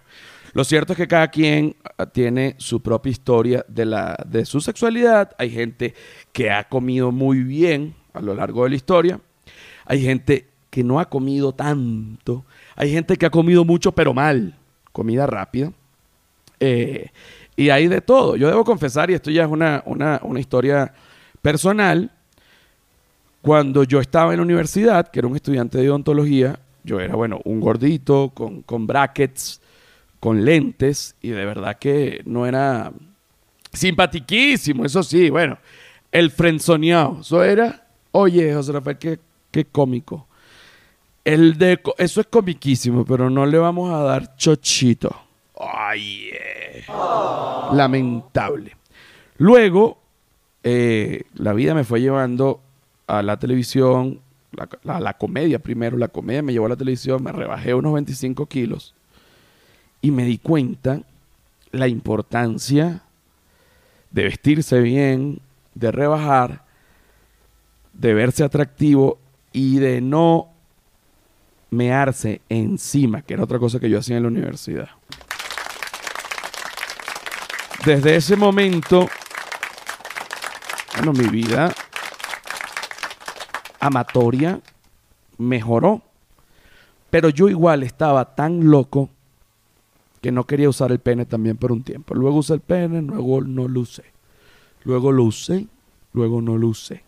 lo 0.54 0.64
cierto 0.64 0.94
es 0.94 0.98
que 0.98 1.08
cada 1.08 1.30
quien 1.30 1.76
ah, 1.98 2.06
tiene 2.06 2.56
su 2.60 2.82
propia 2.82 3.12
historia 3.12 3.66
de, 3.68 3.86
la, 3.86 4.16
de 4.28 4.46
su 4.46 4.62
sexualidad. 4.62 5.32
Hay 5.38 5.50
gente 5.50 5.94
que 6.32 6.52
ha 6.52 6.68
comido 6.68 7.12
muy 7.12 7.44
bien 7.44 7.96
a 8.14 8.22
lo 8.22 8.36
largo 8.36 8.64
de 8.64 8.70
la 8.70 8.76
historia. 8.76 9.20
Hay 9.86 10.02
gente 10.02 10.48
que 10.70 10.84
no 10.84 11.00
ha 11.00 11.10
comido 11.10 11.54
tanto. 11.54 12.46
Hay 12.76 12.92
gente 12.92 13.18
que 13.18 13.26
ha 13.26 13.32
comido 13.32 13.66
mucho 13.66 13.92
pero 13.94 14.14
mal. 14.14 14.56
Comida 14.92 15.26
rápida. 15.26 15.72
Eh, 16.60 17.10
y 17.56 17.70
hay 17.70 17.88
de 17.88 18.02
todo. 18.02 18.36
Yo 18.36 18.48
debo 18.48 18.64
confesar, 18.64 19.10
y 19.10 19.16
esto 19.16 19.32
ya 19.32 19.44
es 19.44 19.50
una, 19.50 19.84
una, 19.86 20.20
una 20.24 20.40
historia 20.40 20.94
personal, 21.42 22.12
cuando 23.44 23.84
yo 23.84 24.00
estaba 24.00 24.32
en 24.32 24.38
la 24.38 24.44
universidad, 24.44 25.10
que 25.10 25.20
era 25.20 25.28
un 25.28 25.36
estudiante 25.36 25.78
de 25.78 25.90
odontología, 25.90 26.58
yo 26.86 27.02
era, 27.02 27.16
bueno, 27.16 27.42
un 27.44 27.60
gordito 27.60 28.32
con, 28.34 28.62
con 28.62 28.88
brackets, 28.88 29.60
con 30.22 30.46
lentes, 30.46 31.18
y 31.22 31.32
de 31.32 31.44
verdad 31.44 31.78
que 31.78 32.22
no 32.24 32.46
era 32.46 32.94
simpatiquísimo, 33.74 34.86
eso 34.86 35.04
sí, 35.04 35.30
bueno, 35.30 35.58
el 36.10 36.32
frenzoneado, 36.32 37.20
eso 37.20 37.44
era, 37.44 37.86
oye, 38.12 38.54
José 38.54 38.72
Rafael, 38.72 38.98
qué, 38.98 39.20
qué 39.52 39.66
cómico. 39.66 40.26
El 41.26 41.58
de, 41.58 41.82
eso 41.98 42.22
es 42.22 42.28
comiquísimo, 42.28 43.04
pero 43.04 43.30
no 43.30 43.46
le 43.46 43.58
vamos 43.58 43.94
a 43.94 44.04
dar 44.04 44.38
chochito. 44.38 45.14
Ay, 45.60 46.30
eh. 46.32 46.86
lamentable. 47.74 48.78
Luego, 49.38 49.98
eh, 50.64 51.24
la 51.34 51.52
vida 51.52 51.76
me 51.76 51.84
fue 51.84 52.00
llevando 52.00 52.63
a 53.20 53.24
la 53.24 53.38
televisión, 53.38 54.20
la, 54.52 54.68
la- 54.84 55.00
la 55.00 55.14
comedia 55.18 55.60
primero, 55.60 55.98
la 55.98 56.08
comedia 56.08 56.42
me 56.44 56.54
llevó 56.54 56.66
a 56.68 56.70
la 56.70 56.76
televisión, 56.76 57.24
me 57.24 57.32
rebajé 57.32 57.74
unos 57.74 57.94
25 57.94 58.46
kilos 58.48 58.94
y 60.02 60.12
me 60.12 60.26
di 60.26 60.38
cuenta 60.38 61.02
la 61.72 61.88
importancia 61.88 63.02
de 64.12 64.24
vestirse 64.24 64.80
bien, 64.80 65.40
de 65.74 65.92
rebajar, 65.92 66.64
de 67.94 68.14
verse 68.14 68.44
atractivo 68.44 69.18
y 69.52 69.78
de 69.80 70.02
no 70.02 70.50
mearse 71.72 72.42
encima, 72.50 73.24
que 73.24 73.34
era 73.34 73.44
otra 73.44 73.58
cosa 73.58 73.80
que 73.80 73.90
yo 73.90 73.98
hacía 74.00 74.18
en 74.18 74.24
la 74.24 74.30
universidad. 74.30 74.90
Desde 77.86 78.16
ese 78.16 78.36
momento, 78.36 79.10
bueno, 80.96 81.12
mi 81.14 81.28
vida 81.28 81.74
amatoria 83.84 84.62
mejoró. 85.38 86.02
Pero 87.10 87.30
yo 87.30 87.50
igual 87.50 87.84
estaba 87.84 88.34
tan 88.34 88.70
loco 88.70 89.10
que 90.22 90.32
no 90.32 90.46
quería 90.46 90.70
usar 90.70 90.92
el 90.92 91.00
pene 91.00 91.26
también 91.26 91.58
por 91.58 91.72
un 91.72 91.84
tiempo. 91.84 92.16
Luego 92.16 92.38
usé 92.38 92.54
el 92.54 92.62
pene, 92.62 93.02
luego 93.02 93.42
no 93.42 93.68
lo 93.68 93.82
usé. 93.82 94.06
Luego 94.84 95.12
lo 95.12 95.24
usé, 95.24 95.68
luego 96.14 96.42
no 96.42 96.58
lo 96.58 96.70
usé. 96.70 97.04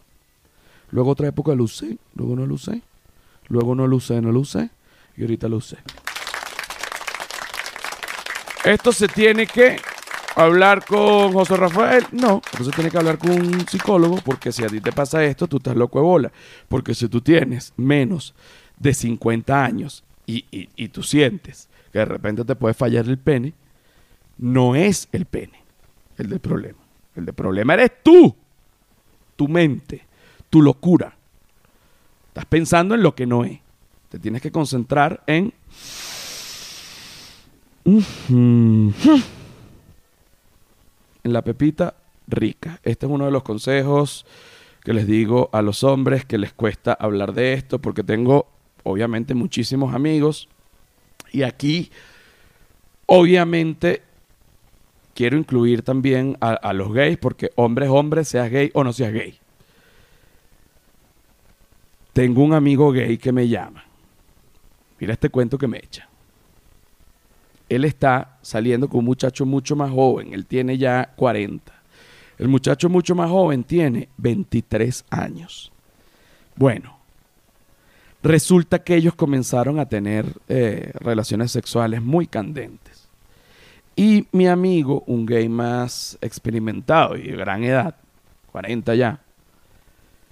Luego 0.91 1.11
otra 1.11 1.27
época 1.27 1.55
lo 1.55 1.63
usé, 1.63 1.97
luego 2.13 2.35
no 2.35 2.45
lo 2.45 2.55
usé. 2.55 2.81
Luego 3.47 3.73
no 3.73 3.87
lo 3.87 3.95
usé, 3.95 4.21
no 4.21 4.31
lo 4.31 4.41
usé. 4.41 4.69
Y 5.17 5.21
ahorita 5.21 5.47
lo 5.47 5.57
usé. 5.57 5.77
Esto 8.65 8.91
se 8.91 9.07
tiene 9.07 9.47
que 9.47 9.77
hablar 10.35 10.85
con 10.85 11.33
José 11.33 11.55
Rafael. 11.57 12.05
No, 12.11 12.41
esto 12.51 12.63
se 12.65 12.71
tiene 12.71 12.91
que 12.91 12.97
hablar 12.97 13.17
con 13.17 13.31
un 13.31 13.67
psicólogo 13.67 14.17
porque 14.23 14.51
si 14.51 14.63
a 14.63 14.67
ti 14.69 14.81
te 14.81 14.91
pasa 14.91 15.23
esto, 15.23 15.47
tú 15.47 15.57
estás 15.57 15.75
loco 15.75 15.99
de 15.99 16.05
bola. 16.05 16.31
Porque 16.67 16.93
si 16.93 17.07
tú 17.07 17.21
tienes 17.21 17.73
menos 17.77 18.33
de 18.77 18.93
50 18.93 19.63
años 19.63 20.03
y, 20.25 20.45
y- 20.51 20.69
y 20.75 20.87
tú 20.89 21.03
sientes 21.03 21.69
que 21.91 21.99
de 21.99 22.05
repente 22.05 22.43
te 22.43 22.55
puede 22.55 22.73
fallar 22.73 23.05
el 23.05 23.17
pene, 23.17 23.53
no 24.37 24.75
es 24.75 25.07
el 25.11 25.25
pene 25.25 25.63
el 26.17 26.29
del 26.29 26.39
problema. 26.39 26.79
El 27.15 27.25
del 27.25 27.33
problema 27.35 27.73
eres 27.75 27.91
tú, 28.03 28.35
tu 29.35 29.47
mente, 29.47 30.05
tu 30.49 30.61
locura. 30.61 31.15
Estás 32.29 32.45
pensando 32.45 32.95
en 32.95 33.01
lo 33.03 33.15
que 33.15 33.25
no 33.25 33.45
es. 33.45 33.59
Te 34.09 34.19
tienes 34.19 34.41
que 34.41 34.51
concentrar 34.51 35.23
en... 35.27 35.53
En 41.25 41.33
la 41.33 41.43
pepita 41.43 41.95
rica. 42.27 42.79
Este 42.83 43.07
es 43.07 43.11
uno 43.11 43.25
de 43.25 43.31
los 43.31 43.41
consejos 43.41 44.27
que 44.83 44.93
les 44.93 45.07
digo 45.07 45.49
a 45.53 45.63
los 45.63 45.83
hombres 45.83 46.23
que 46.23 46.37
les 46.37 46.53
cuesta 46.53 46.93
hablar 46.93 47.33
de 47.33 47.53
esto 47.53 47.79
porque 47.79 48.03
tengo 48.03 48.45
obviamente 48.83 49.33
muchísimos 49.33 49.95
amigos 49.95 50.47
y 51.31 51.41
aquí 51.41 51.89
obviamente 53.07 54.03
quiero 55.15 55.35
incluir 55.35 55.81
también 55.81 56.37
a, 56.41 56.53
a 56.53 56.73
los 56.73 56.93
gays 56.93 57.17
porque 57.17 57.49
hombres, 57.55 57.89
hombres, 57.89 58.27
seas 58.27 58.51
gay 58.51 58.69
o 58.75 58.83
no 58.83 58.93
seas 58.93 59.11
gay. 59.11 59.39
Tengo 62.13 62.43
un 62.43 62.53
amigo 62.53 62.91
gay 62.91 63.17
que 63.17 63.31
me 63.31 63.47
llama. 63.47 63.83
Mira 64.99 65.13
este 65.13 65.29
cuento 65.29 65.57
que 65.57 65.67
me 65.67 65.79
echa. 65.79 66.07
Él 67.69 67.85
está 67.85 68.37
saliendo 68.41 68.87
con 68.87 68.99
un 68.99 69.05
muchacho 69.05 69.45
mucho 69.45 69.75
más 69.75 69.91
joven. 69.91 70.33
Él 70.33 70.45
tiene 70.45 70.77
ya 70.77 71.13
40. 71.15 71.73
El 72.37 72.47
muchacho 72.47 72.89
mucho 72.89 73.15
más 73.15 73.29
joven 73.29 73.63
tiene 73.63 74.09
23 74.17 75.05
años. 75.09 75.71
Bueno, 76.55 76.97
resulta 78.21 78.83
que 78.83 78.95
ellos 78.95 79.15
comenzaron 79.15 79.79
a 79.79 79.87
tener 79.87 80.25
eh, 80.47 80.91
relaciones 80.95 81.51
sexuales 81.51 82.01
muy 82.01 82.27
candentes. 82.27 83.07
Y 83.95 84.27
mi 84.31 84.47
amigo, 84.47 85.03
un 85.07 85.25
gay 85.25 85.47
más 85.47 86.17
experimentado 86.21 87.15
y 87.15 87.29
de 87.29 87.37
gran 87.37 87.63
edad, 87.63 87.95
40 88.51 88.95
ya, 88.95 89.21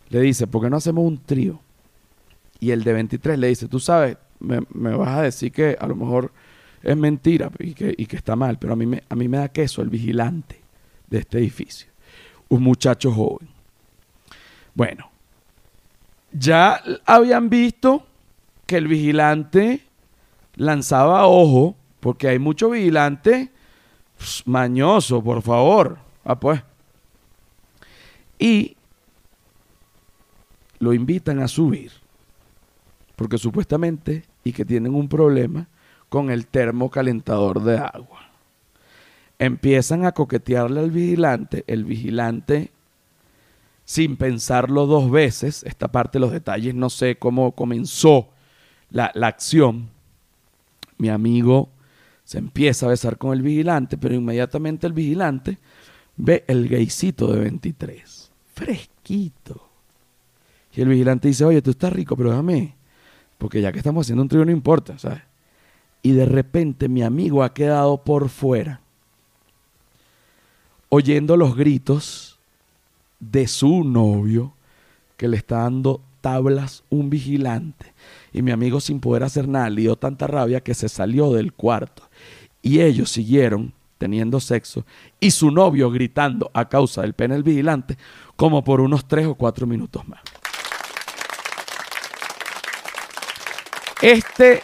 le 0.10 0.20
dice, 0.22 0.48
¿por 0.48 0.62
qué 0.62 0.70
no 0.70 0.78
hacemos 0.78 1.06
un 1.06 1.18
trío? 1.18 1.62
Y 2.60 2.72
el 2.72 2.84
de 2.84 2.94
23 2.94 3.40
le 3.40 3.48
dice, 3.48 3.68
tú 3.68 3.80
sabes, 3.80 4.18
me, 4.40 4.60
vas 4.96 5.18
a 5.18 5.22
decir 5.22 5.52
que 5.52 5.78
a 5.80 5.88
lo 5.88 5.96
mejor 5.96 6.32
es 6.84 6.98
mentira 6.98 7.50
y 7.60 7.74
que, 7.74 7.96
y 7.98 8.06
que 8.06 8.18
está 8.18 8.36
mal, 8.36 8.60
pero 8.60 8.74
a 8.74 8.76
mí, 8.76 8.86
me, 8.86 9.04
a 9.08 9.16
mí 9.16 9.28
me 9.28 9.38
da 9.38 9.50
queso 9.50 9.82
el 9.82 9.90
vigilante 9.90 10.62
de 11.10 11.20
este 11.20 11.38
edificio. 11.38 11.88
Un 12.50 12.64
muchacho 12.64 13.12
joven. 13.12 13.48
Bueno, 14.76 15.10
ya 16.32 16.82
habían 17.06 17.50
visto 17.50 18.06
que 18.66 18.78
el 18.78 18.88
vigilante 18.88 19.82
lanzaba 20.56 21.26
ojo, 21.26 21.76
porque 22.00 22.28
hay 22.28 22.40
mucho 22.40 22.70
vigilante 22.72 23.52
mañoso, 24.46 25.24
por 25.24 25.42
favor. 25.42 25.98
Ah, 26.24 26.40
pues. 26.40 26.62
Y 28.38 28.76
lo 30.80 30.94
invitan 30.94 31.40
a 31.40 31.48
subir 31.48 32.04
porque 33.16 33.38
supuestamente 33.38 34.26
y 34.44 34.52
que 34.52 34.66
tienen 34.66 34.94
un 34.94 35.08
problema 35.08 35.68
con 36.14 36.30
el 36.30 36.46
termocalentador 36.46 37.64
de 37.64 37.80
agua. 37.80 38.30
Empiezan 39.40 40.06
a 40.06 40.12
coquetearle 40.12 40.80
al 40.80 40.92
vigilante, 40.92 41.64
el 41.66 41.86
vigilante 41.86 42.70
sin 43.84 44.16
pensarlo 44.16 44.86
dos 44.86 45.10
veces, 45.10 45.64
esta 45.64 45.88
parte 45.88 46.20
de 46.20 46.26
los 46.26 46.32
detalles 46.32 46.76
no 46.76 46.92
sé 46.92 47.16
cómo 47.16 47.54
comenzó 47.54 48.30
la, 48.92 49.10
la 49.16 49.26
acción, 49.26 49.90
mi 51.00 51.10
amigo 51.10 51.70
se 52.26 52.38
empieza 52.38 52.86
a 52.86 52.90
besar 52.90 53.18
con 53.18 53.34
el 53.34 53.42
vigilante, 53.42 53.98
pero 53.98 54.14
inmediatamente 54.14 54.86
el 54.86 54.94
vigilante 54.94 55.58
ve 56.16 56.44
el 56.46 56.70
gaycito 56.70 57.34
de 57.34 57.40
23, 57.40 58.32
fresquito. 58.54 59.68
Y 60.76 60.82
el 60.82 60.90
vigilante 60.90 61.30
dice, 61.30 61.44
oye, 61.44 61.64
tú 61.64 61.72
estás 61.72 61.92
rico, 61.92 62.16
pero 62.16 62.30
déjame, 62.30 62.76
porque 63.40 63.62
ya 63.62 63.72
que 63.72 63.80
estamos 63.80 64.06
haciendo 64.06 64.22
un 64.22 64.30
trío 64.30 64.46
no 64.46 64.52
importa, 64.52 65.00
¿sabes? 65.00 65.33
Y 66.04 66.12
de 66.12 66.26
repente 66.26 66.88
mi 66.88 67.02
amigo 67.02 67.44
ha 67.44 67.54
quedado 67.54 68.04
por 68.04 68.30
fuera, 68.30 68.82
oyendo 70.90 71.36
los 71.36 71.56
gritos 71.56 72.38
de 73.20 73.48
su 73.48 73.84
novio 73.84 74.54
que 75.18 75.28
le 75.28 75.38
está 75.38 75.60
dando 75.60 76.02
tablas 76.22 76.84
un 76.90 77.10
vigilante. 77.10 77.94
Y 78.32 78.42
mi 78.42 78.52
amigo 78.52 78.80
sin 78.80 79.00
poder 79.00 79.24
hacer 79.24 79.48
nada 79.48 79.70
le 79.70 79.82
dio 79.82 79.96
tanta 79.96 80.28
rabia 80.28 80.62
que 80.62 80.74
se 80.74 80.90
salió 80.90 81.32
del 81.32 81.54
cuarto. 81.54 82.04
Y 82.62 82.82
ellos 82.82 83.10
siguieron 83.10 83.74
teniendo 83.98 84.40
sexo 84.40 84.86
y 85.20 85.32
su 85.32 85.52
novio 85.52 85.90
gritando 85.90 86.52
a 86.54 86.68
causa 86.68 87.02
del 87.02 87.14
pene 87.14 87.36
del 87.36 87.44
vigilante 87.44 87.98
como 88.36 88.64
por 88.64 88.82
unos 88.82 89.08
tres 89.08 89.26
o 89.28 89.36
cuatro 89.36 89.66
minutos 89.66 90.06
más. 90.08 90.20
Este. 94.02 94.62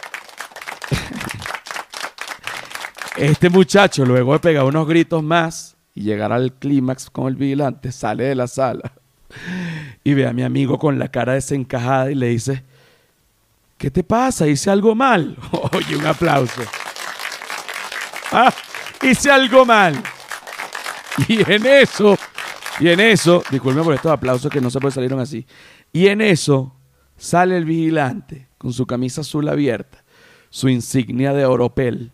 Este 3.20 3.50
muchacho, 3.50 4.06
luego 4.06 4.32
de 4.32 4.38
pegar 4.38 4.64
unos 4.64 4.88
gritos 4.88 5.22
más 5.22 5.76
y 5.94 6.04
llegar 6.04 6.32
al 6.32 6.54
clímax 6.54 7.10
con 7.10 7.28
el 7.28 7.36
vigilante, 7.36 7.92
sale 7.92 8.24
de 8.24 8.34
la 8.34 8.46
sala 8.46 8.94
y 10.02 10.14
ve 10.14 10.26
a 10.26 10.32
mi 10.32 10.42
amigo 10.42 10.78
con 10.78 10.98
la 10.98 11.08
cara 11.08 11.34
desencajada 11.34 12.10
y 12.10 12.14
le 12.14 12.28
dice: 12.28 12.64
¿Qué 13.76 13.90
te 13.90 14.02
pasa? 14.04 14.48
¿Hice 14.48 14.70
algo 14.70 14.94
mal? 14.94 15.36
Oye, 15.72 15.96
un 15.96 16.06
aplauso. 16.06 16.62
Ah, 18.32 18.54
hice 19.02 19.30
algo 19.30 19.66
mal. 19.66 20.02
Y 21.28 21.42
en 21.52 21.66
eso, 21.66 22.16
y 22.78 22.88
en 22.88 23.00
eso, 23.00 23.42
disculpen 23.50 23.84
por 23.84 23.94
estos 23.94 24.12
aplausos 24.12 24.50
que 24.50 24.62
no 24.62 24.70
se 24.70 24.80
puede 24.80 24.94
salieron 24.94 25.20
así. 25.20 25.46
Y 25.92 26.06
en 26.06 26.22
eso 26.22 26.74
sale 27.18 27.58
el 27.58 27.66
vigilante 27.66 28.48
con 28.56 28.72
su 28.72 28.86
camisa 28.86 29.20
azul 29.20 29.46
abierta, 29.46 30.02
su 30.48 30.70
insignia 30.70 31.34
de 31.34 31.44
oropel, 31.44 32.12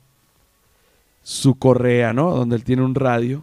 su 1.26 1.58
correa, 1.58 2.12
¿no? 2.12 2.30
Donde 2.30 2.54
él 2.54 2.62
tiene 2.62 2.82
un 2.82 2.94
radio, 2.94 3.42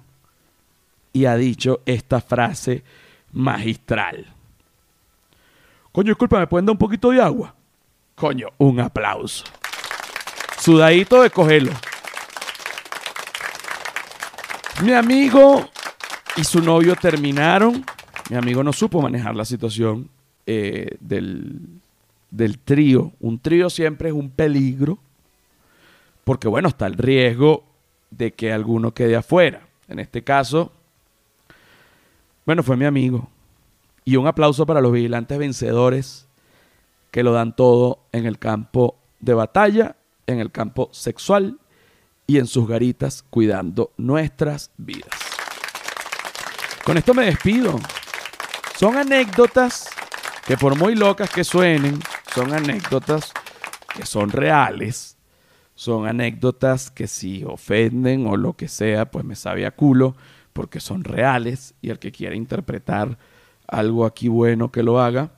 y 1.12 1.26
ha 1.26 1.36
dicho 1.36 1.82
esta 1.86 2.22
frase 2.22 2.82
magistral. 3.34 4.26
Coño, 5.92 6.08
disculpa, 6.12 6.40
¿me 6.40 6.48
pueden 6.48 6.66
dar 6.66 6.72
un 6.72 6.78
poquito 6.78 7.10
de 7.10 7.22
agua? 7.22 7.54
Coño, 8.16 8.48
un 8.58 8.80
aplauso. 8.80 9.44
Sudadito 10.60 11.22
de 11.22 11.30
cogelo. 11.30 11.74
Mi 14.82 14.94
amigo 14.94 15.70
y 16.38 16.46
su 16.46 16.62
novio 16.62 16.96
terminaron. 16.96 17.84
Mi 18.30 18.38
amigo 18.38 18.64
no 18.64 18.72
supo 18.72 19.02
manejar 19.02 19.36
la 19.36 19.44
situación 19.44 20.10
eh, 20.46 20.96
del, 21.02 21.60
del 22.32 22.60
trío. 22.60 23.12
Un 23.20 23.40
trío 23.40 23.70
siempre 23.70 24.08
es 24.08 24.16
un 24.16 24.30
peligro 24.30 25.00
porque, 26.24 26.48
bueno, 26.48 26.70
está 26.70 26.88
el 26.88 26.94
riesgo 26.94 27.73
de 28.18 28.34
que 28.34 28.52
alguno 28.52 28.94
quede 28.94 29.16
afuera. 29.16 29.68
En 29.88 30.00
este 30.00 30.24
caso, 30.24 30.72
bueno, 32.46 32.64
fue 32.64 32.78
mi 32.78 32.86
amigo. 32.86 33.30
Y 34.06 34.16
un 34.18 34.28
aplauso 34.28 34.66
para 34.66 34.82
los 34.82 34.92
vigilantes 34.92 35.38
vencedores 35.38 36.28
que 37.12 37.24
lo 37.24 37.32
dan 37.32 37.56
todo 37.56 38.06
en 38.12 38.26
el 38.26 38.40
campo 38.40 38.98
de 39.20 39.34
batalla, 39.34 39.96
en 40.28 40.40
el 40.40 40.52
campo 40.52 40.90
sexual 40.92 41.60
y 42.28 42.38
en 42.40 42.48
sus 42.48 42.68
garitas 42.68 43.24
cuidando 43.30 43.92
nuestras 43.98 44.72
vidas. 44.78 45.20
Con 46.84 46.98
esto 46.98 47.14
me 47.14 47.26
despido. 47.26 47.80
Son 48.78 48.98
anécdotas 48.98 49.90
que 50.46 50.58
por 50.58 50.78
muy 50.78 50.96
locas 50.96 51.30
que 51.30 51.44
suenen, 51.44 52.00
son 52.34 52.54
anécdotas 52.54 53.32
que 53.96 54.06
son 54.06 54.30
reales, 54.30 55.18
son 55.76 56.08
anécdotas 56.08 56.92
que 56.92 57.08
si 57.08 57.44
ofenden 57.44 58.28
o 58.28 58.38
lo 58.38 58.54
que 58.54 58.68
sea, 58.68 59.10
pues 59.10 59.26
me 59.26 59.36
sabe 59.36 59.66
a 59.66 59.72
culo, 59.72 60.16
porque 60.54 60.80
son 60.80 61.04
reales 61.04 61.74
y 61.82 61.90
el 61.90 62.00
que 62.00 62.12
quiera 62.12 62.36
interpretar 62.36 63.18
algo 63.68 64.06
aquí 64.06 64.28
bueno 64.28 64.72
que 64.72 64.84
lo 64.84 65.00
haga 65.00 65.32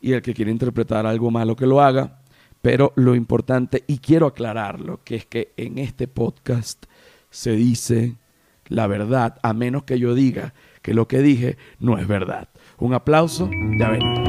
y 0.00 0.12
el 0.12 0.22
que 0.22 0.34
quiera 0.34 0.50
interpretar 0.50 1.06
algo 1.06 1.30
malo 1.30 1.56
que 1.56 1.66
lo 1.66 1.80
haga. 1.80 2.20
Pero 2.62 2.92
lo 2.96 3.14
importante, 3.14 3.84
y 3.86 3.98
quiero 3.98 4.26
aclararlo, 4.26 5.00
que 5.04 5.16
es 5.16 5.26
que 5.26 5.52
en 5.56 5.78
este 5.78 6.08
podcast 6.08 6.86
se 7.30 7.52
dice 7.52 8.16
la 8.68 8.86
verdad, 8.86 9.38
a 9.42 9.52
menos 9.52 9.84
que 9.84 9.98
yo 9.98 10.14
diga 10.14 10.54
que 10.82 10.94
lo 10.94 11.06
que 11.08 11.20
dije 11.20 11.56
no 11.78 11.98
es 11.98 12.08
verdad. 12.08 12.48
Un 12.78 12.94
aplauso, 12.94 13.48
ya 13.78 13.90
ven. 13.90 14.25